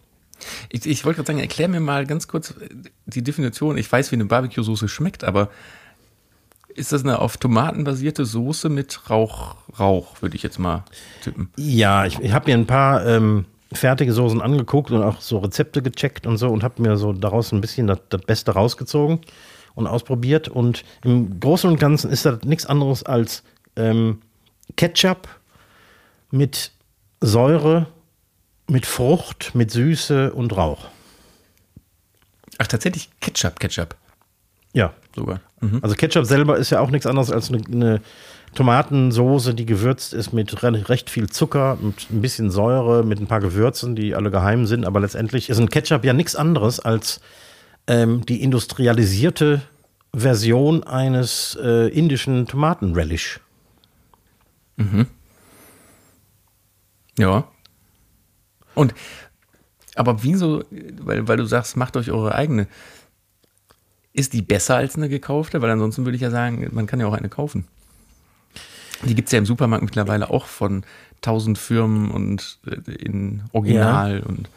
Ich, 0.71 0.87
ich 0.87 1.05
wollte 1.05 1.17
gerade 1.17 1.27
sagen, 1.27 1.39
erklär 1.41 1.69
mir 1.69 1.81
mal 1.81 2.07
ganz 2.07 2.27
kurz 2.27 2.53
äh, 2.53 2.69
die 3.05 3.23
Definition. 3.23 3.77
Ich 3.77 3.91
weiß, 3.91 4.11
wie 4.13 4.17
eine 4.17 4.25
Barbecue-Soße 4.25 4.89
schmeckt, 4.89 5.25
aber 5.25 5.51
Ist 6.75 6.93
das 6.93 7.05
eine 7.05 7.21
auf 7.21 7.37
Tomaten 7.37 7.85
basierte 7.85 8.25
Soße 8.25 8.69
mit 8.69 9.09
Rauch, 9.09 9.57
Rauch, 9.79 10.21
würde 10.23 10.37
ich 10.37 10.43
jetzt 10.43 10.59
mal 10.59 10.85
tippen. 11.23 11.51
Ja, 11.57 12.05
ich, 12.05 12.19
ich 12.19 12.33
habe 12.33 12.51
mir 12.51 12.57
ein 12.57 12.67
paar 12.67 13.07
ähm, 13.07 13.45
fertige 13.73 14.13
Soßen 14.13 14.41
angeguckt 14.41 14.91
und 14.91 15.03
auch 15.03 15.21
so 15.21 15.39
Rezepte 15.39 15.83
gecheckt 15.83 16.27
und 16.27 16.37
so 16.37 16.49
und 16.49 16.63
habe 16.65 16.83
mir 16.83 16.97
so 16.97 17.13
daraus 17.13 17.53
ein 17.53 17.61
bisschen 17.61 17.87
das, 17.87 18.01
das 18.09 18.23
Beste 18.23 18.53
rausgezogen 18.53 19.21
und 19.75 19.87
ausprobiert. 19.87 20.49
Und 20.49 20.85
im 21.05 21.39
Großen 21.41 21.71
und 21.71 21.79
Ganzen 21.79 22.11
ist 22.11 22.25
das 22.27 22.43
nichts 22.43 22.67
anderes 22.67 23.05
als 23.05 23.43
ähm, 23.77 24.21
Ketchup 24.77 25.29
mit 26.31 26.73
Säure, 27.21 27.87
mit 28.69 28.87
Frucht, 28.87 29.55
mit 29.55 29.71
Süße 29.71 30.33
und 30.33 30.57
Rauch. 30.57 30.87
Ach, 32.59 32.67
tatsächlich 32.67 33.11
Ketchup, 33.21 33.61
Ketchup. 33.61 33.97
Ja. 34.73 34.93
Sogar. 35.15 35.41
Mhm. 35.61 35.79
Also 35.83 35.95
Ketchup 35.95 36.27
selber 36.27 36.57
ist 36.57 36.71
ja 36.71 36.81
auch 36.81 36.91
nichts 36.91 37.07
anderes 37.07 37.31
als 37.31 37.49
eine, 37.51 37.63
eine 37.71 38.01
Tomatensoße, 38.55 39.55
die 39.55 39.67
gewürzt 39.67 40.13
ist 40.13 40.33
mit 40.33 40.63
re 40.63 40.89
recht 40.89 41.11
viel 41.11 41.29
Zucker, 41.29 41.79
mit 41.81 42.11
ein 42.11 42.21
bisschen 42.21 42.51
Säure, 42.51 43.05
mit 43.05 43.21
ein 43.21 43.27
paar 43.27 43.41
Gewürzen, 43.41 43.97
die 43.97 44.15
alle 44.15 44.31
geheim 44.31 44.67
sind. 44.67 44.85
Aber 44.85 45.01
letztendlich 45.01 45.51
ist 45.51 45.59
ein 45.59 45.71
Ketchup 45.71 46.05
ja 46.05 46.13
nichts 46.13 46.37
anderes 46.37 46.81
als 46.81 47.21
ähm, 47.87 48.25
die 48.27 48.43
industrialisierte 48.43 49.63
Version 50.15 50.85
eines 50.85 51.59
äh, 51.61 51.89
indischen 51.89 52.47
Tomatenrelish. 52.47 53.41
Mhm. 54.77 55.07
Ja. 57.19 57.49
Und 58.75 58.95
aber 59.97 60.25
wieso, 60.25 60.65
weil, 61.01 61.29
weil 61.29 61.37
du 61.37 61.45
sagst, 61.45 61.77
macht 61.77 61.97
euch 61.97 62.11
eure 62.11 62.35
eigene. 62.35 62.67
Ist 64.15 64.33
die 64.33 64.43
besser 64.43 64.77
als 64.77 64.95
eine 64.97 65.09
gekaufte? 65.09 65.61
Weil 65.61 65.71
ansonsten 65.71 66.05
würde 66.07 66.17
ich 66.17 66.23
ja 66.23 66.31
sagen, 66.31 66.67
man 66.73 66.87
kann 66.87 67.01
ja 67.01 67.07
auch 67.07 67.13
eine 67.13 67.29
kaufen. 67.29 67.67
Die 69.03 69.15
gibt 69.15 69.29
es 69.29 69.33
ja 69.33 69.39
im 69.39 69.45
Supermarkt 69.47 69.85
mittlerweile 69.85 70.31
auch 70.31 70.47
von 70.47 70.85
tausend 71.21 71.59
Firmen 71.59 72.11
und 72.11 72.59
äh, 72.67 72.93
in 72.93 73.43
Original 73.53 74.21
Ja. 74.21 74.27
und 74.27 74.49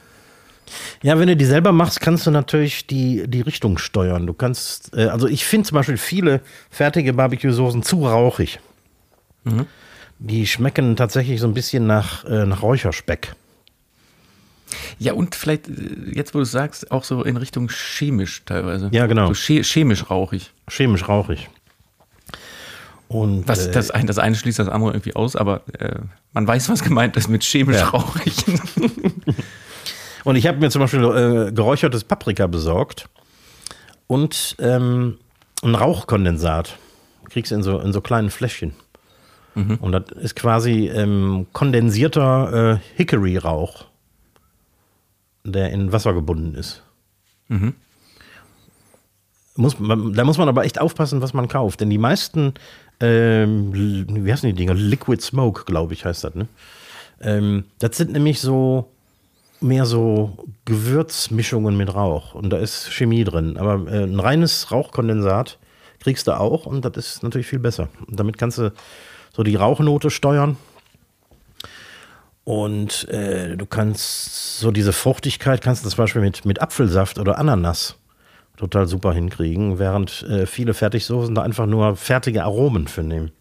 Ja, 1.01 1.17
wenn 1.19 1.27
du 1.27 1.35
die 1.35 1.45
selber 1.45 1.71
machst, 1.71 2.01
kannst 2.01 2.27
du 2.27 2.31
natürlich 2.31 2.85
die, 2.87 3.27
die 3.27 3.41
Richtung 3.41 3.77
steuern. 3.79 4.27
Du 4.27 4.33
kannst, 4.33 4.95
äh, 4.95 5.07
also 5.07 5.27
ich 5.27 5.45
finde 5.45 5.67
zum 5.67 5.75
Beispiel 5.75 5.97
viele 5.97 6.41
fertige 6.69 7.13
Barbecue-Soßen 7.13 7.81
zu 7.83 8.05
rauchig. 8.05 8.59
Die 10.19 10.45
schmecken 10.45 10.95
tatsächlich 10.95 11.39
so 11.39 11.47
ein 11.47 11.53
bisschen 11.53 11.87
nach, 11.87 12.25
äh, 12.25 12.45
nach 12.45 12.61
Räucherspeck. 12.61 13.33
Ja 14.99 15.13
und 15.13 15.35
vielleicht 15.35 15.67
äh, 15.67 15.73
jetzt 16.13 16.33
wo 16.33 16.39
du 16.39 16.43
es 16.43 16.51
sagst 16.51 16.91
auch 16.91 17.03
so 17.03 17.23
in 17.23 17.37
Richtung 17.37 17.69
chemisch 17.69 18.43
teilweise. 18.45 18.89
Ja, 18.91 19.05
genau. 19.07 19.27
So 19.27 19.33
che 19.33 19.61
chemisch 19.63 20.09
rauchig. 20.09 20.51
Chemisch 20.69 21.07
rauchig. 21.07 21.49
Und 23.07 23.47
Was 23.47 23.67
äh, 23.67 23.71
das, 23.71 23.89
ein, 23.91 24.05
das 24.05 24.17
eine 24.19 24.35
schließt 24.35 24.59
das 24.59 24.67
andere 24.67 24.91
irgendwie 24.91 25.15
aus, 25.15 25.35
aber 25.35 25.61
äh, 25.79 25.95
man 26.33 26.45
weiß, 26.47 26.67
was 26.69 26.83
gemeint 26.83 27.15
ist 27.15 27.29
mit 27.29 27.43
chemisch 27.43 27.77
Ja. 27.77 27.87
rauchig. 27.89 28.33
Und 30.25 30.35
ich 30.35 30.45
habe 30.45 30.57
mir 30.59 30.69
zum 30.69 30.81
Beispiel 30.81 31.03
äh, 31.05 31.51
geräuchertes 31.53 32.03
Paprika 32.03 32.47
besorgt 32.47 33.07
und 34.07 34.57
ähm, 34.59 35.19
ein 35.63 35.73
Rauchkondensat. 35.73 36.77
Kriegst 37.29 37.51
du 37.51 37.55
in 37.55 37.63
so, 37.63 37.79
in 37.79 37.93
so 37.93 38.01
kleinen 38.01 38.29
Fläschchen. 38.29 38.73
Und 39.79 39.91
das 39.93 40.03
ist 40.21 40.35
quasi 40.35 40.87
ähm, 40.87 41.47
kondensierter 41.53 42.73
äh, 42.75 42.79
Hickory-Rauch, 42.97 43.85
der 45.51 45.71
in 45.71 45.91
Wasser 45.91 46.13
gebunden 46.13 46.55
ist. 46.55 46.83
Muss, 49.55 49.79
man, 49.79 50.13
da 50.13 50.23
muss 50.23 50.37
man 50.37 50.49
aber 50.49 50.65
echt 50.65 50.79
aufpassen, 50.79 51.21
was 51.21 51.33
man 51.33 51.47
kauft. 51.47 51.81
Denn 51.81 51.89
die 51.89 51.97
meisten, 51.97 52.53
ähm, 52.99 53.73
wie 53.73 54.31
heißen 54.31 54.47
die 54.47 54.55
Dinger? 54.55 54.75
Liquid 54.75 55.21
Smoke, 55.21 55.65
glaube 55.65 55.93
ich, 55.93 56.05
heißt 56.05 56.23
das, 56.23 56.35
ne? 56.35 56.47
Ähm, 57.19 57.63
das 57.79 57.97
sind 57.97 58.11
nämlich 58.11 58.39
so 58.39 58.91
mehr 59.59 59.85
so 59.85 60.37
Gewürzmischungen 60.65 61.75
mit 61.75 61.93
Rauch 61.95 62.35
und 62.35 62.51
da 62.51 62.57
ist 62.57 62.91
Chemie 62.91 63.23
drin. 63.23 63.57
Aber 63.57 63.91
äh, 63.91 64.03
ein 64.03 64.19
reines 64.19 64.71
Rauchkondensat 64.71 65.57
kriegst 65.99 66.27
du 66.27 66.39
auch 66.39 66.67
und 66.67 66.85
das 66.85 66.95
ist 66.95 67.23
natürlich 67.23 67.47
viel 67.47 67.59
besser. 67.59 67.89
Und 68.07 68.19
damit 68.19 68.37
kannst 68.37 68.59
du 68.59 68.71
so 69.35 69.43
die 69.43 69.55
Rauchnote 69.55 70.11
steuern 70.11 70.57
und 72.47 73.09
äh, 73.09 73.57
du 73.57 73.65
kannst 73.65 74.59
so 74.59 74.71
diese 74.71 74.93
Fruchtigkeit 74.93 75.61
kannst 75.61 75.83
du 75.83 75.89
zum 75.89 75.97
Beispiel 75.97 76.21
mit, 76.21 76.45
mit 76.45 76.61
Apfelsaft 76.61 77.19
oder 77.19 77.37
Ananas 77.39 77.97
total 78.55 78.87
super 78.87 79.13
hinkriegen, 79.13 79.79
während 79.79 80.23
äh, 80.23 80.45
viele 80.45 80.73
Fertigsoßen 80.73 81.35
da 81.35 81.41
einfach 81.41 81.65
nur 81.65 81.97
fertige 81.97 82.45
Aromen 82.45 82.87
für 82.87 83.03
nehmen. 83.03 83.33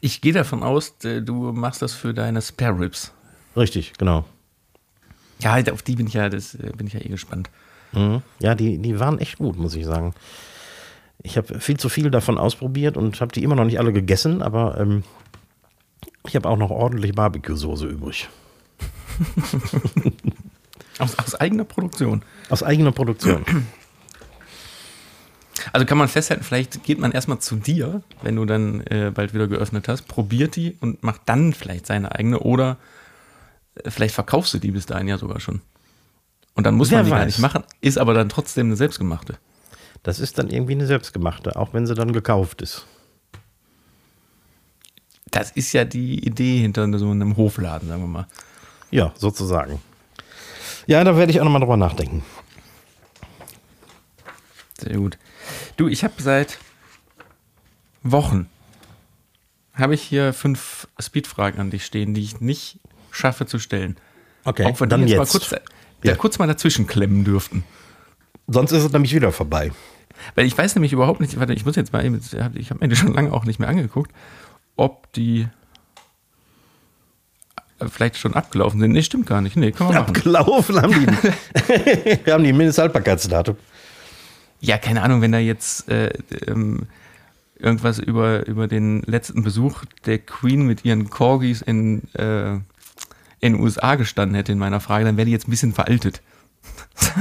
Ich 0.00 0.20
gehe 0.20 0.32
davon 0.32 0.64
aus, 0.64 0.98
du 0.98 1.52
machst 1.52 1.80
das 1.80 1.92
für 1.92 2.12
deine 2.12 2.42
Spare 2.42 2.80
Ribs. 2.80 3.12
Richtig, 3.56 3.92
genau. 3.98 4.24
Ja, 5.38 5.52
halt, 5.52 5.70
auf 5.70 5.82
die 5.82 5.94
bin 5.94 6.08
ich 6.08 6.14
ja, 6.14 6.28
das 6.28 6.56
äh, 6.56 6.72
bin 6.76 6.88
ich 6.88 6.94
ja 6.94 7.00
eh 7.02 7.08
gespannt. 7.08 7.50
Mhm. 7.92 8.22
Ja, 8.40 8.56
die, 8.56 8.78
die 8.78 8.98
waren 8.98 9.20
echt 9.20 9.38
gut, 9.38 9.56
muss 9.56 9.76
ich 9.76 9.86
sagen. 9.86 10.12
Ich 11.22 11.36
habe 11.36 11.60
viel 11.60 11.76
zu 11.76 11.88
viel 11.88 12.10
davon 12.10 12.38
ausprobiert 12.38 12.96
und 12.96 13.20
habe 13.20 13.32
die 13.32 13.42
immer 13.42 13.54
noch 13.54 13.64
nicht 13.64 13.78
alle 13.78 13.92
gegessen, 13.92 14.42
aber 14.42 14.78
ähm, 14.78 15.04
ich 16.26 16.34
habe 16.36 16.48
auch 16.48 16.56
noch 16.56 16.70
ordentlich 16.70 17.14
Barbecue-Soße 17.14 17.86
übrig. 17.86 18.28
Aus, 20.98 21.18
aus 21.18 21.34
eigener 21.34 21.64
Produktion. 21.64 22.22
Aus 22.50 22.62
eigener 22.62 22.92
Produktion. 22.92 23.44
Also 25.72 25.84
kann 25.84 25.98
man 25.98 26.08
festhalten, 26.08 26.42
vielleicht 26.42 26.84
geht 26.84 26.98
man 26.98 27.12
erstmal 27.12 27.38
zu 27.38 27.54
dir, 27.54 28.02
wenn 28.22 28.34
du 28.34 28.46
dann 28.46 28.80
äh, 28.86 29.12
bald 29.14 29.34
wieder 29.34 29.46
geöffnet 29.46 29.88
hast, 29.88 30.08
probiert 30.08 30.56
die 30.56 30.76
und 30.80 31.02
macht 31.02 31.20
dann 31.26 31.52
vielleicht 31.52 31.86
seine 31.86 32.14
eigene 32.14 32.38
oder 32.40 32.78
äh, 33.74 33.90
vielleicht 33.90 34.14
verkaufst 34.14 34.54
du 34.54 34.58
die 34.58 34.70
bis 34.70 34.86
dahin 34.86 35.06
ja 35.06 35.18
sogar 35.18 35.38
schon. 35.38 35.60
Und 36.54 36.64
dann 36.64 36.76
muss 36.76 36.90
Wer 36.90 36.98
man 36.98 37.04
die 37.04 37.10
gar 37.10 37.20
weiß. 37.20 37.26
nicht 37.26 37.38
machen, 37.40 37.62
ist 37.82 37.98
aber 37.98 38.14
dann 38.14 38.30
trotzdem 38.30 38.68
eine 38.68 38.76
selbstgemachte. 38.76 39.36
Das 40.02 40.18
ist 40.18 40.38
dann 40.38 40.48
irgendwie 40.48 40.72
eine 40.72 40.86
selbstgemachte, 40.86 41.56
auch 41.56 41.74
wenn 41.74 41.86
sie 41.86 41.94
dann 41.94 42.12
gekauft 42.12 42.62
ist. 42.62 42.86
Das 45.30 45.50
ist 45.52 45.72
ja 45.72 45.84
die 45.84 46.24
Idee 46.26 46.60
hinter 46.60 46.98
so 46.98 47.10
einem 47.10 47.36
Hofladen, 47.36 47.88
sagen 47.88 48.02
wir 48.02 48.08
mal. 48.08 48.26
Ja, 48.90 49.12
sozusagen. 49.16 49.80
Ja, 50.86 51.04
da 51.04 51.16
werde 51.16 51.30
ich 51.30 51.40
auch 51.40 51.44
nochmal 51.44 51.60
drüber 51.60 51.76
nachdenken. 51.76 52.24
Sehr 54.80 54.96
gut. 54.96 55.18
Du, 55.76 55.88
ich 55.88 56.02
habe 56.02 56.14
seit 56.18 56.58
Wochen 58.02 58.48
habe 59.74 59.94
ich 59.94 60.02
hier 60.02 60.32
fünf 60.32 60.88
Speedfragen 60.98 61.60
an 61.60 61.70
dich 61.70 61.84
stehen, 61.84 62.12
die 62.14 62.22
ich 62.22 62.40
nicht 62.40 62.78
schaffe 63.10 63.46
zu 63.46 63.58
stellen. 63.58 63.96
Okay, 64.44 64.64
Auch 64.64 64.80
wenn 64.80 64.88
dann 64.88 65.06
die 65.06 65.12
jetzt. 65.12 65.18
Mal 65.18 65.26
kurz, 65.26 65.50
Ja. 65.50 65.58
ja. 66.04 66.16
kurz 66.16 66.38
mal 66.38 66.46
dazwischen 66.46 66.86
klemmen 66.86 67.24
dürften. 67.24 67.64
Sonst 68.50 68.72
ist 68.72 68.84
es 68.84 68.92
nämlich 68.92 69.14
wieder 69.14 69.30
vorbei. 69.30 69.70
Weil 70.34 70.46
ich 70.46 70.58
weiß 70.58 70.74
nämlich 70.74 70.92
überhaupt 70.92 71.20
nicht, 71.20 71.38
warte, 71.38 71.54
ich 71.54 71.64
muss 71.64 71.76
jetzt 71.76 71.92
mal 71.92 72.04
eben, 72.04 72.20
ich 72.54 72.70
habe 72.70 72.80
mir 72.80 72.88
die 72.88 72.96
schon 72.96 73.14
lange 73.14 73.32
auch 73.32 73.44
nicht 73.44 73.58
mehr 73.58 73.68
angeguckt, 73.68 74.12
ob 74.76 75.12
die 75.12 75.46
äh, 77.78 77.86
vielleicht 77.88 78.18
schon 78.18 78.34
abgelaufen 78.34 78.80
sind. 78.80 78.92
Nee, 78.92 79.02
stimmt 79.02 79.26
gar 79.26 79.40
nicht. 79.40 79.56
Nee, 79.56 79.72
man 79.78 79.88
machen. 79.88 79.98
Abgelaufen 79.98 80.82
haben 80.82 80.92
die. 80.92 81.06
Wir 82.24 82.34
haben 82.34 82.44
die 82.44 82.52
Mindesthaltbarkeitsdatum. 82.52 83.56
Ja, 84.60 84.76
keine 84.78 85.02
Ahnung, 85.02 85.22
wenn 85.22 85.32
da 85.32 85.38
jetzt 85.38 85.88
äh, 85.88 86.12
ähm, 86.46 86.88
irgendwas 87.58 87.98
über, 87.98 88.46
über 88.46 88.68
den 88.68 89.02
letzten 89.02 89.42
Besuch 89.42 89.84
der 90.06 90.18
Queen 90.18 90.66
mit 90.66 90.84
ihren 90.84 91.08
Corgis 91.08 91.62
in, 91.62 92.02
äh, 92.14 92.54
in 92.54 92.62
den 93.40 93.60
USA 93.60 93.94
gestanden 93.94 94.34
hätte 94.34 94.52
in 94.52 94.58
meiner 94.58 94.80
Frage, 94.80 95.04
dann 95.04 95.16
wäre 95.16 95.26
die 95.26 95.32
jetzt 95.32 95.48
ein 95.48 95.50
bisschen 95.50 95.72
veraltet. 95.72 96.20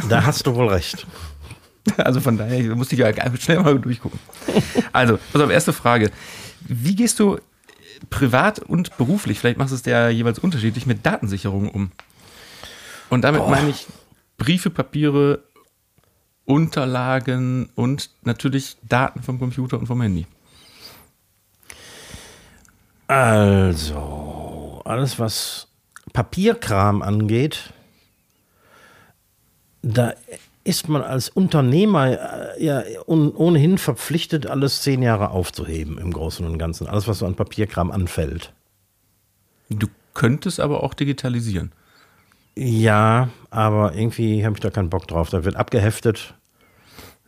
Da 0.10 0.26
hast 0.26 0.46
du 0.46 0.56
wohl 0.56 0.68
recht. 0.68 1.06
Also 1.98 2.20
von 2.20 2.38
daher 2.38 2.76
musste 2.76 2.96
ich 2.96 3.00
ja 3.00 3.12
schnell 3.38 3.62
mal 3.62 3.80
durchgucken. 3.80 4.20
Also, 4.92 5.18
pass 5.32 5.42
auf, 5.42 5.50
erste 5.50 5.74
Frage. 5.74 6.12
Wie 6.62 6.96
gehst 6.96 7.20
du 7.20 7.40
privat 8.10 8.60
und 8.60 8.98
beruflich, 8.98 9.40
vielleicht 9.40 9.58
machst 9.58 9.72
du 9.72 9.76
es 9.76 9.86
ja 9.86 10.10
jeweils 10.10 10.40
unterschiedlich, 10.40 10.86
mit 10.86 11.06
Datensicherung 11.06 11.70
um? 11.70 11.92
Und 13.10 13.24
damit 13.24 13.42
Boah. 13.42 13.50
meine 13.50 13.70
ich 13.70 13.88
Briefe, 14.38 14.70
Papiere, 14.70 15.44
Unterlagen 16.46 17.70
und 17.76 18.10
natürlich 18.24 18.78
Daten 18.88 19.22
vom 19.22 19.40
Computer 19.40 19.80
und 19.80 19.88
vom 19.88 20.02
Handy. 20.02 20.28
Also, 23.08 24.82
alles 24.86 25.18
was 25.20 25.68
Papierkram 26.14 27.02
angeht, 27.02 27.74
da 29.82 30.14
ist 30.64 30.90
man 30.90 31.02
als 31.02 31.30
Unternehmer 31.30 32.58
äh, 32.58 32.64
ja 32.64 32.84
ohnehin 33.08 33.78
verpflichtet, 33.78 34.46
alles 34.46 34.82
zehn 34.82 35.02
Jahre 35.02 35.32
aufzuheben 35.32 35.98
im 35.98 36.12
Großen 36.12 36.46
und 36.46 36.58
Ganzen. 36.58 36.88
Alles, 36.88 37.08
was 37.08 37.20
so 37.20 37.26
an 37.26 37.36
Papierkram 37.36 37.92
anfällt. 37.92 38.54
Du 39.70 39.88
könntest 40.14 40.60
aber 40.60 40.84
auch 40.84 40.94
digitalisieren. 40.94 41.72
Ja, 42.56 43.30
aber 43.52 43.96
irgendwie 43.96 44.46
habe 44.46 44.56
ich 44.56 44.60
da 44.60 44.70
keinen 44.70 44.90
Bock 44.90 45.08
drauf. 45.08 45.30
Da 45.30 45.46
wird 45.46 45.56
abgeheftet. 45.56 46.34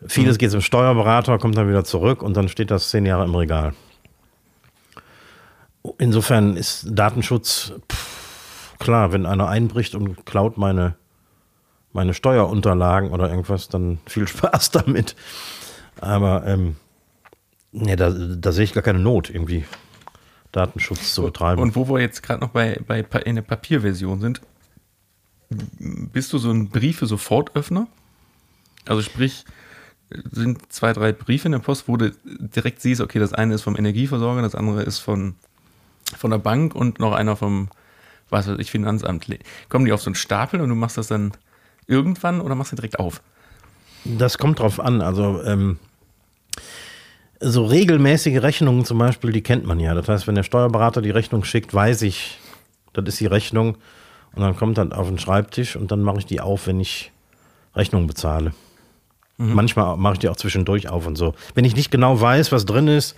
Vieles 0.05 0.35
mhm. 0.35 0.39
geht 0.39 0.51
zum 0.51 0.61
Steuerberater, 0.61 1.37
kommt 1.37 1.57
dann 1.57 1.69
wieder 1.69 1.83
zurück 1.83 2.23
und 2.23 2.35
dann 2.35 2.49
steht 2.49 2.71
das 2.71 2.89
zehn 2.89 3.05
Jahre 3.05 3.25
im 3.25 3.35
Regal. 3.35 3.73
Insofern 5.97 6.57
ist 6.57 6.85
Datenschutz 6.89 7.73
pff, 7.91 8.77
klar, 8.77 9.13
wenn 9.13 9.25
einer 9.25 9.47
einbricht 9.47 9.95
und 9.95 10.25
klaut 10.25 10.57
meine, 10.57 10.95
meine 11.93 12.13
Steuerunterlagen 12.13 13.11
oder 13.11 13.29
irgendwas, 13.29 13.67
dann 13.67 13.99
viel 14.05 14.27
Spaß 14.27 14.71
damit. 14.71 15.15
Aber 15.99 16.45
ähm, 16.45 16.75
nee, 17.71 17.95
da, 17.95 18.09
da 18.09 18.51
sehe 18.51 18.63
ich 18.63 18.73
gar 18.73 18.83
keine 18.83 18.99
Not, 18.99 19.29
irgendwie 19.29 19.65
Datenschutz 20.51 21.13
zu 21.13 21.23
betreiben. 21.23 21.61
Und 21.61 21.75
wo 21.75 21.87
wir 21.87 21.99
jetzt 22.01 22.23
gerade 22.23 22.41
noch 22.41 22.49
bei, 22.49 22.79
bei 22.85 23.01
in 23.21 23.35
der 23.35 23.41
Papierversion 23.41 24.19
sind, 24.19 24.41
bist 25.49 26.31
du 26.33 26.37
so 26.37 26.49
ein 26.51 26.69
Briefe-Sofortöffner? 26.69 27.87
Also 28.85 29.01
sprich, 29.01 29.45
sind 30.31 30.71
zwei, 30.71 30.93
drei 30.93 31.11
Briefe 31.11 31.47
in 31.47 31.53
der 31.53 31.59
Post, 31.59 31.87
wo 31.87 31.97
du 31.97 32.11
direkt 32.25 32.81
siehst, 32.81 33.01
okay, 33.01 33.19
das 33.19 33.33
eine 33.33 33.53
ist 33.53 33.61
vom 33.61 33.77
Energieversorger, 33.77 34.41
das 34.41 34.55
andere 34.55 34.83
ist 34.83 34.99
von, 34.99 35.35
von 36.17 36.31
der 36.31 36.37
Bank 36.37 36.75
und 36.75 36.99
noch 36.99 37.13
einer 37.13 37.35
vom, 37.35 37.69
was 38.29 38.47
weiß 38.47 38.59
ich, 38.59 38.71
Finanzamt. 38.71 39.27
Kommen 39.69 39.85
die 39.85 39.93
auf 39.93 40.01
so 40.01 40.09
einen 40.09 40.15
Stapel 40.15 40.61
und 40.61 40.69
du 40.69 40.75
machst 40.75 40.97
das 40.97 41.07
dann 41.07 41.31
irgendwann 41.91 42.41
oder 42.41 42.55
machst 42.55 42.71
du 42.71 42.75
direkt 42.75 42.99
auf? 42.99 43.21
Das 44.03 44.37
kommt 44.37 44.59
drauf 44.59 44.79
an. 44.79 45.01
Also 45.01 45.43
ähm, 45.43 45.77
so 47.39 47.65
regelmäßige 47.65 48.41
Rechnungen 48.41 48.85
zum 48.85 48.97
Beispiel, 48.97 49.31
die 49.31 49.41
kennt 49.41 49.65
man 49.65 49.79
ja. 49.79 49.93
Das 49.93 50.07
heißt, 50.07 50.27
wenn 50.27 50.35
der 50.35 50.43
Steuerberater 50.43 51.01
die 51.01 51.11
Rechnung 51.11 51.43
schickt, 51.43 51.73
weiß 51.73 52.03
ich, 52.03 52.39
das 52.93 53.05
ist 53.05 53.19
die 53.19 53.25
Rechnung 53.27 53.77
und 54.33 54.41
dann 54.41 54.55
kommt 54.55 54.77
dann 54.77 54.93
auf 54.93 55.07
den 55.07 55.19
Schreibtisch 55.19 55.75
und 55.75 55.91
dann 55.91 56.01
mache 56.01 56.19
ich 56.19 56.25
die 56.25 56.41
auf, 56.41 56.67
wenn 56.67 56.79
ich 56.79 57.11
Rechnungen 57.75 58.07
bezahle. 58.07 58.53
Mhm. 59.37 59.53
Manchmal 59.53 59.97
mache 59.97 60.13
ich 60.13 60.19
die 60.19 60.29
auch 60.29 60.35
zwischendurch 60.35 60.89
auf 60.89 61.07
und 61.07 61.17
so. 61.17 61.33
Wenn 61.55 61.65
ich 61.65 61.75
nicht 61.75 61.91
genau 61.91 62.19
weiß, 62.19 62.51
was 62.51 62.65
drin 62.65 62.87
ist, 62.87 63.15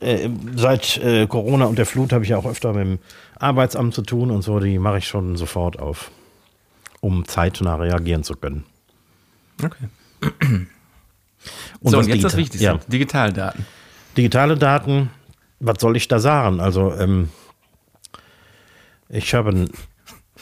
äh, 0.00 0.28
seit 0.56 0.98
äh, 0.98 1.26
Corona 1.26 1.66
und 1.66 1.78
der 1.78 1.86
Flut 1.86 2.12
habe 2.12 2.24
ich 2.24 2.30
ja 2.30 2.38
auch 2.38 2.46
öfter 2.46 2.72
mit 2.72 2.86
dem 2.86 2.98
Arbeitsamt 3.38 3.94
zu 3.94 4.02
tun 4.02 4.30
und 4.30 4.42
so, 4.42 4.58
die 4.60 4.78
mache 4.78 4.98
ich 4.98 5.08
schon 5.08 5.36
sofort 5.36 5.78
auf, 5.78 6.10
um 7.06 7.24
zeitnah 7.24 7.76
reagieren 7.76 8.24
zu 8.24 8.34
können. 8.34 8.64
Okay. 9.62 9.86
Und 11.80 11.90
so, 11.90 11.98
und 11.98 12.08
jetzt 12.08 12.24
das 12.24 12.36
Wichtigste, 12.36 12.64
ja. 12.64 12.78
Digitaldaten. 12.88 13.64
Digitale 14.16 14.56
Daten, 14.56 15.10
was 15.60 15.76
soll 15.80 15.96
ich 15.96 16.08
da 16.08 16.18
sagen? 16.18 16.58
Also, 16.58 16.92
ähm, 16.94 17.30
ich 19.08 19.34
habe 19.34 19.50
ein, 19.50 19.70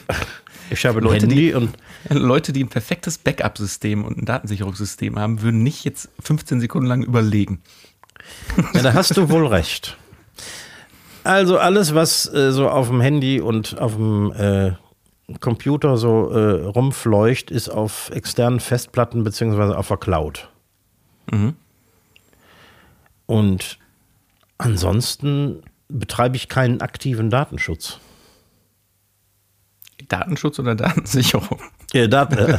ich 0.71 0.85
habe 0.87 0.99
ein 0.99 1.03
Leute, 1.03 1.27
Handy 1.27 1.35
die, 1.35 1.53
und 1.53 1.75
Leute, 2.09 2.51
die 2.51 2.63
ein 2.63 2.69
perfektes 2.69 3.19
Backup-System 3.19 4.03
und 4.03 4.17
ein 4.17 4.25
Datensicherungssystem 4.25 5.19
haben, 5.19 5.43
würden 5.43 5.61
nicht 5.61 5.85
jetzt 5.85 6.09
15 6.23 6.61
Sekunden 6.61 6.87
lang 6.87 7.03
überlegen. 7.03 7.61
Ja, 8.73 8.81
da 8.81 8.93
hast 8.93 9.15
du 9.15 9.29
wohl 9.29 9.45
recht. 9.45 9.97
Also 11.23 11.59
alles, 11.59 11.93
was 11.93 12.31
äh, 12.33 12.51
so 12.51 12.69
auf 12.69 12.87
dem 12.87 13.01
Handy 13.01 13.39
und 13.39 13.79
auf 13.79 13.95
dem 13.95 14.31
äh, 14.31 14.73
Computer 15.39 15.97
so 15.97 16.29
äh, 16.29 16.65
rumfleucht, 16.65 17.49
ist 17.51 17.69
auf 17.69 18.11
externen 18.11 18.59
Festplatten 18.59 19.23
beziehungsweise 19.23 19.77
auf 19.77 19.87
der 19.87 19.97
Cloud. 19.97 20.49
Mhm. 21.31 21.55
Und 23.25 23.79
ansonsten 24.57 25.63
betreibe 25.89 26.35
ich 26.35 26.47
keinen 26.47 26.81
aktiven 26.81 27.29
Datenschutz. 27.29 27.99
Datenschutz 30.07 30.59
oder 30.59 30.75
Datensicherung? 30.75 31.59
Ja, 31.93 32.07
Dat 32.07 32.33
äh, 32.33 32.57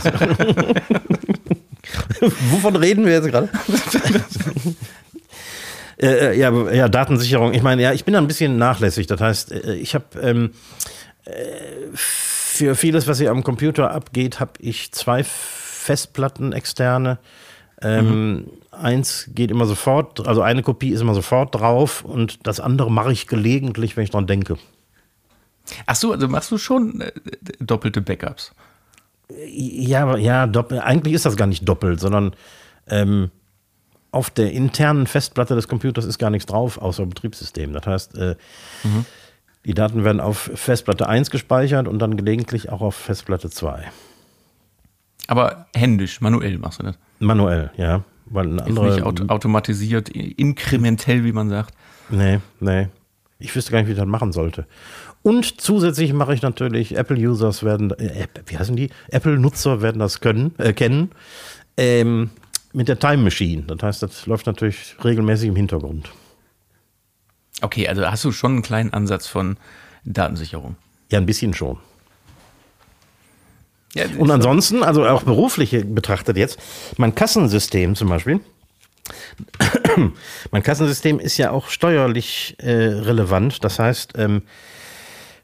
Wovon 2.50 2.76
reden 2.76 3.04
wir 3.04 3.12
jetzt 3.12 3.28
gerade? 3.28 3.48
Äh, 5.98 6.06
äh, 6.06 6.38
ja, 6.38 6.72
ja, 6.72 6.88
Datensicherung. 6.88 7.54
Ich 7.54 7.62
meine, 7.62 7.82
ja, 7.82 7.92
ich 7.92 8.04
bin 8.04 8.12
da 8.12 8.20
ein 8.20 8.26
bisschen 8.26 8.58
nachlässig. 8.58 9.06
Das 9.06 9.20
heißt, 9.20 9.52
äh, 9.52 9.74
ich 9.76 9.94
habe 9.94 10.04
ähm, 10.20 10.50
äh, 11.24 11.30
für 12.56 12.74
vieles, 12.74 13.06
was 13.06 13.18
hier 13.18 13.30
am 13.30 13.42
Computer 13.42 13.90
abgeht, 13.90 14.40
habe 14.40 14.52
ich 14.58 14.92
zwei 14.92 15.24
Festplatten 15.24 16.52
externe. 16.52 17.18
Ähm, 17.82 18.34
mhm. 18.34 18.50
Eins 18.70 19.30
geht 19.34 19.50
immer 19.50 19.66
sofort, 19.66 20.26
also 20.26 20.42
eine 20.42 20.62
Kopie 20.62 20.90
ist 20.90 21.00
immer 21.00 21.14
sofort 21.14 21.54
drauf 21.54 22.04
und 22.04 22.46
das 22.46 22.60
andere 22.60 22.90
mache 22.90 23.12
ich 23.12 23.26
gelegentlich, 23.26 23.96
wenn 23.96 24.04
ich 24.04 24.10
dran 24.10 24.26
denke. 24.26 24.56
Ach 25.86 25.96
so, 25.96 26.12
also 26.12 26.28
machst 26.28 26.50
du 26.50 26.58
schon 26.58 27.00
äh, 27.00 27.12
doppelte 27.60 28.00
Backups? 28.00 28.52
Ja, 29.48 30.16
ja, 30.16 30.46
doppel, 30.46 30.80
eigentlich 30.80 31.14
ist 31.14 31.26
das 31.26 31.36
gar 31.36 31.46
nicht 31.46 31.68
doppelt, 31.68 32.00
sondern 32.00 32.34
ähm, 32.88 33.30
auf 34.12 34.30
der 34.30 34.52
internen 34.52 35.06
Festplatte 35.06 35.54
des 35.54 35.68
Computers 35.68 36.04
ist 36.04 36.18
gar 36.18 36.30
nichts 36.30 36.46
drauf, 36.46 36.78
außer 36.78 37.04
Betriebssystem. 37.04 37.72
Das 37.72 37.86
heißt, 37.86 38.16
äh, 38.16 38.36
mhm. 38.84 39.04
Die 39.66 39.74
Daten 39.74 40.04
werden 40.04 40.20
auf 40.20 40.50
Festplatte 40.54 41.08
1 41.08 41.30
gespeichert 41.30 41.88
und 41.88 41.98
dann 41.98 42.16
gelegentlich 42.16 42.70
auch 42.70 42.80
auf 42.80 42.94
Festplatte 42.94 43.50
2. 43.50 43.82
Aber 45.26 45.66
händisch, 45.74 46.20
manuell 46.20 46.58
machst 46.58 46.78
du 46.78 46.84
das? 46.84 46.98
Manuell, 47.18 47.72
ja. 47.76 48.04
Weil 48.26 48.46
eine 48.46 48.64
andere, 48.64 48.94
nicht 48.94 49.02
auto 49.02 49.24
automatisiert, 49.26 50.08
inkrementell, 50.08 51.24
wie 51.24 51.32
man 51.32 51.48
sagt. 51.48 51.74
Nee, 52.10 52.38
nee. 52.60 52.88
Ich 53.40 53.54
wüsste 53.54 53.72
gar 53.72 53.80
nicht, 53.80 53.88
wie 53.88 53.92
ich 53.92 53.98
das 53.98 54.06
machen 54.06 54.32
sollte. 54.32 54.66
Und 55.22 55.60
zusätzlich 55.60 56.12
mache 56.12 56.32
ich 56.32 56.42
natürlich, 56.42 56.96
Apple-Users 56.96 57.64
werden, 57.64 57.90
äh, 57.90 58.28
wie 58.46 58.56
heißen 58.56 58.76
die? 58.76 58.90
Apple-Nutzer 59.10 59.82
werden 59.82 59.98
das 59.98 60.20
können, 60.20 60.54
äh, 60.58 60.72
kennen, 60.72 61.10
ähm, 61.76 62.30
mit 62.72 62.86
der 62.86 63.00
Time 63.00 63.18
Machine. 63.18 63.64
Das 63.66 63.82
heißt, 63.82 64.02
das 64.04 64.26
läuft 64.26 64.46
natürlich 64.46 64.94
regelmäßig 65.02 65.48
im 65.48 65.56
Hintergrund. 65.56 66.10
Okay, 67.62 67.88
also 67.88 68.06
hast 68.06 68.24
du 68.24 68.32
schon 68.32 68.52
einen 68.52 68.62
kleinen 68.62 68.92
Ansatz 68.92 69.26
von 69.26 69.56
Datensicherung? 70.04 70.76
Ja, 71.10 71.18
ein 71.18 71.26
bisschen 71.26 71.54
schon. 71.54 71.78
Ja, 73.94 74.04
Und 74.18 74.30
ansonsten, 74.30 74.82
also 74.82 75.06
auch 75.06 75.22
beruflich 75.22 75.70
betrachtet 75.86 76.36
jetzt, 76.36 76.58
mein 76.98 77.14
Kassensystem 77.14 77.94
zum 77.94 78.10
Beispiel, 78.10 78.40
mein 80.50 80.62
Kassensystem 80.62 81.18
ist 81.18 81.38
ja 81.38 81.50
auch 81.50 81.68
steuerlich 81.68 82.56
äh, 82.58 82.72
relevant. 82.72 83.64
Das 83.64 83.78
heißt, 83.78 84.14
ähm, 84.16 84.42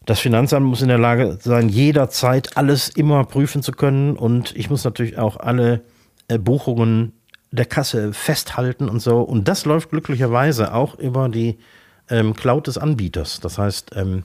das 0.05 0.21
Finanzamt 0.21 0.67
muss 0.67 0.83
in 0.83 0.89
der 0.89 0.99
Lage 0.99 1.39
sein, 1.41 1.69
jederzeit 1.69 2.57
alles 2.57 2.89
immer 2.89 3.25
prüfen 3.25 3.63
zu 3.63 3.73
können. 3.73 4.17
Und 4.17 4.55
ich 4.57 4.69
muss 4.69 4.85
natürlich 4.85 5.17
auch 5.17 5.39
alle 5.39 5.83
äh, 6.29 6.39
Buchungen 6.39 7.13
der 7.53 7.67
Kasse 7.67 8.13
festhalten 8.13 8.89
und 8.89 9.01
so. 9.01 9.21
Und 9.21 9.49
das 9.49 9.65
läuft 9.65 9.91
glücklicherweise 9.91 10.75
auch 10.75 10.99
über 10.99 11.29
die 11.29 11.59
ähm, 12.13 12.35
Cloud 12.35 12.67
des 12.67 12.79
Anbieters. 12.79 13.41
Das 13.41 13.59
heißt, 13.59 13.93
ähm, 13.97 14.25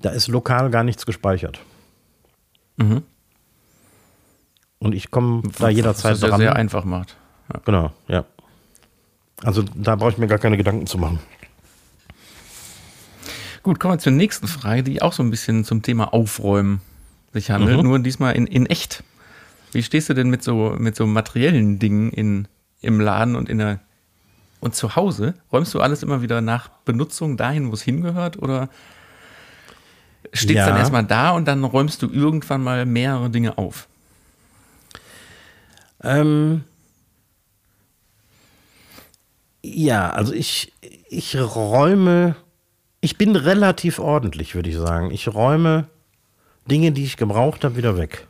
da 0.00 0.10
ist 0.10 0.28
lokal 0.28 0.70
gar 0.70 0.82
nichts 0.82 1.06
gespeichert. 1.06 1.60
Mhm. 2.76 3.02
Und 4.78 4.94
ich 4.94 5.10
komme 5.10 5.42
da 5.58 5.68
jederzeit 5.68 6.14
dran. 6.14 6.22
Was 6.22 6.30
das 6.30 6.38
sehr 6.38 6.56
einfach 6.56 6.84
macht. 6.84 7.16
Ja. 7.52 7.60
Genau, 7.64 7.92
ja. 8.08 8.24
Also 9.42 9.62
da 9.74 9.96
brauche 9.96 10.10
ich 10.10 10.18
mir 10.18 10.26
gar 10.26 10.38
keine 10.38 10.56
Gedanken 10.56 10.86
zu 10.86 10.96
machen. 10.98 11.20
Gut, 13.62 13.78
kommen 13.78 13.94
wir 13.94 13.98
zur 13.98 14.12
nächsten 14.12 14.46
Frage, 14.46 14.82
die 14.82 15.02
auch 15.02 15.12
so 15.12 15.22
ein 15.22 15.30
bisschen 15.30 15.64
zum 15.64 15.82
Thema 15.82 16.14
Aufräumen 16.14 16.80
sich 17.34 17.50
handelt, 17.50 17.76
mhm. 17.76 17.82
nur 17.84 17.98
diesmal 17.98 18.34
in, 18.34 18.46
in 18.46 18.64
echt. 18.66 19.04
Wie 19.72 19.82
stehst 19.82 20.08
du 20.08 20.14
denn 20.14 20.30
mit 20.30 20.42
so, 20.42 20.74
mit 20.78 20.96
so 20.96 21.06
materiellen 21.06 21.78
Dingen 21.78 22.10
in, 22.10 22.48
im 22.80 22.98
Laden 23.00 23.36
und 23.36 23.50
in 23.50 23.58
der 23.58 23.80
und 24.60 24.74
zu 24.74 24.96
Hause? 24.96 25.34
Räumst 25.52 25.74
du 25.74 25.80
alles 25.80 26.02
immer 26.02 26.22
wieder 26.22 26.40
nach 26.40 26.68
Benutzung 26.84 27.36
dahin, 27.36 27.70
wo 27.70 27.74
es 27.74 27.82
hingehört? 27.82 28.38
Oder 28.38 28.68
steht 30.32 30.50
es 30.50 30.56
ja. 30.56 30.66
dann 30.66 30.76
erstmal 30.76 31.04
da 31.04 31.30
und 31.30 31.46
dann 31.46 31.64
räumst 31.64 32.02
du 32.02 32.10
irgendwann 32.10 32.62
mal 32.62 32.86
mehrere 32.86 33.30
Dinge 33.30 33.58
auf? 33.58 33.88
Ähm, 36.02 36.64
ja, 39.62 40.10
also 40.10 40.32
ich, 40.32 40.72
ich 41.08 41.36
räume 41.36 42.36
ich 43.00 43.16
bin 43.16 43.34
relativ 43.36 43.98
ordentlich, 43.98 44.54
würde 44.54 44.68
ich 44.68 44.76
sagen. 44.76 45.10
Ich 45.10 45.28
räume 45.28 45.88
Dinge, 46.70 46.92
die 46.92 47.04
ich 47.04 47.16
gebraucht 47.16 47.64
habe, 47.64 47.76
wieder 47.76 47.96
weg. 47.96 48.26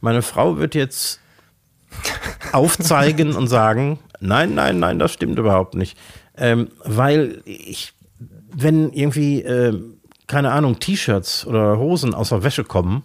Meine 0.00 0.22
Frau 0.22 0.58
wird 0.58 0.74
jetzt 0.74 1.20
aufzeigen 2.52 3.36
und 3.36 3.46
sagen, 3.46 3.98
nein, 4.20 4.54
nein, 4.54 4.78
nein, 4.78 4.98
das 4.98 5.12
stimmt 5.12 5.38
überhaupt 5.38 5.74
nicht. 5.74 5.98
Ähm, 6.36 6.68
weil 6.84 7.42
ich, 7.44 7.92
wenn 8.50 8.92
irgendwie, 8.92 9.42
äh, 9.42 9.78
keine 10.26 10.52
Ahnung, 10.52 10.78
T-Shirts 10.78 11.46
oder 11.46 11.78
Hosen 11.78 12.14
aus 12.14 12.30
der 12.30 12.42
Wäsche 12.42 12.64
kommen, 12.64 13.02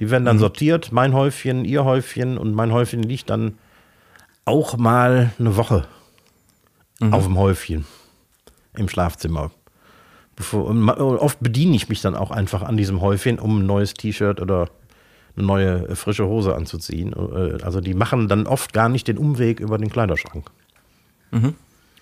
die 0.00 0.10
werden 0.10 0.24
dann 0.24 0.36
mhm. 0.36 0.40
sortiert, 0.40 0.92
mein 0.92 1.12
Häufchen, 1.12 1.64
ihr 1.64 1.84
Häufchen 1.84 2.38
und 2.38 2.54
mein 2.54 2.72
Häufchen 2.72 3.02
liegt 3.02 3.30
dann 3.30 3.58
auch 4.44 4.76
mal 4.76 5.32
eine 5.38 5.56
Woche 5.56 5.86
mhm. 7.00 7.14
auf 7.14 7.24
dem 7.24 7.38
Häufchen 7.38 7.84
im 8.76 8.88
Schlafzimmer. 8.88 9.50
Bevor, 10.36 10.70
oft 11.20 11.40
bediene 11.40 11.74
ich 11.74 11.88
mich 11.88 12.00
dann 12.00 12.14
auch 12.14 12.30
einfach 12.30 12.62
an 12.62 12.76
diesem 12.76 13.00
Häufchen, 13.00 13.40
um 13.40 13.58
ein 13.58 13.66
neues 13.66 13.94
T-Shirt 13.94 14.40
oder 14.40 14.68
eine 15.38 15.46
neue 15.46 15.88
äh, 15.88 15.94
frische 15.94 16.26
Hose 16.26 16.54
anzuziehen. 16.54 17.12
Äh, 17.12 17.62
Also 17.62 17.80
die 17.80 17.94
machen 17.94 18.28
dann 18.28 18.46
oft 18.46 18.72
gar 18.72 18.88
nicht 18.88 19.08
den 19.08 19.18
Umweg 19.18 19.60
über 19.60 19.78
den 19.78 19.90
Kleiderschrank. 19.90 20.50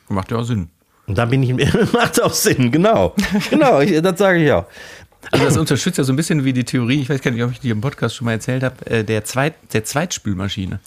Macht 0.09 0.30
ja 0.30 0.39
auch 0.39 0.45
Sinn. 0.45 0.68
Und 1.07 1.18
da 1.18 1.24
bin 1.24 1.43
ich, 1.43 1.53
macht 1.93 2.20
auch 2.22 2.32
Sinn, 2.32 2.70
genau. 2.72 3.14
Genau, 3.51 3.80
ich, 3.80 4.01
das 4.03 4.18
sage 4.18 4.45
ich 4.45 4.53
auch. 4.53 4.66
Also 5.32 5.45
das 5.45 5.57
unterstützt 5.57 5.99
ja 5.99 6.05
so 6.05 6.12
ein 6.12 6.16
bisschen 6.16 6.45
wie 6.45 6.53
die 6.53 6.64
Theorie, 6.64 7.01
ich 7.01 7.09
weiß 7.09 7.20
gar 7.20 7.30
nicht, 7.32 7.43
ob 7.43 7.51
ich 7.51 7.61
die 7.61 7.70
im 7.70 7.80
Podcast 7.80 8.14
schon 8.14 8.26
mal 8.26 8.32
erzählt 8.32 8.62
habe, 8.62 8.87
äh, 8.87 9.03
der, 9.05 9.24
Zweit, 9.24 9.55
der 9.72 9.84
Zweitspülmaschine. 9.84 10.78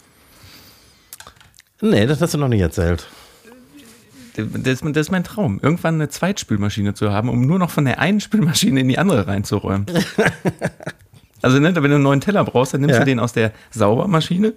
Nee, 1.82 2.06
das 2.06 2.20
hast 2.20 2.34
du 2.34 2.38
noch 2.38 2.48
nicht 2.48 2.60
erzählt. 2.60 3.06
Das, 4.36 4.80
das 4.80 4.96
ist 4.96 5.10
mein 5.10 5.24
Traum, 5.24 5.60
irgendwann 5.62 5.94
eine 5.96 6.08
Zweitspülmaschine 6.08 6.94
zu 6.94 7.10
haben, 7.12 7.28
um 7.28 7.46
nur 7.46 7.58
noch 7.58 7.70
von 7.70 7.84
der 7.84 7.98
einen 7.98 8.20
Spülmaschine 8.20 8.80
in 8.80 8.88
die 8.88 8.98
andere 8.98 9.26
reinzuräumen. 9.26 9.86
Also 11.42 11.58
ne, 11.58 11.74
wenn 11.74 11.82
du 11.82 11.94
einen 11.94 12.02
neuen 12.02 12.20
Teller 12.20 12.44
brauchst, 12.44 12.74
dann 12.74 12.80
nimmst 12.82 12.94
Ja. 12.94 13.00
du 13.00 13.06
den 13.06 13.18
aus 13.20 13.32
der 13.32 13.52
Saubermaschine, 13.70 14.54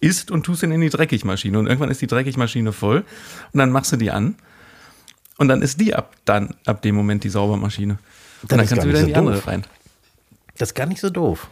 isst 0.00 0.30
und 0.30 0.44
tust 0.44 0.62
ihn 0.62 0.72
in 0.72 0.80
die 0.80 0.88
Dreckigmaschine. 0.90 1.58
Und 1.58 1.66
irgendwann 1.66 1.90
ist 1.90 2.00
die 2.00 2.06
Dreckigmaschine 2.06 2.72
voll 2.72 3.04
und 3.52 3.58
dann 3.58 3.70
machst 3.70 3.92
du 3.92 3.96
die 3.96 4.10
an 4.10 4.36
und 5.38 5.48
dann 5.48 5.62
ist 5.62 5.80
die 5.80 5.94
ab, 5.94 6.14
dann, 6.24 6.54
ab 6.66 6.82
dem 6.82 6.94
Moment 6.94 7.24
die 7.24 7.28
Saubermaschine. 7.28 7.98
Und 8.42 8.50
dann 8.52 8.58
kannst 8.66 8.72
du 8.72 8.88
wieder 8.88 9.00
in 9.00 9.06
nicht 9.06 9.06
die 9.08 9.12
so 9.12 9.18
andere 9.18 9.34
doof. 9.36 9.46
rein. 9.46 9.64
Das 10.58 10.70
ist 10.70 10.74
gar 10.74 10.86
nicht 10.86 11.00
so 11.00 11.10
doof. 11.10 11.48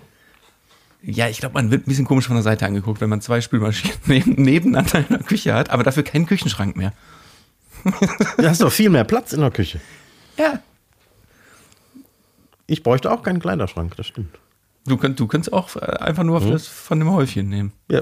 Ja, 1.02 1.28
ich 1.28 1.38
glaube, 1.38 1.54
man 1.54 1.70
wird 1.70 1.86
ein 1.86 1.88
bisschen 1.88 2.04
komisch 2.04 2.26
von 2.26 2.36
der 2.36 2.42
Seite 2.42 2.66
angeguckt, 2.66 3.00
wenn 3.00 3.08
man 3.08 3.20
zwei 3.22 3.40
Spülmaschinen 3.40 3.96
neben, 4.06 4.32
nebeneinander 4.42 4.98
in 4.98 5.06
der 5.08 5.18
Küche 5.20 5.54
hat, 5.54 5.70
aber 5.70 5.82
dafür 5.82 6.02
keinen 6.02 6.26
Küchenschrank 6.26 6.76
mehr. 6.76 6.92
Du 8.36 8.46
hast 8.46 8.60
doch 8.60 8.70
viel 8.72 8.90
mehr 8.90 9.04
Platz 9.04 9.32
in 9.32 9.40
der 9.40 9.50
Küche. 9.50 9.80
Ja. 10.36 10.60
Ich 12.70 12.84
bräuchte 12.84 13.10
auch 13.10 13.24
keinen 13.24 13.40
Kleiderschrank, 13.40 13.96
das 13.96 14.06
stimmt. 14.06 14.38
Du, 14.86 14.96
könnt, 14.96 15.18
du 15.18 15.26
könntest 15.26 15.52
auch 15.52 15.74
äh, 15.74 15.80
einfach 15.80 16.22
nur 16.22 16.40
das 16.40 16.68
von 16.68 17.00
dem 17.00 17.10
Häufchen 17.10 17.48
nehmen. 17.48 17.72
Ja. 17.90 18.00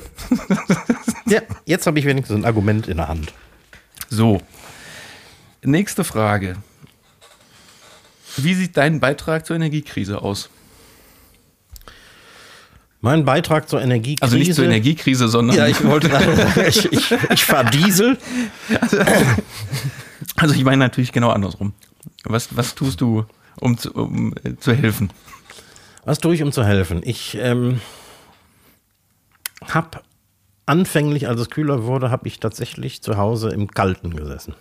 ja, 1.27 1.41
jetzt 1.64 1.87
habe 1.87 1.99
ich 1.99 2.05
wenigstens 2.05 2.37
ein 2.37 2.45
Argument 2.45 2.87
in 2.87 2.99
der 2.99 3.09
Hand. 3.09 3.33
So. 4.11 4.43
Nächste 5.62 6.05
Frage. 6.05 6.57
Wie 8.37 8.53
sieht 8.53 8.77
dein 8.77 9.01
Beitrag 9.01 9.47
zur 9.47 9.57
Energiekrise 9.57 10.21
aus? 10.21 10.51
Mein 13.01 13.25
Beitrag 13.25 13.71
zur 13.71 13.81
Energiekrise. 13.81 14.23
Also 14.23 14.37
nicht 14.37 14.55
zur 14.55 14.66
Energiekrise, 14.66 15.29
sondern. 15.29 15.57
Ja, 15.57 15.66
ich 15.66 15.83
wollte 15.83 16.11
sagen, 16.11 16.39
ich, 16.69 16.93
ich, 16.93 17.14
ich 17.31 17.45
fahre 17.47 17.71
Diesel. 17.71 18.19
also 20.37 20.55
ich 20.55 20.62
meine 20.62 20.77
natürlich 20.77 21.12
genau 21.12 21.31
andersrum. 21.31 21.73
Was, 22.25 22.55
was 22.55 22.75
tust 22.75 23.01
du, 23.01 23.25
um 23.61 23.78
zu, 23.78 23.92
um, 23.92 24.34
äh, 24.44 24.56
zu 24.56 24.72
helfen? 24.72 25.11
Was 26.04 26.18
tue 26.18 26.34
ich, 26.34 26.42
um 26.42 26.52
zu 26.52 26.64
helfen? 26.64 27.00
Ich 27.04 27.36
ähm, 27.40 27.80
habe 29.66 30.00
anfänglich, 30.66 31.28
als 31.28 31.40
es 31.40 31.50
kühler 31.50 31.84
wurde, 31.84 32.11
habe 32.11 32.28
ich 32.28 32.40
tatsächlich 32.40 33.02
zu 33.02 33.16
Hause 33.16 33.50
im 33.50 33.68
Kalten 33.68 34.14
gesessen. 34.14 34.54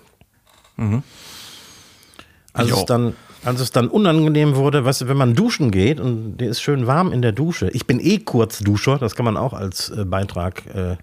Als, 2.53 2.69
Ich 2.69 2.75
es 2.75 2.85
dann, 2.85 3.13
als 3.43 3.61
es 3.61 3.71
dann 3.71 3.87
unangenehm 3.87 4.55
wurde, 4.55 4.83
weißt 4.85 5.01
du, 5.01 5.07
wenn 5.07 5.17
man 5.17 5.35
duschen 5.35 5.71
geht 5.71 5.99
und 5.99 6.37
der 6.37 6.49
ist 6.49 6.61
schön 6.61 6.87
warm 6.87 7.11
in 7.11 7.21
der 7.21 7.31
Dusche. 7.31 7.69
Ich 7.69 7.85
bin 7.85 7.99
eh 7.99 8.19
Kurzduscher, 8.19 8.97
das 8.97 9.15
kann 9.15 9.25
man 9.25 9.37
auch 9.37 9.53
als 9.53 9.89
äh, 9.89 10.05
Beitrag 10.05 10.65
äh, 10.67 10.97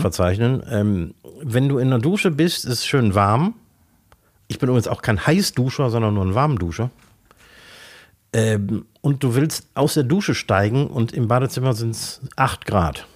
verzeichnen. 0.00 0.62
Ähm, 0.68 1.14
wenn 1.42 1.68
du 1.68 1.78
in 1.78 1.90
der 1.90 2.00
Dusche 2.00 2.30
bist, 2.30 2.64
ist 2.64 2.72
es 2.72 2.86
schön 2.86 3.14
warm. 3.14 3.54
Ich 4.48 4.58
bin 4.58 4.68
übrigens 4.68 4.88
auch 4.88 5.02
kein 5.02 5.26
Heißduscher, 5.26 5.90
sondern 5.90 6.14
nur 6.14 6.24
ein 6.24 6.34
Warmduscher. 6.34 6.90
Ähm, 8.32 8.86
und 9.00 9.22
du 9.22 9.34
willst 9.34 9.66
aus 9.74 9.94
der 9.94 10.02
Dusche 10.04 10.34
steigen 10.34 10.86
und 10.88 11.12
im 11.12 11.28
Badezimmer 11.28 11.72
sind 11.74 11.90
es 11.90 12.20
8 12.36 12.66
Grad. 12.66 13.06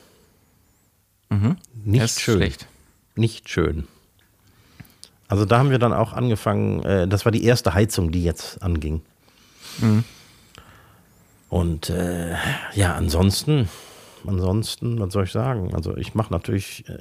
Nicht 1.85 2.03
Das 2.03 2.13
ist 2.13 2.21
schön. 2.23 2.37
schlecht. 2.37 2.67
Nicht 3.15 3.49
schön. 3.49 3.87
Also 5.29 5.45
da 5.45 5.59
haben 5.59 5.71
wir 5.71 5.79
dann 5.79 5.93
auch 5.93 6.13
angefangen, 6.13 6.83
äh, 6.83 7.07
das 7.07 7.25
war 7.25 7.31
die 7.33 7.45
erste 7.45 7.75
Heizung, 7.75 8.11
die 8.11 8.25
jetzt 8.25 8.63
anging. 8.63 9.03
Und 11.49 11.91
äh, 11.91 12.35
ja, 12.75 12.95
ansonsten, 12.95 13.69
ansonsten, 14.27 14.99
was 15.01 15.13
soll 15.13 15.25
ich 15.25 15.33
sagen? 15.33 15.75
Also 15.75 15.97
ich 15.97 16.15
mache 16.15 16.33
natürlich, 16.33 16.89
äh, 16.89 16.99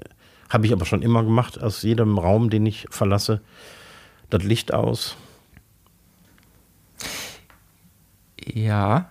habe 0.50 0.66
ich 0.66 0.74
aber 0.74 0.86
schon 0.86 1.02
immer 1.02 1.24
gemacht, 1.24 1.62
aus 1.62 1.82
jedem 1.84 2.18
Raum, 2.18 2.50
den 2.50 2.66
ich 2.66 2.86
verlasse, 2.90 3.42
das 4.30 4.44
Licht 4.44 4.74
aus. 4.74 5.16
Ja. 8.46 9.10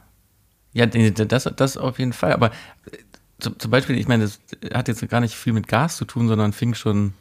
Ja, 0.72 0.86
das, 0.86 1.48
das 1.56 1.76
auf 1.76 1.98
jeden 1.98 2.12
Fall. 2.12 2.32
Aber 2.32 2.50
äh, 2.50 2.98
zum, 3.40 3.70
Beispiel, 3.70 3.98
ich 3.98 4.08
meine, 4.08 4.24
das 4.24 4.40
hat 4.72 4.88
jetzt 4.88 5.06
gar 5.08 5.20
nicht 5.20 5.34
viel 5.34 5.52
mit 5.52 5.68
Gas 5.68 5.96
zu 5.96 6.04
tun, 6.04 6.28
sondern 6.28 6.52
fing 6.52 6.74
schon 6.74 7.14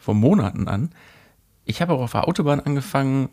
vor 0.00 0.14
Monaten 0.14 0.68
an. 0.68 0.90
Ich 1.64 1.80
habe 1.80 1.92
auch 1.94 2.00
auf 2.00 2.12
der 2.12 2.28
Autobahn 2.28 2.60
angefangen, 2.60 3.28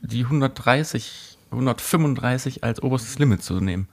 die 0.00 0.24
130, 0.24 1.38
135 1.50 2.64
als 2.64 2.82
oberstes 2.82 3.18
Limit 3.18 3.42
zu 3.42 3.60
nehmen. 3.60 3.88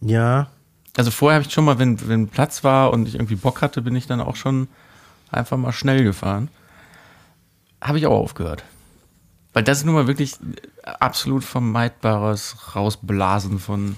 Ja, 0.00 0.50
Also 0.96 1.10
vorher 1.10 1.36
habe 1.40 1.46
ich 1.46 1.52
schon 1.52 1.64
mal, 1.64 1.78
wenn, 1.78 2.08
wenn 2.08 2.28
Platz 2.28 2.64
war 2.64 2.92
und 2.92 3.08
ich 3.08 3.14
irgendwie 3.14 3.36
Bock 3.36 3.62
hatte, 3.62 3.82
bin 3.82 3.96
ich 3.96 4.06
dann 4.06 4.20
auch 4.20 4.36
schon 4.36 4.68
einfach 5.30 5.56
mal 5.56 5.72
schnell 5.72 6.04
gefahren. 6.04 6.48
Habe 7.80 7.98
ich 7.98 8.06
auch 8.06 8.18
aufgehört. 8.18 8.64
Weil 9.52 9.62
das 9.62 9.78
ist 9.78 9.84
nun 9.84 9.94
mal 9.94 10.06
wirklich 10.06 10.34
absolut 10.84 11.44
vermeidbares 11.44 12.74
Rausblasen 12.74 13.58
von, 13.58 13.96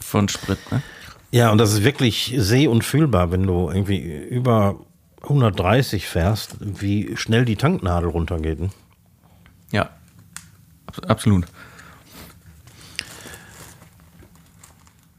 von 0.00 0.28
Sprit. 0.28 0.58
Ne? 0.70 0.82
Ja, 1.30 1.50
und 1.50 1.58
das 1.58 1.72
ist 1.72 1.82
wirklich 1.82 2.34
seh- 2.36 2.66
und 2.68 2.84
fühlbar, 2.84 3.30
wenn 3.30 3.46
du 3.46 3.70
irgendwie 3.70 4.00
über 4.02 4.76
130 5.22 6.06
fährst, 6.06 6.56
wie 6.60 7.16
schnell 7.16 7.44
die 7.44 7.56
Tanknadel 7.56 8.10
runtergeht. 8.10 8.60
ne? 8.60 8.70
Ja, 9.70 9.88
Abs 10.86 10.98
absolut. 11.08 11.46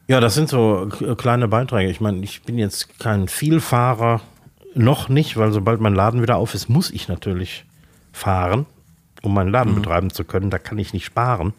Ja, 0.08 0.20
das 0.20 0.36
sind 0.36 0.50
so 0.50 0.90
kleine 1.18 1.48
Beiträge. 1.48 1.90
Ich 1.90 2.02
meine, 2.02 2.24
ich 2.24 2.44
bin 2.44 2.58
jetzt 2.58 3.00
kein 3.00 3.28
Vielfahrer, 3.28 4.22
noch 4.76 5.10
nicht, 5.10 5.38
weil 5.38 5.52
sobald 5.52 5.80
mein 5.80 5.96
Laden 5.96 6.22
wieder 6.22 6.38
auf 6.38 6.54
ist, 6.54 6.70
muss 6.70 6.92
ich 6.92 7.08
natürlich 7.08 7.66
fahren, 8.12 8.66
um 9.22 9.34
meinen 9.34 9.52
Laden 9.52 9.76
betreiben 9.76 10.10
zu 10.10 10.24
können. 10.24 10.50
Da 10.50 10.60
kann 10.60 10.78
ich 10.78 10.94
nicht 10.94 11.06
sparen. 11.06 11.54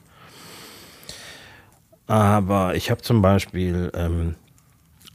Aber 2.07 2.75
ich 2.75 2.91
habe 2.91 3.03
zum 3.03 3.23
Beispiel 3.23 3.91
ähm, 3.95 4.35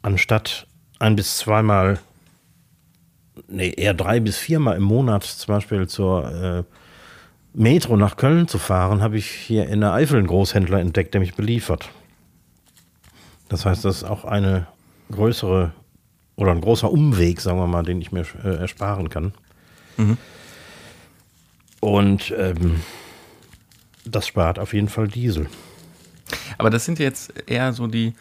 anstatt 0.02 0.68
ein 0.97 1.16
bis 1.16 1.38
zweimal, 1.38 2.00
nee, 3.47 3.70
eher 3.70 3.93
drei 3.93 4.20
bis 4.20 4.38
viermal 4.38 4.78
im 4.78 4.84
Monat 4.84 5.24
zum 5.24 5.56
Beispiel 5.56 5.88
zur 5.88 6.32
äh, 6.32 6.64
Metro 7.54 7.95
nach 7.95 8.18
Köln 8.18 8.47
zu 8.47 8.58
fahren, 8.58 9.02
habe 9.02 9.18
ich 9.18 9.30
hier 9.30 9.68
in 9.68 9.82
der 9.82 9.93
Eifel 9.93 10.18
einen 10.18 10.28
Großhändler 10.28 10.80
entdeckt, 10.80 11.14
der 11.14 11.22
mich 11.22 11.36
beliefert. 11.36 11.89
Das 13.50 13.66
heißt, 13.66 13.84
das 13.86 13.97
ist 13.97 14.04
auch 14.04 14.26
eine 14.26 14.68
größere 15.12 15.72
oder 16.40 16.54
ein 16.54 16.62
großer 16.62 16.90
Umweg, 16.90 17.42
sagen 17.42 17.60
wir 17.60 17.68
mal, 17.68 17.84
den 17.84 18.02
ich 18.02 18.14
mir 18.14 18.26
äh, 18.44 18.56
ersparen 18.56 19.10
kann. 19.10 19.34
Und 21.82 22.34
ähm, 22.38 22.82
das 24.06 24.28
spart 24.28 24.58
auf 24.58 24.74
jeden 24.74 24.88
Fall 24.88 25.10
Diesel. 25.10 25.50
Aber 26.58 26.70
das 26.70 26.86
sind 26.86 26.98
jetzt 26.98 27.34
eher 27.48 27.74
so 27.74 27.88
die 27.88 28.14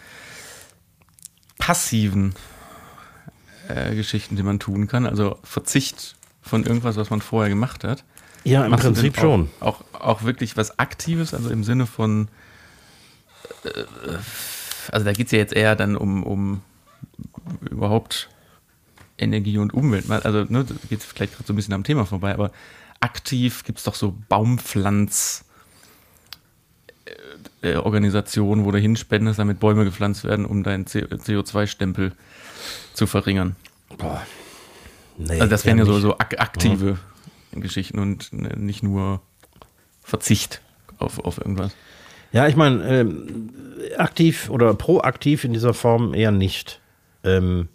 passiven 1.59 2.35
äh, 3.69 3.95
Geschichten, 3.95 4.35
die 4.35 4.43
man 4.43 4.59
tun 4.59 4.89
kann. 4.89 5.07
Also 5.07 5.39
Verzicht 5.45 6.17
von 6.43 6.65
irgendwas, 6.65 6.97
was 6.97 7.11
man 7.11 7.21
vorher 7.21 7.49
gemacht 7.49 7.85
hat. 7.85 8.03
Ja, 8.43 8.65
im 8.65 8.73
Machst 8.73 8.85
Prinzip 8.85 9.15
denn 9.15 9.23
schon. 9.23 9.51
Auch, 9.61 9.81
auch, 9.93 10.01
auch 10.01 10.23
wirklich 10.25 10.57
was 10.57 10.81
Aktives, 10.81 11.35
also 11.35 11.51
im 11.51 11.63
Sinne 11.63 11.87
von, 11.87 12.27
äh, 13.63 13.71
also 14.91 15.05
da 15.05 15.13
geht 15.13 15.27
es 15.27 15.33
ja 15.33 15.39
jetzt 15.39 15.53
eher 15.53 15.77
dann 15.77 15.97
um, 15.97 16.25
um 16.25 16.63
überhaupt 17.71 18.29
Energie 19.19 19.59
und 19.59 19.75
Umwelt. 19.75 20.11
Also 20.11 20.45
ne, 20.49 20.65
da 20.65 20.75
geht 20.89 21.01
es 21.01 21.05
vielleicht 21.05 21.35
gerade 21.35 21.47
so 21.47 21.53
ein 21.53 21.57
bisschen 21.57 21.75
am 21.75 21.85
Thema 21.85 22.07
vorbei, 22.07 22.33
aber 22.35 22.53
aktiv 23.01 23.65
gibt 23.65 23.79
es 23.79 23.85
doch 23.85 23.95
so 23.95 24.15
Baumpflanz. 24.29 25.45
äh, 27.63 27.77
Organisationen, 27.77 28.65
wo 28.65 28.71
du 28.71 28.79
hinspendest, 28.79 29.39
damit 29.39 29.59
Bäume 29.61 29.85
gepflanzt 29.85 30.25
werden, 30.25 30.45
um 30.45 30.63
deinen 30.63 30.85
CO2-Stempel 30.87 32.13
zu 32.95 33.07
verringern. 33.07 33.57
Boah. 33.97 34.23
Nee, 35.17 35.33
Also 35.41 35.47
das 35.47 35.65
wären 35.65 35.79
ja 35.79 35.85
so, 35.85 35.99
so 35.99 36.19
ak 36.19 36.39
aktive 36.39 36.99
Geschichten 37.53 37.99
und 37.99 38.31
äh, 38.33 38.57
nicht 38.57 38.83
nur 38.83 39.21
Verzicht 40.03 40.61
auf, 40.99 41.19
auf 41.19 41.39
irgendwas. 41.39 41.75
Ja, 42.33 42.47
ich 42.47 42.57
meine, 42.57 42.85
ähm, 42.87 43.51
aktiv 43.97 44.51
oder 44.51 44.75
proaktiv 44.75 45.45
in 45.45 45.53
dieser 45.53 45.75
Form 45.75 46.15
eher 46.15 46.31
nicht. 46.31 46.81
Ähm, 47.25 47.69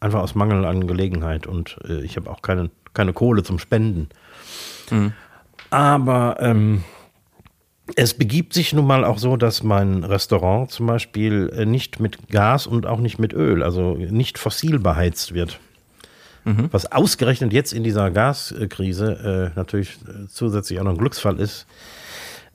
einfach 0.00 0.20
aus 0.20 0.34
Mangel 0.34 0.64
an 0.64 0.86
Gelegenheit 0.86 1.46
und 1.46 1.78
äh, 1.88 2.02
ich 2.02 2.16
habe 2.16 2.30
auch 2.30 2.42
keine, 2.42 2.70
keine 2.94 3.12
Kohle 3.12 3.42
zum 3.42 3.58
Spenden. 3.58 4.08
Aber 5.70 6.36
ähm, 6.40 6.84
Es 7.94 8.14
begibt 8.14 8.52
sich 8.52 8.72
nun 8.72 8.86
mal 8.86 9.04
auch 9.04 9.18
so, 9.18 9.36
dass 9.36 9.62
mein 9.62 10.02
Restaurant 10.02 10.70
zum 10.72 10.86
Beispiel 10.86 11.50
äh, 11.56 11.66
nicht 11.66 12.00
mit 12.00 12.28
Gas 12.28 12.66
und 12.66 12.84
auch 12.84 12.98
nicht 12.98 13.18
mit 13.20 13.32
Öl, 13.32 13.62
also 13.62 13.94
nicht 13.94 14.38
fossil 14.38 14.80
beheizt 14.80 15.34
wird. 15.34 15.60
Mhm. 16.44 16.68
Was 16.72 16.90
ausgerechnet 16.90 17.52
jetzt 17.52 17.72
in 17.72 17.84
dieser 17.84 18.10
Gaskrise 18.10 19.52
äh, 19.54 19.56
natürlich 19.58 19.98
äh, 20.08 20.26
zusätzlich 20.28 20.80
auch 20.80 20.84
noch 20.84 20.92
ein 20.92 20.98
Glücksfall 20.98 21.38
ist, 21.38 21.66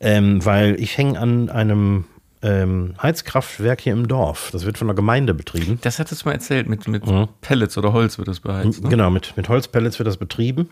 ähm, 0.02 0.44
weil 0.44 0.80
ich 0.82 0.98
hänge 0.98 1.18
an 1.18 1.50
einem 1.50 2.06
ähm, 2.42 2.96
Heizkraftwerk 3.02 3.82
hier 3.82 3.94
im 3.94 4.08
Dorf. 4.08 4.50
Das 4.52 4.66
wird 4.66 4.78
von 4.78 4.88
der 4.88 4.96
Gemeinde 4.96 5.34
betrieben. 5.34 5.80
Das 5.82 6.00
hattest 6.00 6.24
du 6.24 6.30
mal 6.30 6.34
erzählt, 6.34 6.68
mit, 6.68 6.88
mit 6.88 7.06
mhm. 7.06 7.28
Pellets 7.42 7.78
oder 7.78 7.94
Holz 7.94 8.18
wird 8.18 8.28
das 8.28 8.40
beheizt. 8.40 8.84
Ne? 8.84 8.90
Genau, 8.90 9.10
mit, 9.10 9.36
mit 9.38 9.50
Holzpellets 9.50 10.00
wird 10.00 10.08
das 10.08 10.18
betrieben. 10.18 10.70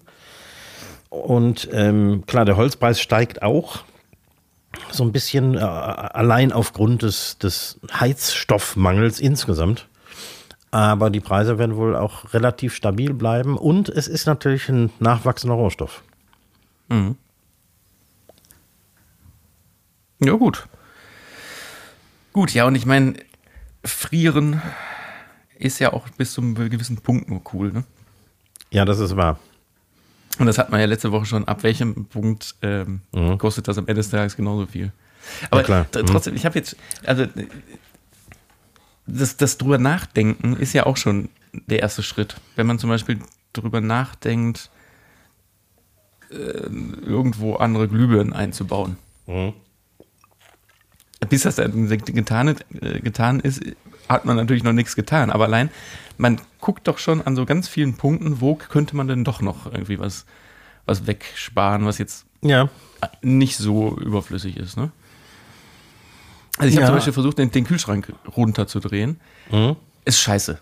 Und 1.10 1.70
ähm, 1.72 2.24
klar, 2.28 2.46
der 2.46 2.58
Holzpreis 2.58 3.00
steigt 3.00 3.42
auch 3.42 3.84
so 4.92 5.04
ein 5.04 5.12
bisschen 5.12 5.56
äh, 5.56 5.60
allein 5.60 6.52
aufgrund 6.52 7.02
des, 7.02 7.38
des 7.38 7.80
Heizstoffmangels 7.92 9.20
insgesamt. 9.20 9.88
Aber 10.72 11.10
die 11.10 11.20
Preise 11.20 11.58
werden 11.58 11.76
wohl 11.76 11.96
auch 11.96 12.32
relativ 12.34 12.76
stabil 12.76 13.14
bleiben 13.14 13.58
und 13.58 13.90
es 13.90 14.08
ist 14.08 14.28
natürlich 14.28 14.70
ein 14.70 14.92
nachwachsender 15.00 15.56
Rohstoff. 15.56 16.04
Mhm. 16.90 17.16
Ja, 20.20 20.34
gut. 20.34 20.68
Gut, 22.34 22.54
ja, 22.54 22.66
und 22.66 22.76
ich 22.76 22.86
meine, 22.86 23.16
frieren 23.84 24.62
ist 25.58 25.80
ja 25.80 25.94
auch 25.94 26.10
bis 26.10 26.34
zu 26.34 26.42
einem 26.42 26.56
gewissen 26.56 26.98
Punkt 26.98 27.30
nur 27.30 27.42
cool, 27.54 27.72
ne? 27.72 27.84
Ja, 28.72 28.86
das 28.86 29.00
ist 29.00 29.16
wahr. 29.16 29.40
Und 30.38 30.46
das 30.46 30.58
hat 30.58 30.70
man 30.70 30.80
ja 30.80 30.86
letzte 30.86 31.12
Woche 31.12 31.26
schon. 31.26 31.48
Ab 31.48 31.64
welchem 31.64 32.06
Punkt 32.06 32.56
ähm, 32.62 33.02
mhm. 33.12 33.38
kostet 33.38 33.68
das 33.68 33.78
am 33.78 33.88
Ende 33.88 33.96
des 33.96 34.10
Tages 34.10 34.36
genauso 34.38 34.68
viel? 34.68 34.92
Aber 35.50 35.68
ja, 35.68 35.82
mhm. 35.82 36.06
trotzdem, 36.06 36.36
ich 36.36 36.46
habe 36.46 36.58
jetzt, 36.58 36.78
also 37.06 37.26
das, 39.06 39.38
das 39.38 39.58
drüber 39.58 39.78
nachdenken 39.78 40.56
ist 40.56 40.74
ja 40.74 40.86
auch 40.86 40.98
schon 40.98 41.30
der 41.52 41.80
erste 41.80 42.04
Schritt. 42.04 42.36
Wenn 42.56 42.68
man 42.68 42.80
zum 42.80 42.90
Beispiel 42.90 43.20
drüber 43.54 43.82
nachdenkt, 43.82 44.70
äh, 46.30 46.36
irgendwo 46.36 47.56
andere 47.56 47.88
Glühbirnen 47.88 48.34
einzubauen. 48.34 48.98
Mhm. 49.28 49.54
Bis 51.28 51.44
das 51.44 51.56
dann 51.56 51.88
getan, 51.88 52.56
äh, 52.82 53.00
getan 53.02 53.40
ist, 53.40 53.62
hat 54.08 54.26
man 54.26 54.38
natürlich 54.38 54.64
noch 54.64 54.74
nichts 54.74 54.96
getan. 54.96 55.30
Aber 55.32 55.46
allein, 55.46 55.70
man 56.18 56.40
guckt 56.62 56.88
doch 56.88 56.98
schon 56.98 57.22
an 57.22 57.36
so 57.36 57.46
ganz 57.46 57.68
vielen 57.68 57.96
Punkten, 57.96 58.42
wo 58.42 58.56
könnte 58.56 58.96
man 58.96 59.08
denn 59.08 59.24
doch 59.24 59.42
noch 59.42 59.66
irgendwie 59.66 60.00
was, 60.00 60.26
was 60.86 61.08
wegsparen, 61.08 61.86
was 61.86 61.98
jetzt 61.98 62.26
ja. 62.42 62.70
nicht 63.22 63.58
so 63.58 63.98
überflüssig 63.98 64.58
ist. 64.58 64.78
Ne? 64.78 64.92
Also 66.58 66.70
ich 66.70 66.76
ja. 66.76 66.82
habe 66.82 66.88
zum 66.88 66.96
Beispiel 66.96 67.14
versucht, 67.14 67.38
den, 67.38 67.52
den 67.52 67.66
Kühlschrank 67.66 68.14
runterzudrehen. 68.36 69.20
Mhm. 69.52 69.76
Ist 70.06 70.20
scheiße. 70.20 70.60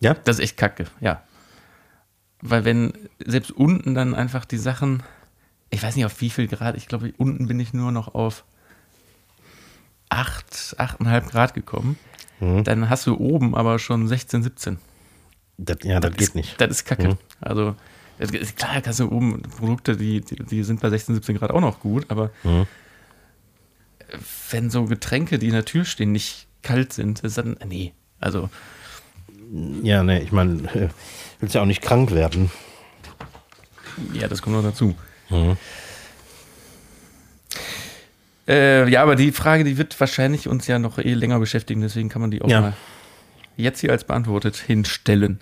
Ja. 0.00 0.14
Das 0.14 0.38
ist 0.38 0.44
echt 0.44 0.56
kacke, 0.56 0.86
ja. 1.00 1.22
Weil 2.42 2.64
wenn 2.64 2.92
selbst 3.24 3.50
unten 3.50 3.94
dann 3.94 4.14
einfach 4.14 4.44
die 4.44 4.56
Sachen, 4.56 5.02
ich 5.70 5.82
weiß 5.82 5.96
nicht 5.96 6.06
auf 6.06 6.20
wie 6.20 6.30
viel 6.30 6.48
Grad, 6.48 6.76
ich 6.76 6.88
glaube, 6.88 7.12
unten 7.18 7.48
bin 7.48 7.60
ich 7.60 7.72
nur 7.74 7.92
noch 7.92 8.14
auf 8.14 8.44
8, 10.10 10.76
8,5 10.78 11.30
Grad 11.30 11.54
gekommen. 11.54 11.98
Mhm. 12.40 12.64
Dann 12.64 12.90
hast 12.90 13.06
du 13.06 13.16
oben 13.16 13.54
aber 13.54 13.78
schon 13.78 14.06
16, 14.06 14.42
17. 14.42 14.78
Das, 15.56 15.78
ja, 15.82 16.00
das, 16.00 16.10
das 16.10 16.18
geht 16.18 16.28
ist, 16.28 16.34
nicht. 16.34 16.60
Das 16.60 16.70
ist 16.70 16.84
kacke. 16.84 17.08
Mhm. 17.08 17.18
Also, 17.40 17.74
klar, 18.56 18.82
kannst 18.82 19.00
du 19.00 19.10
oben 19.10 19.42
Produkte, 19.42 19.96
die, 19.96 20.20
die, 20.20 20.36
die, 20.36 20.62
sind 20.62 20.80
bei 20.80 20.90
16, 20.90 21.14
17 21.14 21.38
Grad 21.38 21.50
auch 21.50 21.60
noch 21.60 21.80
gut, 21.80 22.06
aber 22.10 22.30
mhm 22.44 22.66
wenn 24.50 24.70
so 24.70 24.84
Getränke, 24.84 25.38
die 25.38 25.46
in 25.46 25.52
der 25.52 25.64
Tür 25.64 25.84
stehen, 25.84 26.12
nicht 26.12 26.46
kalt 26.62 26.92
sind, 26.92 27.20
ist 27.20 27.38
dann, 27.38 27.56
nee, 27.66 27.92
also. 28.18 28.50
Ja, 29.82 30.02
nee, 30.02 30.18
ich 30.18 30.32
meine, 30.32 30.90
willst 31.40 31.54
ja 31.54 31.62
auch 31.62 31.66
nicht 31.66 31.82
krank 31.82 32.12
werden. 32.12 32.50
Ja, 34.12 34.28
das 34.28 34.42
kommt 34.42 34.56
noch 34.56 34.62
dazu. 34.62 34.94
Mhm. 35.28 35.56
Äh, 38.50 38.88
ja, 38.90 39.02
aber 39.02 39.14
die 39.14 39.30
Frage, 39.30 39.62
die 39.62 39.78
wird 39.78 39.98
wahrscheinlich 40.00 40.48
uns 40.48 40.66
ja 40.66 40.80
noch 40.80 40.98
eh 40.98 41.14
länger 41.14 41.38
beschäftigen, 41.38 41.82
deswegen 41.82 42.08
kann 42.08 42.20
man 42.20 42.32
die 42.32 42.42
auch 42.42 42.48
ja. 42.48 42.60
mal 42.60 42.72
jetzt 43.56 43.80
hier 43.80 43.92
als 43.92 44.04
beantwortet 44.04 44.56
hinstellen. 44.56 45.38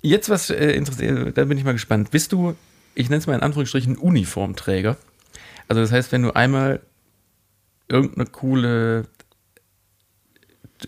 Jetzt 0.00 0.30
was 0.30 0.48
äh, 0.48 0.70
interessiert, 0.70 1.36
da 1.36 1.44
bin 1.44 1.58
ich 1.58 1.64
mal 1.64 1.72
gespannt. 1.72 2.10
Bist 2.10 2.32
du, 2.32 2.54
ich 2.94 3.10
nenne 3.10 3.18
es 3.18 3.26
mal 3.26 3.34
in 3.34 3.42
Anführungsstrichen, 3.42 3.96
Uniformträger? 3.96 4.96
Also 5.68 5.82
das 5.82 5.92
heißt, 5.92 6.12
wenn 6.12 6.22
du 6.22 6.34
einmal 6.34 6.80
irgendeine 7.88 8.26
coole 8.26 9.04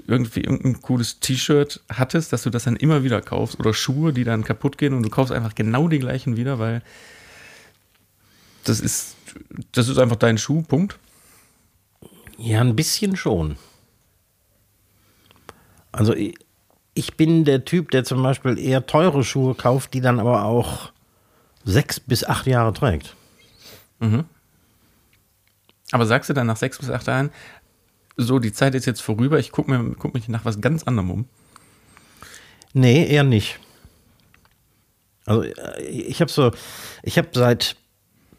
irgendwie 0.06 0.40
irgendein 0.40 0.80
cooles 0.82 1.20
T-Shirt 1.20 1.80
hattest, 1.90 2.32
dass 2.32 2.42
du 2.42 2.50
das 2.50 2.64
dann 2.64 2.76
immer 2.76 3.04
wieder 3.04 3.20
kaufst 3.20 3.58
oder 3.58 3.72
Schuhe, 3.72 4.12
die 4.12 4.24
dann 4.24 4.44
kaputt 4.44 4.78
gehen 4.78 4.94
und 4.94 5.02
du 5.02 5.10
kaufst 5.10 5.32
einfach 5.32 5.54
genau 5.54 5.88
die 5.88 5.98
gleichen 5.98 6.36
wieder, 6.36 6.58
weil 6.58 6.82
das 8.68 8.80
ist 8.80 9.16
das 9.72 9.88
ist 9.88 9.98
einfach 9.98 10.16
dein 10.16 10.38
Schuh, 10.38 10.62
Punkt. 10.62 10.98
Ja, 12.38 12.60
ein 12.60 12.76
bisschen 12.76 13.16
schon. 13.16 13.56
Also 15.90 16.14
ich, 16.14 17.16
bin 17.16 17.44
der 17.44 17.64
Typ, 17.64 17.90
der 17.90 18.04
zum 18.04 18.22
Beispiel 18.22 18.58
eher 18.58 18.86
teure 18.86 19.24
Schuhe 19.24 19.54
kauft, 19.54 19.94
die 19.94 20.00
dann 20.00 20.20
aber 20.20 20.44
auch 20.44 20.92
sechs 21.64 21.98
bis 21.98 22.24
acht 22.24 22.46
Jahre 22.46 22.72
trägt. 22.72 23.16
Mhm. 23.98 24.24
Aber 25.90 26.06
sagst 26.06 26.30
du 26.30 26.34
dann 26.34 26.46
nach 26.46 26.56
sechs 26.56 26.78
bis 26.78 26.90
acht 26.90 27.06
Jahren, 27.06 27.30
so, 28.16 28.38
die 28.38 28.52
Zeit 28.52 28.74
ist 28.74 28.86
jetzt 28.86 29.00
vorüber, 29.00 29.38
ich 29.38 29.52
gucke 29.52 29.70
mir, 29.70 29.94
guck 29.96 30.14
mich 30.14 30.28
nach 30.28 30.44
was 30.44 30.60
ganz 30.60 30.82
anderem 30.84 31.10
um? 31.10 31.24
Nee, 32.74 33.06
eher 33.06 33.24
nicht. 33.24 33.58
Also 35.24 35.42
äh, 35.42 35.82
ich 35.84 36.20
habe 36.20 36.30
so, 36.30 36.52
ich 37.02 37.16
habe 37.18 37.28
seit 37.32 37.76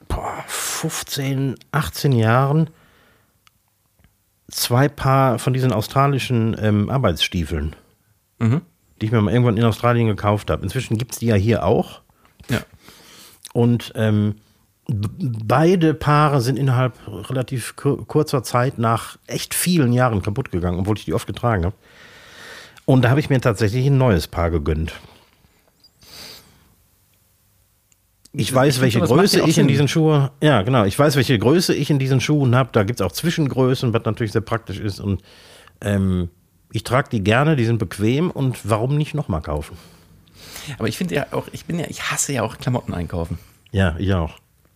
boah, 0.09 0.43
15, 0.47 1.55
18 1.71 2.11
Jahren 2.11 2.69
zwei 4.51 4.89
Paar 4.89 5.39
von 5.39 5.53
diesen 5.53 5.71
australischen 5.71 6.57
ähm, 6.59 6.89
Arbeitsstiefeln, 6.89 7.75
mhm. 8.39 8.61
die 8.99 9.05
ich 9.05 9.11
mir 9.11 9.21
mal 9.21 9.31
irgendwann 9.31 9.57
in 9.57 9.63
Australien 9.63 10.07
gekauft 10.07 10.49
habe. 10.51 10.63
Inzwischen 10.63 10.97
gibt 10.97 11.13
es 11.13 11.19
die 11.19 11.27
ja 11.27 11.35
hier 11.35 11.63
auch. 11.63 12.01
Ja. 12.49 12.59
Und 13.53 13.93
ähm, 13.95 14.35
beide 14.87 15.93
Paare 15.93 16.41
sind 16.41 16.57
innerhalb 16.57 16.95
relativ 17.07 17.75
kurzer 17.75 18.43
Zeit 18.43 18.79
nach 18.79 19.17
echt 19.27 19.53
vielen 19.53 19.93
Jahren 19.93 20.21
kaputt 20.21 20.51
gegangen, 20.51 20.79
obwohl 20.79 20.97
ich 20.97 21.05
die 21.05 21.13
oft 21.13 21.27
getragen 21.27 21.65
habe. 21.65 21.75
Und 22.85 23.03
da 23.03 23.09
habe 23.11 23.19
ich 23.19 23.29
mir 23.29 23.39
tatsächlich 23.39 23.85
ein 23.85 23.99
neues 23.99 24.27
Paar 24.27 24.49
gegönnt. 24.49 24.93
Ich 28.31 28.53
weiß, 28.53 28.81
welche 28.81 28.99
Größe 28.99 29.41
ich 29.41 29.57
in 29.57 29.67
diesen 29.67 29.87
Schuhen, 29.87 30.29
ja 30.41 30.61
genau, 30.61 30.85
ich 30.85 30.97
weiß, 30.97 31.15
welche 31.15 31.37
Größe 31.39 31.73
ich 31.73 31.89
in 31.89 31.97
diesen 31.97 32.21
Schuhen 32.21 32.55
habe. 32.55 32.69
Da 32.71 32.83
gibt 32.83 32.99
es 32.99 33.05
auch 33.05 33.11
Zwischengrößen, 33.11 33.91
was 33.93 34.05
natürlich 34.05 34.33
sehr 34.33 34.41
praktisch 34.41 34.79
ist. 34.79 34.99
Und 34.99 35.23
ähm, 35.81 36.29
ich 36.71 36.83
trage 36.83 37.09
die 37.09 37.23
gerne, 37.23 37.55
die 37.55 37.65
sind 37.65 37.79
bequem 37.79 38.29
und 38.29 38.69
warum 38.69 38.97
nicht 38.97 39.15
nochmal 39.15 39.41
kaufen? 39.41 39.77
Aber 40.77 40.87
ich 40.87 40.97
finde 40.97 41.15
ja 41.15 41.27
auch, 41.31 41.47
ich 41.51 41.65
bin 41.65 41.79
ja, 41.79 41.85
ich 41.89 42.11
hasse 42.11 42.33
ja 42.33 42.43
auch 42.43 42.59
Klamotten 42.59 42.93
einkaufen. 42.93 43.39
Ja, 43.71 43.95
ich 43.97 44.13
auch. 44.13 44.35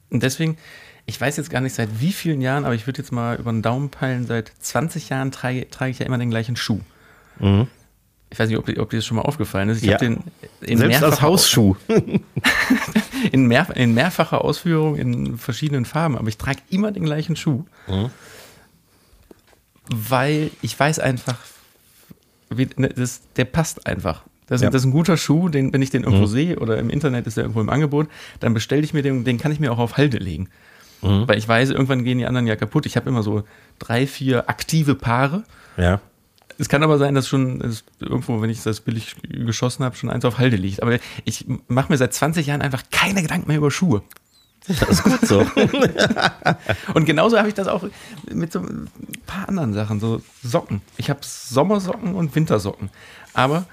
Und 0.10 0.24
deswegen, 0.24 0.58
ich 1.06 1.22
weiß 1.22 1.38
jetzt 1.38 1.52
gar 1.52 1.62
nicht 1.62 1.76
seit 1.76 1.90
wie 2.00 2.12
vielen 2.12 2.42
Jahren, 2.42 2.66
aber 2.66 2.74
ich 2.74 2.88
würde 2.88 3.02
jetzt 3.02 3.12
mal 3.12 3.38
über 3.38 3.52
den 3.52 3.62
Daumen 3.62 3.90
peilen, 3.90 4.26
seit 4.26 4.52
20 4.60 5.10
Jahren 5.10 5.32
trage, 5.32 5.70
trage 5.70 5.92
ich 5.92 6.00
ja 6.00 6.08
immer 6.08 6.18
den 6.18 6.32
gleichen 6.32 6.56
Schuh. 6.56 6.80
Mhm. 7.40 7.68
Ich 8.32 8.40
weiß 8.40 8.50
nicht, 8.50 8.58
ob, 8.58 8.68
ob 8.68 8.90
dir 8.90 8.98
das 8.98 9.06
schon 9.06 9.18
mal 9.18 9.24
aufgefallen 9.24 9.70
ist. 9.70 9.84
Ich 9.84 9.90
ja. 9.90 9.94
habe 9.94 10.06
den 10.06 10.24
in 10.62 10.80
Selbst 10.80 11.04
als 11.04 11.22
Hausschuh. 11.22 11.76
in, 13.32 13.48
mehr, 13.48 13.68
in 13.76 13.94
mehrfacher 13.94 14.44
Ausführung 14.44 14.96
in 14.96 15.38
verschiedenen 15.38 15.86
Farben, 15.86 16.18
aber 16.18 16.28
ich 16.28 16.38
trage 16.38 16.60
immer 16.70 16.92
den 16.92 17.04
gleichen 17.04 17.36
Schuh. 17.36 17.66
Mhm. 17.88 18.10
Weil 19.90 20.52
ich 20.62 20.80
weiß 20.80 21.00
einfach, 21.00 21.38
wie, 22.50 22.70
ne, 22.78 22.90
das, 22.90 23.22
der 23.36 23.46
passt 23.46 23.86
einfach. 23.86 24.24
Das, 24.48 24.62
ja. 24.62 24.70
das, 24.70 24.82
ist 24.82 24.88
ein 24.88 24.92
guter 24.92 25.18
Schuh, 25.18 25.50
den, 25.50 25.74
wenn 25.74 25.82
ich 25.82 25.90
den 25.90 26.04
irgendwo 26.04 26.26
mhm. 26.26 26.32
sehe 26.32 26.60
oder 26.60 26.78
im 26.78 26.90
Internet 26.90 27.28
ist 27.28 27.38
der 27.38 27.46
irgendwo 27.46 27.62
im 27.62 27.70
Angebot, 27.70 28.08
dann 28.40 28.54
bestelle 28.54 28.82
ich 28.84 28.94
mir 28.94 29.02
den, 29.02 29.24
den 29.24 29.38
kann 29.38 29.52
ich 29.52 29.60
mir 29.60 29.72
auch 29.72 29.80
auf 29.80 29.98
Halde 29.98 30.18
legen. 30.18 30.50
Mhm. 31.02 31.28
Weil 31.28 31.38
ich 31.38 31.48
weiß, 31.48 31.70
irgendwann 31.70 32.04
gehen 32.04 32.18
die 32.18 32.26
anderen 32.26 32.48
ja 32.48 32.56
kaputt. 32.56 32.86
Ich 32.86 32.96
habe 32.96 33.10
immer 33.10 33.24
so 33.24 33.44
drei, 33.80 34.08
vier 34.08 34.50
aktive 34.50 34.96
Paare. 34.96 35.44
Ja. 35.78 36.02
Es 36.58 36.70
kann 36.70 36.84
aber 36.84 36.98
sein, 36.98 37.16
dass 37.16 37.28
schon 37.28 37.60
dass 37.60 37.84
irgendwo, 38.00 38.42
wenn 38.42 38.50
ich 38.50 38.62
das 38.62 38.82
billig 38.82 39.16
geschossen 39.24 39.84
habe, 39.84 39.96
schon 39.96 40.10
eins 40.10 40.26
auf 40.26 40.38
Halde 40.38 40.58
liegt. 40.58 40.82
Aber 40.82 40.98
ich 41.26 41.46
mache 41.68 41.92
mir 41.92 41.98
seit 41.98 42.14
20 42.14 42.48
Jahren 42.48 42.62
einfach 42.62 42.84
keine 42.92 43.22
Gedanken 43.22 43.48
mehr 43.48 43.58
über 43.58 43.72
Schuhe. 43.72 44.04
Das 44.68 44.82
ist 44.82 45.04
gut 45.04 45.26
so. 45.28 45.40
und 46.94 47.06
genauso 47.06 47.38
habe 47.38 47.50
ich 47.50 47.54
das 47.54 47.68
auch 47.68 47.84
mit 48.32 48.54
so 48.54 48.60
ein 48.60 48.90
paar 49.26 49.50
anderen 49.50 49.74
Sachen, 49.74 50.00
so 50.00 50.22
Socken. 50.42 50.82
Ich 50.98 51.10
habe 51.10 51.20
Sommersocken 51.22 52.16
und 52.16 52.34
Wintersocken. 52.34 52.90
Aber 53.34 53.66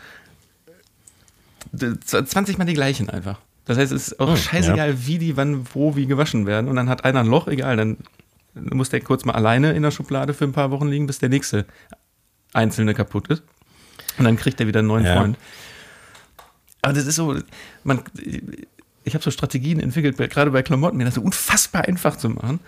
20 1.72 2.58
Mal 2.58 2.64
die 2.64 2.74
gleichen 2.74 3.08
einfach. 3.08 3.38
Das 3.66 3.78
heißt, 3.78 3.92
es 3.92 4.08
ist 4.08 4.20
auch 4.20 4.30
hm, 4.30 4.36
scheißegal, 4.36 4.90
ja. 4.90 5.06
wie 5.06 5.18
die 5.18 5.36
wann, 5.36 5.64
wo, 5.74 5.94
wie 5.94 6.06
gewaschen 6.06 6.46
werden. 6.46 6.68
Und 6.68 6.74
dann 6.74 6.88
hat 6.88 7.04
einer 7.04 7.20
ein 7.20 7.26
Loch, 7.26 7.46
egal, 7.46 7.76
dann 7.76 7.98
muss 8.54 8.90
der 8.90 9.00
kurz 9.00 9.24
mal 9.24 9.34
alleine 9.34 9.72
in 9.72 9.82
der 9.82 9.92
Schublade 9.92 10.34
für 10.34 10.44
ein 10.44 10.52
paar 10.52 10.72
Wochen 10.72 10.88
liegen, 10.88 11.06
bis 11.06 11.20
der 11.20 11.28
nächste 11.28 11.66
einzelne 12.53 12.94
kaputt 12.94 13.28
ist. 13.28 13.42
Und 14.18 14.24
dann 14.24 14.36
kriegt 14.36 14.61
er 14.61 14.66
wieder 14.66 14.80
einen 14.80 14.88
neuen 14.88 15.05
ja. 15.05 15.16
Freund. 15.16 15.38
Aber 16.82 16.92
das 16.92 17.07
ist 17.07 17.16
so, 17.16 17.36
man, 17.84 18.03
ich 19.05 19.14
habe 19.14 19.22
so 19.22 19.30
Strategien 19.30 19.80
entwickelt, 19.80 20.16
gerade 20.30 20.51
bei 20.51 20.62
Klamotten, 20.62 20.96
mir 20.96 21.05
das 21.05 21.14
so 21.14 21.22
unfassbar 21.22 21.82
einfach 21.82 22.16
zu 22.16 22.30
machen, 22.30 22.61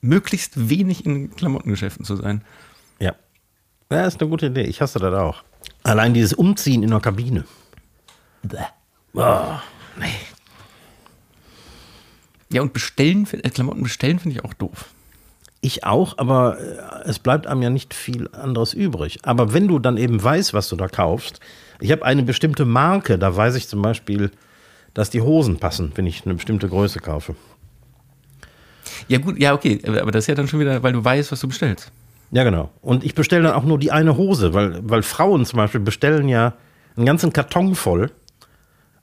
möglichst 0.00 0.68
wenig 0.68 1.06
in 1.06 1.34
Klamottengeschäften 1.34 2.04
zu 2.04 2.16
sein. 2.16 2.42
Ja. 2.98 3.14
Ja, 3.90 4.06
ist 4.06 4.20
eine 4.20 4.30
gute 4.30 4.46
Idee. 4.46 4.62
Ich 4.62 4.80
hasse 4.80 4.98
das 4.98 5.14
auch. 5.14 5.42
Allein 5.82 6.14
dieses 6.14 6.32
Umziehen 6.32 6.82
in 6.82 6.90
der 6.90 7.00
Kabine. 7.00 7.44
Bäh. 8.42 8.58
Oh, 9.14 9.58
nee. 9.98 10.06
Ja, 12.50 12.62
und 12.62 12.72
bestellen, 12.72 13.26
äh, 13.30 13.50
Klamotten 13.50 13.82
bestellen 13.82 14.18
finde 14.18 14.38
ich 14.38 14.44
auch 14.44 14.54
doof. 14.54 14.86
Ich 15.64 15.84
auch, 15.84 16.18
aber 16.18 16.58
äh, 16.58 17.08
es 17.08 17.20
bleibt 17.20 17.46
einem 17.46 17.62
ja 17.62 17.70
nicht 17.70 17.94
viel 17.94 18.28
anderes 18.32 18.74
übrig. 18.74 19.20
Aber 19.22 19.54
wenn 19.54 19.68
du 19.68 19.78
dann 19.78 19.96
eben 19.96 20.22
weißt, 20.22 20.52
was 20.52 20.68
du 20.68 20.74
da 20.74 20.88
kaufst, 20.88 21.38
ich 21.80 21.92
habe 21.92 22.04
eine 22.04 22.24
bestimmte 22.24 22.64
Marke, 22.64 23.16
da 23.16 23.34
weiß 23.34 23.54
ich 23.54 23.68
zum 23.68 23.80
Beispiel, 23.80 24.32
dass 24.92 25.08
die 25.08 25.22
Hosen 25.22 25.58
passen, 25.58 25.92
wenn 25.94 26.06
ich 26.06 26.26
eine 26.26 26.34
bestimmte 26.34 26.68
Größe 26.68 26.98
kaufe. 26.98 27.36
Ja, 29.06 29.18
gut, 29.18 29.38
ja, 29.38 29.54
okay, 29.54 29.80
aber 29.86 30.10
das 30.10 30.24
ist 30.24 30.28
ja 30.28 30.34
dann 30.34 30.48
schon 30.48 30.58
wieder, 30.58 30.82
weil 30.82 30.92
du 30.92 31.04
weißt, 31.04 31.30
was 31.30 31.40
du 31.40 31.46
bestellst. 31.46 31.92
Ja, 32.32 32.42
genau. 32.42 32.70
Und 32.80 33.04
ich 33.04 33.14
bestelle 33.14 33.44
dann 33.44 33.54
auch 33.54 33.64
nur 33.64 33.78
die 33.78 33.92
eine 33.92 34.16
Hose, 34.16 34.54
weil, 34.54 34.80
weil 34.82 35.02
Frauen 35.02 35.46
zum 35.46 35.58
Beispiel 35.58 35.80
bestellen 35.80 36.28
ja 36.28 36.54
einen 36.96 37.06
ganzen 37.06 37.32
Karton 37.32 37.76
voll 37.76 38.10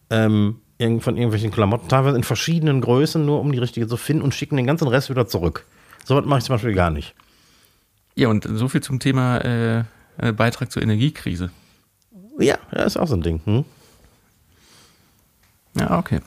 ähm, 0.09 0.59
von 0.77 1.15
irgendwelchen 1.15 1.51
Klamotten, 1.51 1.87
teilweise 1.87 2.17
in 2.17 2.23
verschiedenen 2.23 2.81
Größen, 2.81 3.25
nur 3.25 3.39
um 3.39 3.51
die 3.51 3.59
richtige 3.59 3.87
zu 3.87 3.95
finden 3.95 4.23
und 4.23 4.33
schicken 4.33 4.57
den 4.57 4.67
ganzen 4.67 4.89
Rest 4.89 5.09
wieder 5.09 5.25
zurück. 5.25 5.65
So 6.05 6.15
was 6.15 6.25
mache 6.25 6.39
ich 6.39 6.45
zum 6.45 6.55
Beispiel 6.55 6.73
gar 6.73 6.91
nicht. 6.91 7.13
Ja, 8.15 8.27
und 8.27 8.47
so 8.51 8.67
viel 8.67 8.81
zum 8.81 8.99
Thema 8.99 9.37
äh, 9.37 9.83
äh, 10.17 10.31
Beitrag 10.33 10.71
zur 10.71 10.81
Energiekrise. 10.81 11.51
Ja, 12.37 12.57
das 12.71 12.95
ist 12.95 12.97
auch 12.97 13.07
so 13.07 13.15
ein 13.15 13.21
Ding. 13.21 13.41
Hm? 13.45 13.65
Ja, 15.75 15.97
okay. 15.97 16.19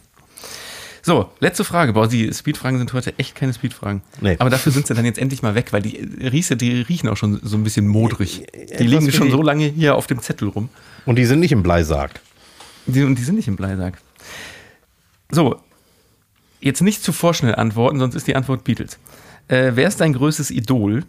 So, 1.04 1.30
letzte 1.40 1.64
Frage. 1.64 1.92
Boah, 1.92 2.06
die 2.06 2.32
Speedfragen 2.32 2.78
sind 2.78 2.92
heute 2.92 3.18
echt 3.18 3.34
keine 3.34 3.52
Speedfragen. 3.52 4.02
Nee. 4.20 4.36
Aber 4.38 4.50
dafür 4.50 4.70
sind 4.70 4.86
sie 4.86 4.94
dann 4.94 5.04
jetzt 5.04 5.18
endlich 5.18 5.42
mal 5.42 5.56
weg, 5.56 5.72
weil 5.72 5.82
die 5.82 5.96
Riese, 5.96 6.56
die 6.56 6.82
riechen 6.82 7.08
auch 7.08 7.16
schon 7.16 7.40
so 7.42 7.56
ein 7.56 7.64
bisschen 7.64 7.88
modrig. 7.88 8.46
Die 8.78 8.84
liegen 8.84 9.10
schon 9.10 9.30
so 9.30 9.42
lange 9.42 9.66
hier 9.66 9.96
auf 9.96 10.06
dem 10.06 10.20
Zettel 10.20 10.48
rum. 10.48 10.68
Und 11.04 11.16
die 11.16 11.24
sind 11.24 11.40
nicht 11.40 11.50
im 11.50 11.64
Bleisarg. 11.64 12.20
Die, 12.86 13.02
und 13.02 13.18
die 13.18 13.22
sind 13.22 13.34
nicht 13.34 13.48
im 13.48 13.56
Bleisarg. 13.56 13.98
So, 15.30 15.60
jetzt 16.60 16.82
nicht 16.82 17.02
zu 17.02 17.12
vorschnell 17.12 17.56
antworten, 17.56 17.98
sonst 17.98 18.14
ist 18.14 18.28
die 18.28 18.36
Antwort 18.36 18.62
Beatles. 18.62 18.98
Äh, 19.48 19.72
wer 19.74 19.88
ist 19.88 20.00
dein 20.00 20.12
größtes 20.12 20.50
Idol? 20.50 21.04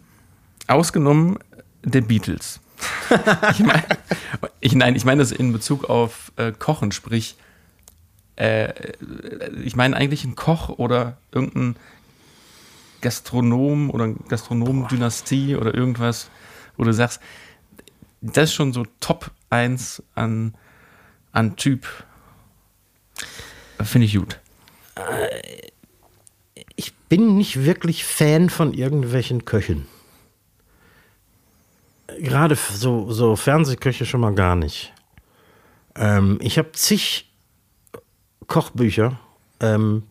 Ausgenommen 0.66 1.38
der 1.82 2.00
Beatles. 2.00 2.60
ich 3.52 3.60
meine, 3.60 3.84
ich, 4.60 4.74
nein, 4.74 4.96
ich 4.96 5.04
meine 5.04 5.22
das 5.22 5.32
in 5.32 5.52
Bezug 5.52 5.84
auf 5.88 6.32
äh, 6.36 6.52
Kochen, 6.52 6.92
sprich, 6.92 7.36
äh, 8.36 8.72
ich 9.62 9.76
meine 9.76 9.96
eigentlich 9.96 10.24
ein 10.24 10.34
Koch 10.34 10.70
oder 10.70 11.16
irgendein 11.32 11.76
Gastronom 13.00 13.90
oder 13.90 14.08
Gastronomendynastie 14.28 15.56
oder 15.56 15.74
irgendwas, 15.74 16.30
wo 16.76 16.84
du 16.84 16.92
sagst, 16.92 17.20
das 18.20 18.44
ist 18.44 18.54
schon 18.54 18.72
so 18.72 18.84
Top 19.00 19.30
1 19.50 20.02
an, 20.14 20.54
an 21.32 21.56
Typ. 21.56 21.86
Finde 23.82 24.06
ich 24.06 24.16
gut. 24.16 24.40
Äh, 24.96 25.68
ich 26.76 26.94
bin 27.08 27.36
nicht 27.36 27.64
wirklich 27.64 28.04
Fan 28.04 28.50
von 28.50 28.72
irgendwelchen 28.72 29.44
Köchen. 29.44 29.86
Gerade 32.18 32.56
so, 32.56 33.10
so 33.10 33.36
Fernsehköche 33.36 34.06
schon 34.06 34.20
mal 34.20 34.34
gar 34.34 34.56
nicht. 34.56 34.92
Ähm, 35.96 36.38
ich 36.40 36.58
habe 36.58 36.72
zig 36.72 37.30
Kochbücher. 38.46 39.18
Ähm, 39.60 40.04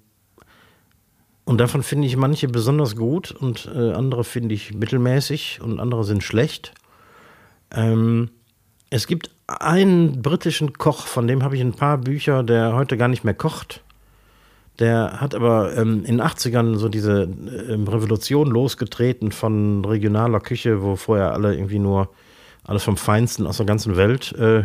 und 1.46 1.58
davon 1.58 1.84
finde 1.84 2.08
ich 2.08 2.16
manche 2.16 2.48
besonders 2.48 2.96
gut 2.96 3.32
und 3.32 3.70
äh, 3.74 3.92
andere 3.92 4.24
finde 4.24 4.56
ich 4.56 4.74
mittelmäßig 4.74 5.60
und 5.62 5.80
andere 5.80 6.04
sind 6.06 6.24
schlecht. 6.24 6.74
Ähm, 7.72 8.30
es 8.90 9.08
gibt 9.08 9.32
einen 9.48 10.22
britischen 10.22 10.74
Koch, 10.74 11.08
von 11.08 11.28
dem 11.28 11.44
habe 11.44 11.56
ich 11.56 11.62
ein 11.62 11.74
paar 11.74 11.98
Bücher, 11.98 12.44
der 12.44 12.74
heute 12.74 12.96
gar 12.96 13.10
nicht 13.10 13.24
mehr 13.24 13.34
kocht. 13.34 13.84
Der 14.80 15.22
hat 15.22 15.36
aber 15.36 15.78
ähm, 15.78 16.04
in 16.06 16.18
den 16.18 16.22
80ern 16.22 16.78
so 16.78 16.90
diese 16.90 17.24
ähm, 17.24 17.88
Revolution 17.88 18.50
losgetreten 18.50 19.32
von 19.32 19.86
regionaler 19.86 20.40
Küche, 20.40 20.82
wo 20.82 20.96
vorher 20.96 21.32
alle 21.34 21.54
irgendwie 21.54 21.80
nur 21.80 22.10
alles 22.64 22.84
vom 22.84 22.98
Feinsten 22.98 23.46
aus 23.46 23.58
der 23.58 23.66
ganzen 23.66 23.98
Welt 23.98 24.34
äh, 24.34 24.64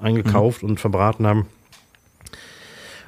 eingekauft 0.00 0.62
mhm. 0.62 0.70
und 0.70 0.80
verbraten 0.80 1.26
haben. 1.26 1.46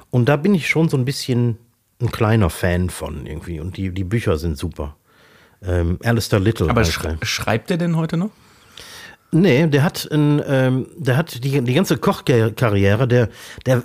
Und 0.09 0.27
da 0.27 0.35
bin 0.35 0.53
ich 0.53 0.67
schon 0.67 0.89
so 0.89 0.97
ein 0.97 1.05
bisschen 1.05 1.57
ein 2.01 2.11
kleiner 2.11 2.49
Fan 2.49 2.89
von 2.89 3.25
irgendwie. 3.25 3.59
Und 3.59 3.77
die, 3.77 3.91
die 3.91 4.03
Bücher 4.03 4.37
sind 4.37 4.57
super. 4.57 4.97
Ähm, 5.63 5.99
Alistair 6.03 6.39
Little. 6.39 6.69
Aber 6.69 6.83
schrei 6.83 7.17
schreibt 7.21 7.71
er 7.71 7.77
denn 7.77 7.95
heute 7.95 8.17
noch? 8.17 8.31
Nee, 9.31 9.65
der 9.67 9.83
hat, 9.83 10.09
ein, 10.11 10.41
ähm, 10.45 10.87
der 10.97 11.15
hat 11.15 11.41
die, 11.43 11.61
die 11.61 11.73
ganze 11.73 11.97
Kochkarriere, 11.97 13.07
der, 13.07 13.29
der 13.65 13.83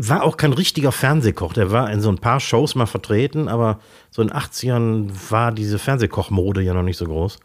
war 0.00 0.22
auch 0.22 0.36
kein 0.36 0.52
richtiger 0.52 0.92
Fernsehkoch. 0.92 1.52
Der 1.52 1.72
war 1.72 1.90
in 1.90 2.00
so 2.00 2.08
ein 2.08 2.18
paar 2.18 2.38
Shows 2.38 2.76
mal 2.76 2.86
vertreten, 2.86 3.48
aber 3.48 3.80
so 4.10 4.22
in 4.22 4.28
den 4.28 4.36
80ern 4.36 5.10
war 5.30 5.50
diese 5.50 5.80
Fernsehkochmode 5.80 6.62
ja 6.62 6.72
noch 6.72 6.84
nicht 6.84 6.96
so 6.96 7.06
groß. 7.06 7.40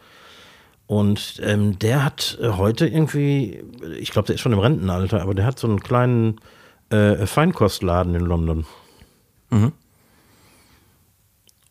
Und 0.85 1.41
ähm, 1.43 1.79
der 1.79 2.05
hat 2.05 2.37
äh, 2.39 2.49
heute 2.49 2.87
irgendwie, 2.87 3.63
ich 3.97 4.11
glaube, 4.11 4.27
der 4.27 4.35
ist 4.35 4.41
schon 4.41 4.53
im 4.53 4.59
Rentenalter, 4.59 5.23
aber 5.23 5.33
der 5.33 5.45
hat 5.45 5.57
so 5.57 5.67
einen 5.67 5.79
kleinen 5.79 6.39
äh, 6.91 7.25
Feinkostladen 7.25 8.13
in 8.13 8.21
London. 8.21 8.65
Mhm. 9.49 9.71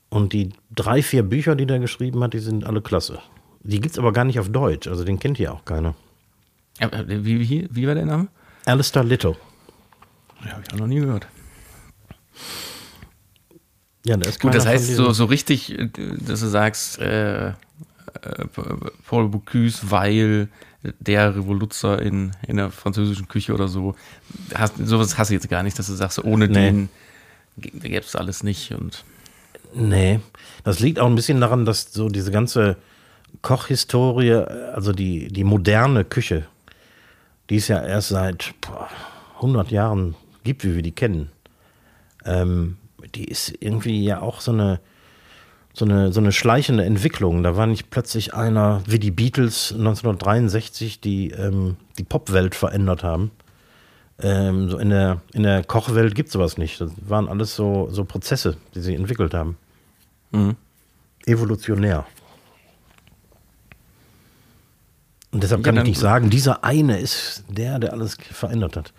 Und 0.08 0.32
die 0.32 0.50
drei, 0.74 1.00
vier 1.00 1.22
Bücher, 1.22 1.54
die 1.54 1.66
der 1.66 1.78
geschrieben 1.78 2.24
hat, 2.24 2.34
die 2.34 2.40
sind 2.40 2.64
alle 2.64 2.82
klasse. 2.82 3.20
Die 3.62 3.80
gibt 3.80 3.92
es 3.92 3.98
aber 4.00 4.12
gar 4.12 4.24
nicht 4.24 4.40
auf 4.40 4.48
Deutsch, 4.48 4.88
also 4.88 5.04
den 5.04 5.20
kennt 5.20 5.36
hier 5.36 5.54
auch 5.54 5.64
keiner. 5.64 5.94
wie, 7.06 7.38
wie, 7.48 7.68
wie 7.70 7.86
war 7.86 7.94
der 7.94 8.06
Name? 8.06 8.26
Alistair 8.66 9.04
Little. 9.04 9.36
Ja, 10.44 10.52
habe 10.52 10.62
ich 10.66 10.72
auch 10.72 10.78
noch 10.78 10.86
nie 10.86 11.00
gehört. 11.00 11.26
Ja, 14.04 14.16
da 14.16 14.28
ist 14.28 14.40
Gut, 14.40 14.54
das 14.54 14.66
heißt 14.66 14.96
so, 14.96 15.12
so 15.12 15.26
richtig, 15.26 15.76
dass 16.26 16.40
du 16.40 16.46
sagst, 16.46 16.98
äh, 16.98 17.48
äh, 17.48 17.54
Paul 19.06 19.28
Bocuse, 19.28 19.90
weil 19.90 20.48
der 20.98 21.36
Revoluzer 21.36 22.02
in, 22.02 22.32
in 22.46 22.56
der 22.56 22.70
französischen 22.70 23.28
Küche 23.28 23.54
oder 23.54 23.68
so. 23.68 23.94
Hast, 24.54 24.74
sowas 24.78 25.16
hast 25.16 25.30
du 25.30 25.34
jetzt 25.34 25.48
gar 25.48 25.62
nicht, 25.62 25.78
dass 25.78 25.86
du 25.86 25.94
sagst, 25.94 26.22
ohne 26.24 26.48
nee. 26.48 26.54
den 26.54 26.88
gäbe 27.56 28.04
es 28.04 28.16
alles 28.16 28.42
nicht. 28.42 28.72
Und 28.72 29.04
nee, 29.74 30.20
das 30.64 30.80
liegt 30.80 30.98
auch 30.98 31.06
ein 31.06 31.14
bisschen 31.14 31.40
daran, 31.40 31.64
dass 31.64 31.92
so 31.92 32.08
diese 32.08 32.32
ganze 32.32 32.76
Kochhistorie, 33.42 34.32
also 34.32 34.92
die, 34.92 35.28
die 35.28 35.44
moderne 35.44 36.04
Küche, 36.04 36.46
die 37.48 37.56
ist 37.56 37.68
ja 37.68 37.82
erst 37.82 38.08
seit 38.08 38.54
boah, 38.60 38.88
100 39.36 39.70
Jahren 39.70 40.16
gibt, 40.44 40.64
wie 40.64 40.74
wir 40.74 40.82
die 40.82 40.92
kennen, 40.92 41.30
ähm, 42.24 42.76
die 43.14 43.24
ist 43.24 43.52
irgendwie 43.60 44.04
ja 44.04 44.20
auch 44.20 44.40
so 44.40 44.52
eine, 44.52 44.80
so 45.74 45.84
eine, 45.84 46.12
so 46.12 46.20
eine 46.20 46.32
schleichende 46.32 46.84
Entwicklung. 46.84 47.42
Da 47.42 47.56
war 47.56 47.66
nicht 47.66 47.90
plötzlich 47.90 48.34
einer 48.34 48.82
wie 48.86 48.98
die 48.98 49.10
Beatles 49.10 49.72
1963, 49.72 51.00
die 51.00 51.30
ähm, 51.30 51.76
die 51.98 52.04
Popwelt 52.04 52.54
verändert 52.54 53.02
haben. 53.02 53.30
Ähm, 54.20 54.68
so 54.70 54.78
in 54.78 54.90
der, 54.90 55.20
in 55.32 55.42
der 55.42 55.64
Kochwelt 55.64 56.14
gibt 56.14 56.28
es 56.28 56.34
sowas 56.34 56.58
nicht. 56.58 56.80
Das 56.80 56.90
waren 57.06 57.28
alles 57.28 57.56
so, 57.56 57.88
so 57.90 58.04
Prozesse, 58.04 58.56
die 58.74 58.80
sie 58.80 58.94
entwickelt 58.94 59.34
haben. 59.34 59.56
Mhm. 60.30 60.56
Evolutionär. 61.26 62.06
Und 65.32 65.42
deshalb 65.42 65.64
kann 65.64 65.76
ja, 65.76 65.82
ich 65.82 65.88
nicht 65.88 65.98
sagen, 65.98 66.28
dieser 66.28 66.62
eine 66.62 66.98
ist 66.98 67.44
der, 67.48 67.78
der 67.78 67.94
alles 67.94 68.18
verändert 68.20 68.76
hat. 68.76 68.92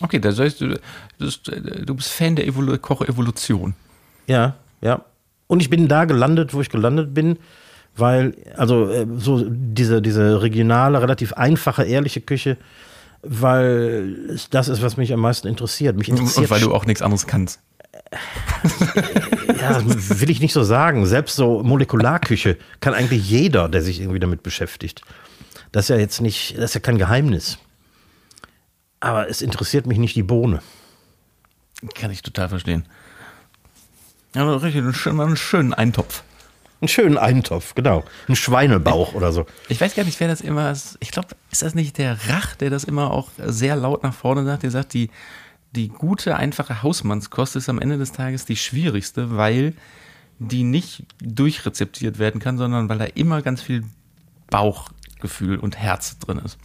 Okay, 0.00 0.18
das 0.18 0.38
heißt, 0.38 0.60
du, 0.60 0.80
du 1.18 1.94
bist 1.94 2.08
Fan 2.08 2.36
der 2.36 2.46
Evolu 2.46 2.76
Kochevolution. 2.78 3.74
Ja, 4.26 4.56
ja. 4.80 5.04
Und 5.46 5.60
ich 5.60 5.70
bin 5.70 5.88
da 5.88 6.04
gelandet, 6.04 6.54
wo 6.54 6.60
ich 6.60 6.68
gelandet 6.68 7.14
bin, 7.14 7.38
weil, 7.96 8.34
also 8.56 8.88
äh, 8.90 9.06
so 9.18 9.44
diese, 9.48 10.02
diese 10.02 10.42
regionale, 10.42 11.00
relativ 11.00 11.34
einfache, 11.34 11.84
ehrliche 11.84 12.20
Küche, 12.20 12.56
weil 13.22 14.38
das 14.50 14.68
ist, 14.68 14.82
was 14.82 14.96
mich 14.96 15.12
am 15.12 15.20
meisten 15.20 15.48
interessiert. 15.48 15.96
Mich 15.96 16.08
interessiert 16.08 16.44
Und 16.44 16.50
weil 16.50 16.60
du 16.60 16.74
auch 16.74 16.86
nichts 16.86 17.02
anderes 17.02 17.26
kannst. 17.26 17.60
ja, 19.60 19.80
will 19.84 20.30
ich 20.30 20.40
nicht 20.40 20.52
so 20.52 20.62
sagen. 20.62 21.06
Selbst 21.06 21.36
so 21.36 21.62
Molekularküche 21.62 22.58
kann 22.80 22.94
eigentlich 22.94 23.28
jeder, 23.28 23.68
der 23.68 23.82
sich 23.82 24.00
irgendwie 24.00 24.20
damit 24.20 24.42
beschäftigt. 24.42 25.02
Das 25.72 25.86
ist 25.86 25.88
ja 25.88 25.96
jetzt 25.96 26.20
nicht, 26.20 26.56
das 26.56 26.66
ist 26.66 26.74
ja 26.74 26.80
kein 26.80 26.98
Geheimnis. 26.98 27.58
Aber 29.04 29.28
es 29.28 29.42
interessiert 29.42 29.84
mich 29.86 29.98
nicht 29.98 30.16
die 30.16 30.22
Bohne. 30.22 30.62
Kann 31.94 32.10
ich 32.10 32.22
total 32.22 32.48
verstehen. 32.48 32.86
Ja, 34.34 34.50
richtig, 34.50 34.80
einen 34.80 34.94
schönen, 34.94 35.20
einen 35.20 35.36
schönen 35.36 35.74
Eintopf. 35.74 36.22
Einen 36.80 36.88
schönen 36.88 37.18
Eintopf, 37.18 37.74
genau. 37.74 38.02
Ein 38.28 38.36
Schweinebauch 38.36 39.12
oder 39.12 39.30
so. 39.30 39.44
Ich 39.68 39.78
weiß 39.78 39.94
gar 39.94 40.04
nicht, 40.04 40.18
wer 40.20 40.28
das 40.28 40.40
immer. 40.40 40.74
Ich 41.00 41.10
glaube, 41.10 41.28
ist 41.50 41.60
das 41.60 41.74
nicht 41.74 41.98
der 41.98 42.16
Rach, 42.30 42.56
der 42.56 42.70
das 42.70 42.84
immer 42.84 43.10
auch 43.10 43.28
sehr 43.36 43.76
laut 43.76 44.02
nach 44.04 44.14
vorne 44.14 44.42
sagt? 44.46 44.62
Der 44.62 44.70
sagt, 44.70 44.94
die, 44.94 45.10
die 45.72 45.88
gute, 45.88 46.36
einfache 46.36 46.82
Hausmannskost 46.82 47.56
ist 47.56 47.68
am 47.68 47.78
Ende 47.78 47.98
des 47.98 48.12
Tages 48.12 48.46
die 48.46 48.56
schwierigste, 48.56 49.36
weil 49.36 49.74
die 50.38 50.64
nicht 50.64 51.04
durchrezeptiert 51.22 52.18
werden 52.18 52.40
kann, 52.40 52.56
sondern 52.56 52.88
weil 52.88 52.98
da 52.98 53.04
immer 53.04 53.42
ganz 53.42 53.60
viel 53.60 53.84
Bauchgefühl 54.48 55.58
und 55.58 55.76
Herz 55.76 56.18
drin 56.20 56.38
ist. 56.38 56.56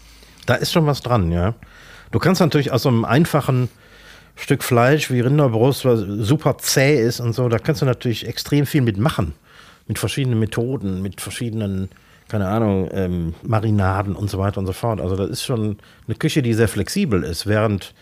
Da 0.45 0.55
ist 0.55 0.71
schon 0.71 0.85
was 0.85 1.01
dran, 1.01 1.33
ja. 1.33 1.55
Du 2.11 2.19
kannst 2.19 2.41
natürlich 2.41 2.71
aus 2.71 2.83
so 2.83 2.89
einem 2.89 3.05
einfachen 3.05 3.69
Stück 4.35 4.63
Fleisch 4.63 5.11
wie 5.11 5.19
Rinderbrust, 5.19 5.85
was 5.85 5.99
super 5.99 6.57
zäh 6.57 6.99
ist 6.99 7.19
und 7.19 7.33
so, 7.33 7.49
da 7.49 7.59
kannst 7.59 7.81
du 7.81 7.85
natürlich 7.85 8.25
extrem 8.27 8.65
viel 8.65 8.81
mitmachen 8.81 9.33
mit 9.87 9.99
verschiedenen 9.99 10.39
Methoden, 10.39 11.01
mit 11.01 11.19
verschiedenen, 11.19 11.89
keine 12.29 12.47
Ahnung, 12.47 12.89
ähm, 12.93 13.33
Marinaden 13.43 14.15
und 14.15 14.29
so 14.29 14.39
weiter 14.39 14.59
und 14.59 14.67
so 14.67 14.73
fort. 14.73 15.01
Also 15.01 15.15
das 15.15 15.29
ist 15.29 15.43
schon 15.43 15.77
eine 16.07 16.15
Küche, 16.15 16.41
die 16.41 16.53
sehr 16.53 16.67
flexibel 16.67 17.23
ist, 17.23 17.47
während 17.47 17.93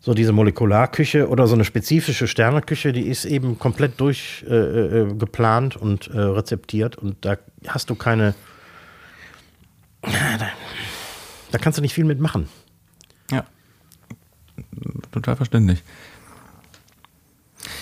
so 0.00 0.14
diese 0.14 0.32
Molekularküche 0.32 1.28
oder 1.28 1.46
so 1.48 1.54
eine 1.54 1.64
spezifische 1.64 2.28
Sterneküche, 2.28 2.92
die 2.92 3.08
ist 3.08 3.24
eben 3.24 3.58
komplett 3.58 4.00
durchgeplant 4.00 5.74
äh, 5.74 5.78
äh, 5.78 5.82
und 5.82 6.08
äh, 6.08 6.18
rezeptiert 6.20 6.96
und 6.96 7.16
da 7.24 7.36
hast 7.66 7.90
du 7.90 7.94
keine, 7.96 8.34
da, 10.02 10.48
da 11.50 11.58
kannst 11.58 11.78
du 11.78 11.82
nicht 11.82 11.94
viel 11.94 12.04
mitmachen. 12.04 12.48
Total 15.12 15.36
verständlich. 15.36 15.82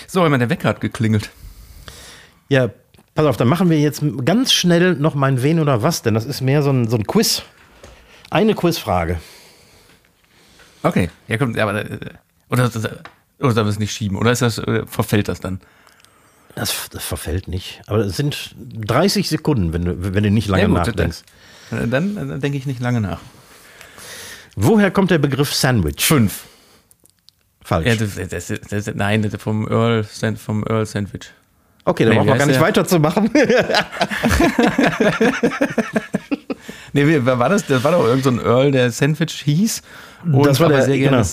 So, 0.06 0.22
einmal 0.22 0.38
der 0.38 0.50
Wecker 0.50 0.68
hat 0.68 0.80
geklingelt. 0.80 1.30
Ja, 2.48 2.70
Pass 3.16 3.24
auf, 3.24 3.38
dann 3.38 3.48
machen 3.48 3.70
wir 3.70 3.80
jetzt 3.80 4.02
ganz 4.26 4.52
schnell 4.52 4.94
noch 4.94 5.14
mein 5.14 5.42
Wen 5.42 5.58
oder 5.58 5.82
was, 5.82 6.02
denn 6.02 6.12
das 6.12 6.26
ist 6.26 6.42
mehr 6.42 6.62
so 6.62 6.68
ein, 6.68 6.86
so 6.86 6.98
ein 6.98 7.06
Quiz. 7.06 7.42
Eine 8.28 8.54
Quizfrage. 8.54 9.18
Okay, 10.82 11.08
ja, 11.26 11.38
kommt, 11.38 11.58
aber. 11.58 11.90
Äh, 11.90 11.98
oder, 12.50 12.70
oder 13.38 13.52
soll 13.52 13.64
wir 13.64 13.70
es 13.70 13.78
nicht 13.78 13.92
schieben? 13.92 14.18
Oder 14.18 14.32
ist 14.32 14.42
das, 14.42 14.58
äh, 14.58 14.84
verfällt 14.86 15.28
das 15.28 15.40
dann? 15.40 15.60
Das, 16.54 16.90
das, 16.90 17.04
verfällt 17.04 17.48
nicht. 17.48 17.80
Aber 17.86 18.00
es 18.00 18.18
sind 18.18 18.54
30 18.58 19.30
Sekunden, 19.30 19.72
wenn 19.72 19.86
du, 19.86 20.14
wenn 20.14 20.22
du 20.22 20.30
nicht 20.30 20.48
lange 20.48 20.62
ja, 20.64 20.68
gut, 20.68 20.76
nachdenkst. 20.76 21.22
Dann, 21.70 21.90
dann, 21.90 22.14
dann 22.14 22.40
denke 22.40 22.58
ich 22.58 22.66
nicht 22.66 22.80
lange 22.80 23.00
nach. 23.00 23.20
Woher 24.56 24.90
kommt 24.90 25.10
der 25.10 25.18
Begriff 25.18 25.54
Sandwich? 25.54 26.04
Fünf. 26.04 26.44
Falsch. 27.66 27.86
Ja, 27.88 27.96
das, 27.96 28.52
das, 28.68 28.94
nein, 28.94 29.28
vom 29.38 29.66
Earl, 29.68 30.04
vom 30.04 30.64
Earl 30.68 30.86
Sandwich. 30.86 31.32
Okay, 31.84 32.04
dann 32.04 32.12
nee, 32.12 32.18
brauchen 32.18 32.28
wir 32.28 32.36
gar 32.36 32.46
nicht 32.46 32.60
der? 32.60 32.66
weiterzumachen. 32.66 33.28
nee, 36.92 37.06
wie 37.08 37.26
war 37.26 37.48
das? 37.48 37.66
Das 37.66 37.82
war 37.82 37.90
doch 37.90 38.04
irgendein 38.04 38.36
so 38.36 38.44
Earl, 38.44 38.70
der 38.70 38.92
Sandwich 38.92 39.42
hieß. 39.44 39.82
Und 40.24 40.46
das 40.46 40.60
war 40.60 40.68
der, 40.68 40.82
sehr 40.82 40.96
gerne 40.96 41.16
genau. 41.16 41.28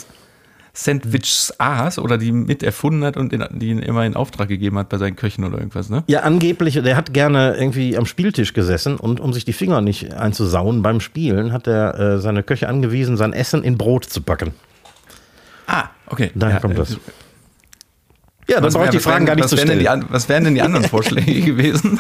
Sandwichs 0.74 1.54
aß 1.60 2.00
oder 2.00 2.18
die 2.18 2.32
mit 2.32 2.64
erfunden 2.64 3.04
hat 3.04 3.16
und 3.16 3.32
die 3.32 3.70
ihn 3.70 3.78
immer 3.78 4.04
in 4.04 4.16
Auftrag 4.16 4.48
gegeben 4.48 4.80
hat 4.80 4.90
bei 4.90 4.98
seinen 4.98 5.16
Köchen 5.16 5.44
oder 5.44 5.60
irgendwas, 5.60 5.92
ne? 5.92 6.04
Ja, 6.08 6.22
angeblich, 6.22 6.82
der 6.82 6.98
hat 6.98 7.14
gerne 7.14 7.56
irgendwie 7.56 7.96
am 7.96 8.08
Spieltisch 8.08 8.54
gesessen 8.54 8.98
und 8.98 9.20
um 9.20 9.34
sich 9.34 9.46
die 9.46 9.54
Finger 9.54 9.82
nicht 9.82 10.16
einzusauen 10.16 10.82
beim 10.82 11.00
Spielen, 11.00 11.54
hat 11.54 11.68
er 11.68 12.00
äh, 12.00 12.20
seine 12.20 12.42
Köche 12.42 12.68
angewiesen, 12.68 13.18
sein 13.18 13.34
Essen 13.34 13.64
in 13.64 13.78
Brot 13.78 14.06
zu 14.06 14.22
packen. 14.22 14.54
Ah, 15.68 15.90
okay. 16.08 16.32
Daher 16.36 16.56
ja, 16.56 16.62
kommt 16.62 16.78
das. 16.78 16.94
Äh, 16.94 16.98
ja, 18.48 18.62
dann 18.62 18.74
brauche 18.74 18.86
ich 18.86 18.92
die 18.92 19.00
Fragen 19.00 19.26
gar 19.26 19.36
nicht 19.36 19.50
zu 19.50 19.58
stellen. 19.58 19.80
Die, 19.80 19.88
was 20.10 20.28
wären 20.30 20.44
denn 20.44 20.56
die 20.56 20.62
anderen 20.62 20.88
Vorschläge 20.88 21.42
gewesen? 21.42 22.00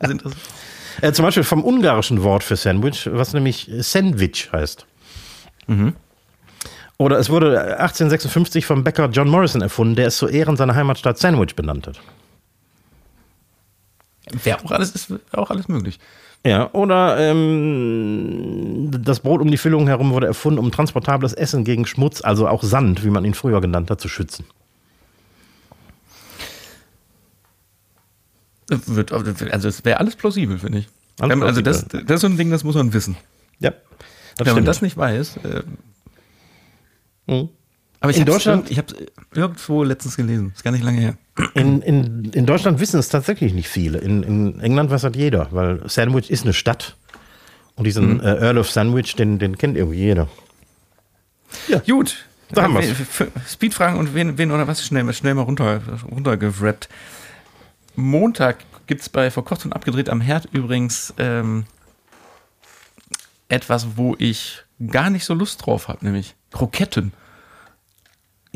äh, 1.02 1.12
zum 1.12 1.24
Beispiel 1.24 1.44
vom 1.44 1.64
ungarischen 1.64 2.22
Wort 2.22 2.42
für 2.42 2.56
Sandwich, 2.56 3.08
was 3.12 3.32
nämlich 3.32 3.70
Sandwich 3.80 4.50
heißt. 4.52 4.86
Mhm. 5.66 5.94
Oder 6.96 7.18
es 7.18 7.30
wurde 7.30 7.60
1856 7.78 8.66
vom 8.66 8.82
Bäcker 8.82 9.08
John 9.10 9.28
Morrison 9.28 9.62
erfunden, 9.62 9.94
der 9.94 10.08
es 10.08 10.16
zu 10.16 10.26
Ehren 10.26 10.56
seiner 10.56 10.74
Heimatstadt 10.74 11.18
Sandwich 11.18 11.54
benannt 11.54 11.86
hat. 11.86 12.00
Wäre 14.42 14.58
auch 14.64 14.72
alles, 14.72 14.90
ist 14.90 15.12
auch 15.32 15.50
alles 15.50 15.68
möglich. 15.68 16.00
Ja, 16.46 16.72
oder 16.72 17.18
ähm, 17.18 18.90
das 19.04 19.20
Brot 19.20 19.40
um 19.40 19.50
die 19.50 19.56
Füllung 19.58 19.86
herum 19.86 20.12
wurde 20.12 20.26
erfunden, 20.26 20.58
um 20.58 20.70
transportables 20.70 21.32
Essen 21.32 21.64
gegen 21.64 21.84
Schmutz, 21.84 22.22
also 22.22 22.48
auch 22.48 22.62
Sand, 22.62 23.04
wie 23.04 23.10
man 23.10 23.24
ihn 23.24 23.34
früher 23.34 23.60
genannt 23.60 23.90
hat, 23.90 24.00
zu 24.00 24.08
schützen. 24.08 24.44
Wird, 28.68 29.12
also 29.12 29.68
es 29.68 29.84
wäre 29.84 29.98
alles 29.98 30.14
plausibel, 30.14 30.58
finde 30.58 30.78
ich. 30.80 30.88
Alles 31.20 31.42
also 31.42 31.60
das, 31.62 31.86
das 31.88 32.02
ist 32.02 32.20
so 32.20 32.26
ein 32.26 32.36
Ding, 32.36 32.50
das 32.50 32.64
muss 32.64 32.74
man 32.74 32.92
wissen. 32.92 33.16
Ja. 33.58 33.72
Wenn 34.36 34.44
stimmt. 34.44 34.56
man 34.56 34.64
das 34.66 34.82
nicht 34.82 34.96
weiß. 34.96 35.38
Äh, 35.38 35.62
mhm. 37.26 37.48
Aber 38.00 38.10
ich 38.10 38.20
habe 38.20 38.64
ich 38.68 38.78
habe 38.78 38.94
irgendwo 39.34 39.82
letztens 39.82 40.16
gelesen. 40.16 40.52
Ist 40.54 40.62
gar 40.62 40.70
nicht 40.70 40.84
lange 40.84 41.00
her. 41.00 41.16
In, 41.54 41.82
in, 41.82 42.24
in 42.26 42.46
Deutschland 42.46 42.78
wissen 42.80 42.98
es 42.98 43.08
tatsächlich 43.08 43.54
nicht 43.54 43.68
viele. 43.68 43.98
In, 43.98 44.22
in 44.22 44.60
England 44.60 44.90
weiß 44.90 45.02
das 45.02 45.16
jeder, 45.16 45.48
weil 45.50 45.82
Sandwich 45.88 46.30
ist 46.30 46.44
eine 46.44 46.52
Stadt. 46.52 46.96
Und 47.74 47.84
diesen 47.84 48.14
mhm. 48.14 48.20
äh, 48.20 48.36
Earl 48.36 48.58
of 48.58 48.70
Sandwich, 48.70 49.14
den, 49.16 49.38
den 49.38 49.56
kennt 49.58 49.76
irgendwie 49.76 49.98
jeder. 49.98 50.28
Ja. 51.68 51.78
Gut. 51.78 52.24
Da 52.50 52.62
haben 52.62 52.74
wir 52.74 52.82
Speedfragen 53.46 53.98
und 53.98 54.14
wen, 54.14 54.38
wen 54.38 54.50
oder 54.50 54.66
was 54.66 54.84
schnell, 54.84 55.12
schnell 55.12 55.34
mal 55.34 55.42
runter, 55.42 55.82
runtergerappt. 56.10 56.88
Montag 57.94 58.58
gibt 58.86 59.02
es 59.02 59.08
bei 59.08 59.30
Verkocht 59.30 59.64
und 59.64 59.72
Abgedreht 59.74 60.08
am 60.08 60.20
Herd 60.20 60.48
übrigens 60.52 61.12
ähm, 61.18 61.66
etwas, 63.48 63.96
wo 63.96 64.16
ich 64.18 64.62
gar 64.90 65.10
nicht 65.10 65.24
so 65.24 65.34
Lust 65.34 65.66
drauf 65.66 65.88
habe, 65.88 66.04
nämlich 66.04 66.34
Kroketten. 66.52 67.12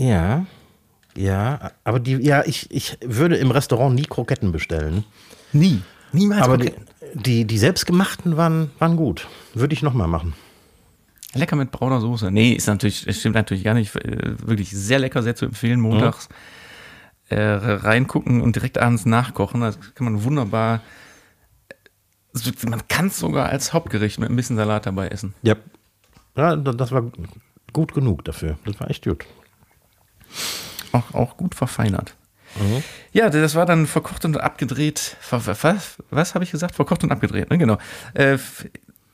Ja, 0.03 0.47
ja, 1.15 1.73
aber 1.85 2.01
die, 2.01 2.15
ja, 2.17 2.43
ich, 2.47 2.71
ich 2.71 2.97
würde 3.05 3.37
im 3.37 3.51
Restaurant 3.51 3.95
nie 3.95 4.05
Kroketten 4.05 4.51
bestellen. 4.51 5.05
Nie, 5.53 5.83
niemals. 6.13 6.43
Aber 6.43 6.57
die, 6.57 6.73
die, 7.15 7.45
die 7.45 7.59
selbstgemachten 7.59 8.39
waren, 8.39 8.71
waren 8.79 8.97
gut. 8.97 9.29
Würde 9.53 9.75
ich 9.75 9.83
nochmal 9.83 10.09
machen. 10.09 10.33
Lecker 11.35 11.57
mit 11.57 11.71
brauner 11.71 12.01
Soße. 12.01 12.31
Nee, 12.31 12.53
ist 12.53 12.67
natürlich, 12.67 13.07
stimmt 13.17 13.35
natürlich 13.35 13.65
gar 13.65 13.75
nicht. 13.75 13.95
Äh, 13.97 14.37
wirklich 14.47 14.71
sehr 14.71 14.99
lecker, 14.99 15.23
sehr 15.23 15.37
zu 15.37 15.45
empfehlen, 15.45 15.81
montags. 15.81 16.29
Mhm 16.29 16.35
äh, 17.33 17.41
reingucken 17.41 18.43
und 18.43 18.57
direkt 18.57 18.79
abends 18.79 19.07
nachkochen. 19.07 19.61
Das 19.63 19.79
kann 19.95 20.05
man 20.05 20.25
wunderbar. 20.25 20.81
Man 22.67 22.87
kann 22.89 23.07
es 23.09 23.19
sogar 23.19 23.49
als 23.49 23.73
Hauptgericht 23.73 24.19
mit 24.19 24.31
ein 24.31 24.37
bisschen 24.37 24.57
Salat 24.57 24.87
dabei 24.87 25.09
essen. 25.09 25.35
Ja. 25.43 25.57
Ja, 26.37 26.57
das 26.57 26.93
war 26.93 27.11
gut 27.73 27.93
genug 27.93 28.25
dafür. 28.25 28.59
Das 28.65 28.81
war 28.81 28.91
echt 28.91 29.05
gut. 29.05 29.27
Auch, 30.93 31.15
auch 31.15 31.37
gut 31.37 31.55
verfeinert. 31.55 32.15
Mhm. 32.61 32.83
Ja, 33.13 33.31
das 33.31 33.55
war 33.55 33.67
dann 33.67 33.87
verkocht 33.87 34.25
und 34.25 34.39
abgedreht. 34.39 35.17
Was, 35.31 35.99
was 36.11 36.35
habe 36.35 36.45
ich 36.45 36.51
gesagt? 36.51 36.75
Verkocht 36.75 37.03
und 37.03 37.13
abgedreht, 37.13 37.51
ne? 37.51 37.59
Genau. 37.59 37.79
Äh, 38.15 38.39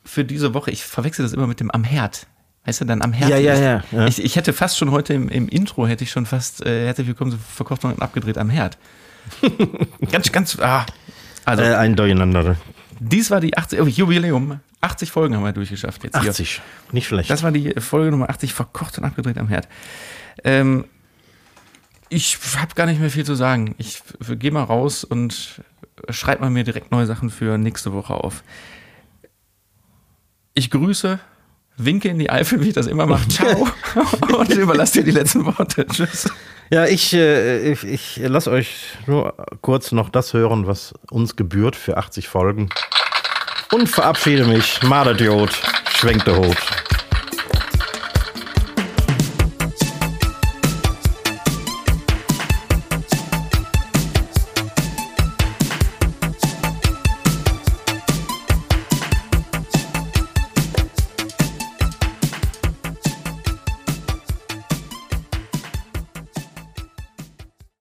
für 0.05 0.25
diese 0.25 0.55
Woche, 0.55 0.71
ich 0.71 0.85
verwechsel 0.85 1.23
das 1.23 1.33
immer 1.33 1.47
mit 1.47 1.61
dem 1.61 1.71
Am 1.71 1.85
Herd. 1.85 2.27
Weißt 2.65 2.83
du, 2.83 2.85
dann 2.85 3.01
am 3.01 3.13
Herzen. 3.15 3.31
Ja, 3.31 3.39
ja, 3.39 3.55
ja. 3.55 3.85
ja. 3.93 4.07
Ich, 4.07 4.23
ich, 4.23 4.37
hätte 4.37 4.53
fast 4.53 4.77
schon 4.77 4.91
heute 4.91 5.15
im, 5.15 5.29
im 5.31 5.49
Intro, 5.49 5.87
hätte 5.87 6.05
ich 6.05 6.11
schon 6.11 6.27
fast, 6.27 6.65
äh, 6.67 6.85
herzlich 6.85 7.07
willkommen 7.07 7.31
zu 7.31 7.39
Verkocht 7.39 7.85
und 7.85 8.03
abgedreht 8.03 8.37
am 8.37 8.51
Herd. 8.51 8.77
ganz, 10.13 10.31
ganz, 10.33 10.59
ah. 10.59 10.85
Also, 11.47 11.63
äh, 11.63 11.75
ein 11.77 11.97
Durcheinander. 11.97 12.57
Dies 13.01 13.31
war 13.31 13.41
die 13.41 13.57
80, 13.57 13.81
oh, 13.81 13.87
Jubiläum. 13.87 14.61
80 14.83 15.11
Folgen 15.11 15.35
haben 15.35 15.45
wir 15.45 15.53
durchgeschafft 15.53 16.05
jetzt 16.05 16.15
80, 16.15 16.51
hier. 16.51 16.63
nicht 16.93 17.07
schlecht. 17.07 17.31
Das 17.31 17.43
war 17.43 17.53
die 17.53 17.73
Folge 17.81 18.11
Nummer 18.11 18.29
80, 18.29 18.53
verkocht 18.53 18.99
und 18.99 19.05
abgedreht 19.05 19.39
am 19.39 19.49
Herd. 19.49 19.67
Ähm, 20.45 20.85
ich 22.09 22.39
habe 22.57 22.75
gar 22.75 22.87
nicht 22.87 23.01
mehr 23.01 23.11
viel 23.11 23.25
zu 23.25 23.35
sagen. 23.35 23.75
Ich 23.79 24.03
gehe 24.21 24.51
mal 24.51 24.65
raus 24.65 25.05
und 25.05 25.63
schreibe 26.11 26.43
mal 26.43 26.51
mir 26.51 26.65
direkt 26.65 26.91
neue 26.91 27.07
Sachen 27.07 27.31
für 27.31 27.59
nächste 27.59 27.93
Woche 27.93 28.15
auf. 28.15 28.43
Ich 30.55 30.71
grüße 30.71 31.21
winke 31.79 32.09
in 32.09 32.19
die 32.19 32.29
Eifel, 32.29 32.61
wie 32.61 32.69
ich 32.69 32.75
das 32.75 32.87
immer 32.87 33.07
mache. 33.07 33.27
Ciao. 33.29 33.69
und 34.37 34.51
überlasse 34.51 34.99
dir 34.99 35.05
die 35.05 35.11
letzten 35.13 35.47
Worte. 35.47 35.87
Tschüss. 35.87 36.29
Ja, 36.71 36.85
ich, 36.85 37.15
äh, 37.15 37.73
ich, 37.73 37.85
ich 37.85 38.17
lasse 38.19 38.51
euch 38.51 38.99
nur 39.07 39.35
kurz 39.63 39.93
noch 39.93 40.11
das 40.11 40.35
hören, 40.35 40.67
was 40.67 40.93
uns 41.11 41.37
gebührt 41.37 41.77
für 41.77 41.97
80 41.97 42.29
Folgen. 42.29 42.69
Und 43.73 43.89
verabschiede 43.89 44.45
mich. 44.45 44.83
Madadiot, 44.83 45.63
schwenkt 45.97 46.27
der 46.27 46.37
Hut. 46.37 46.57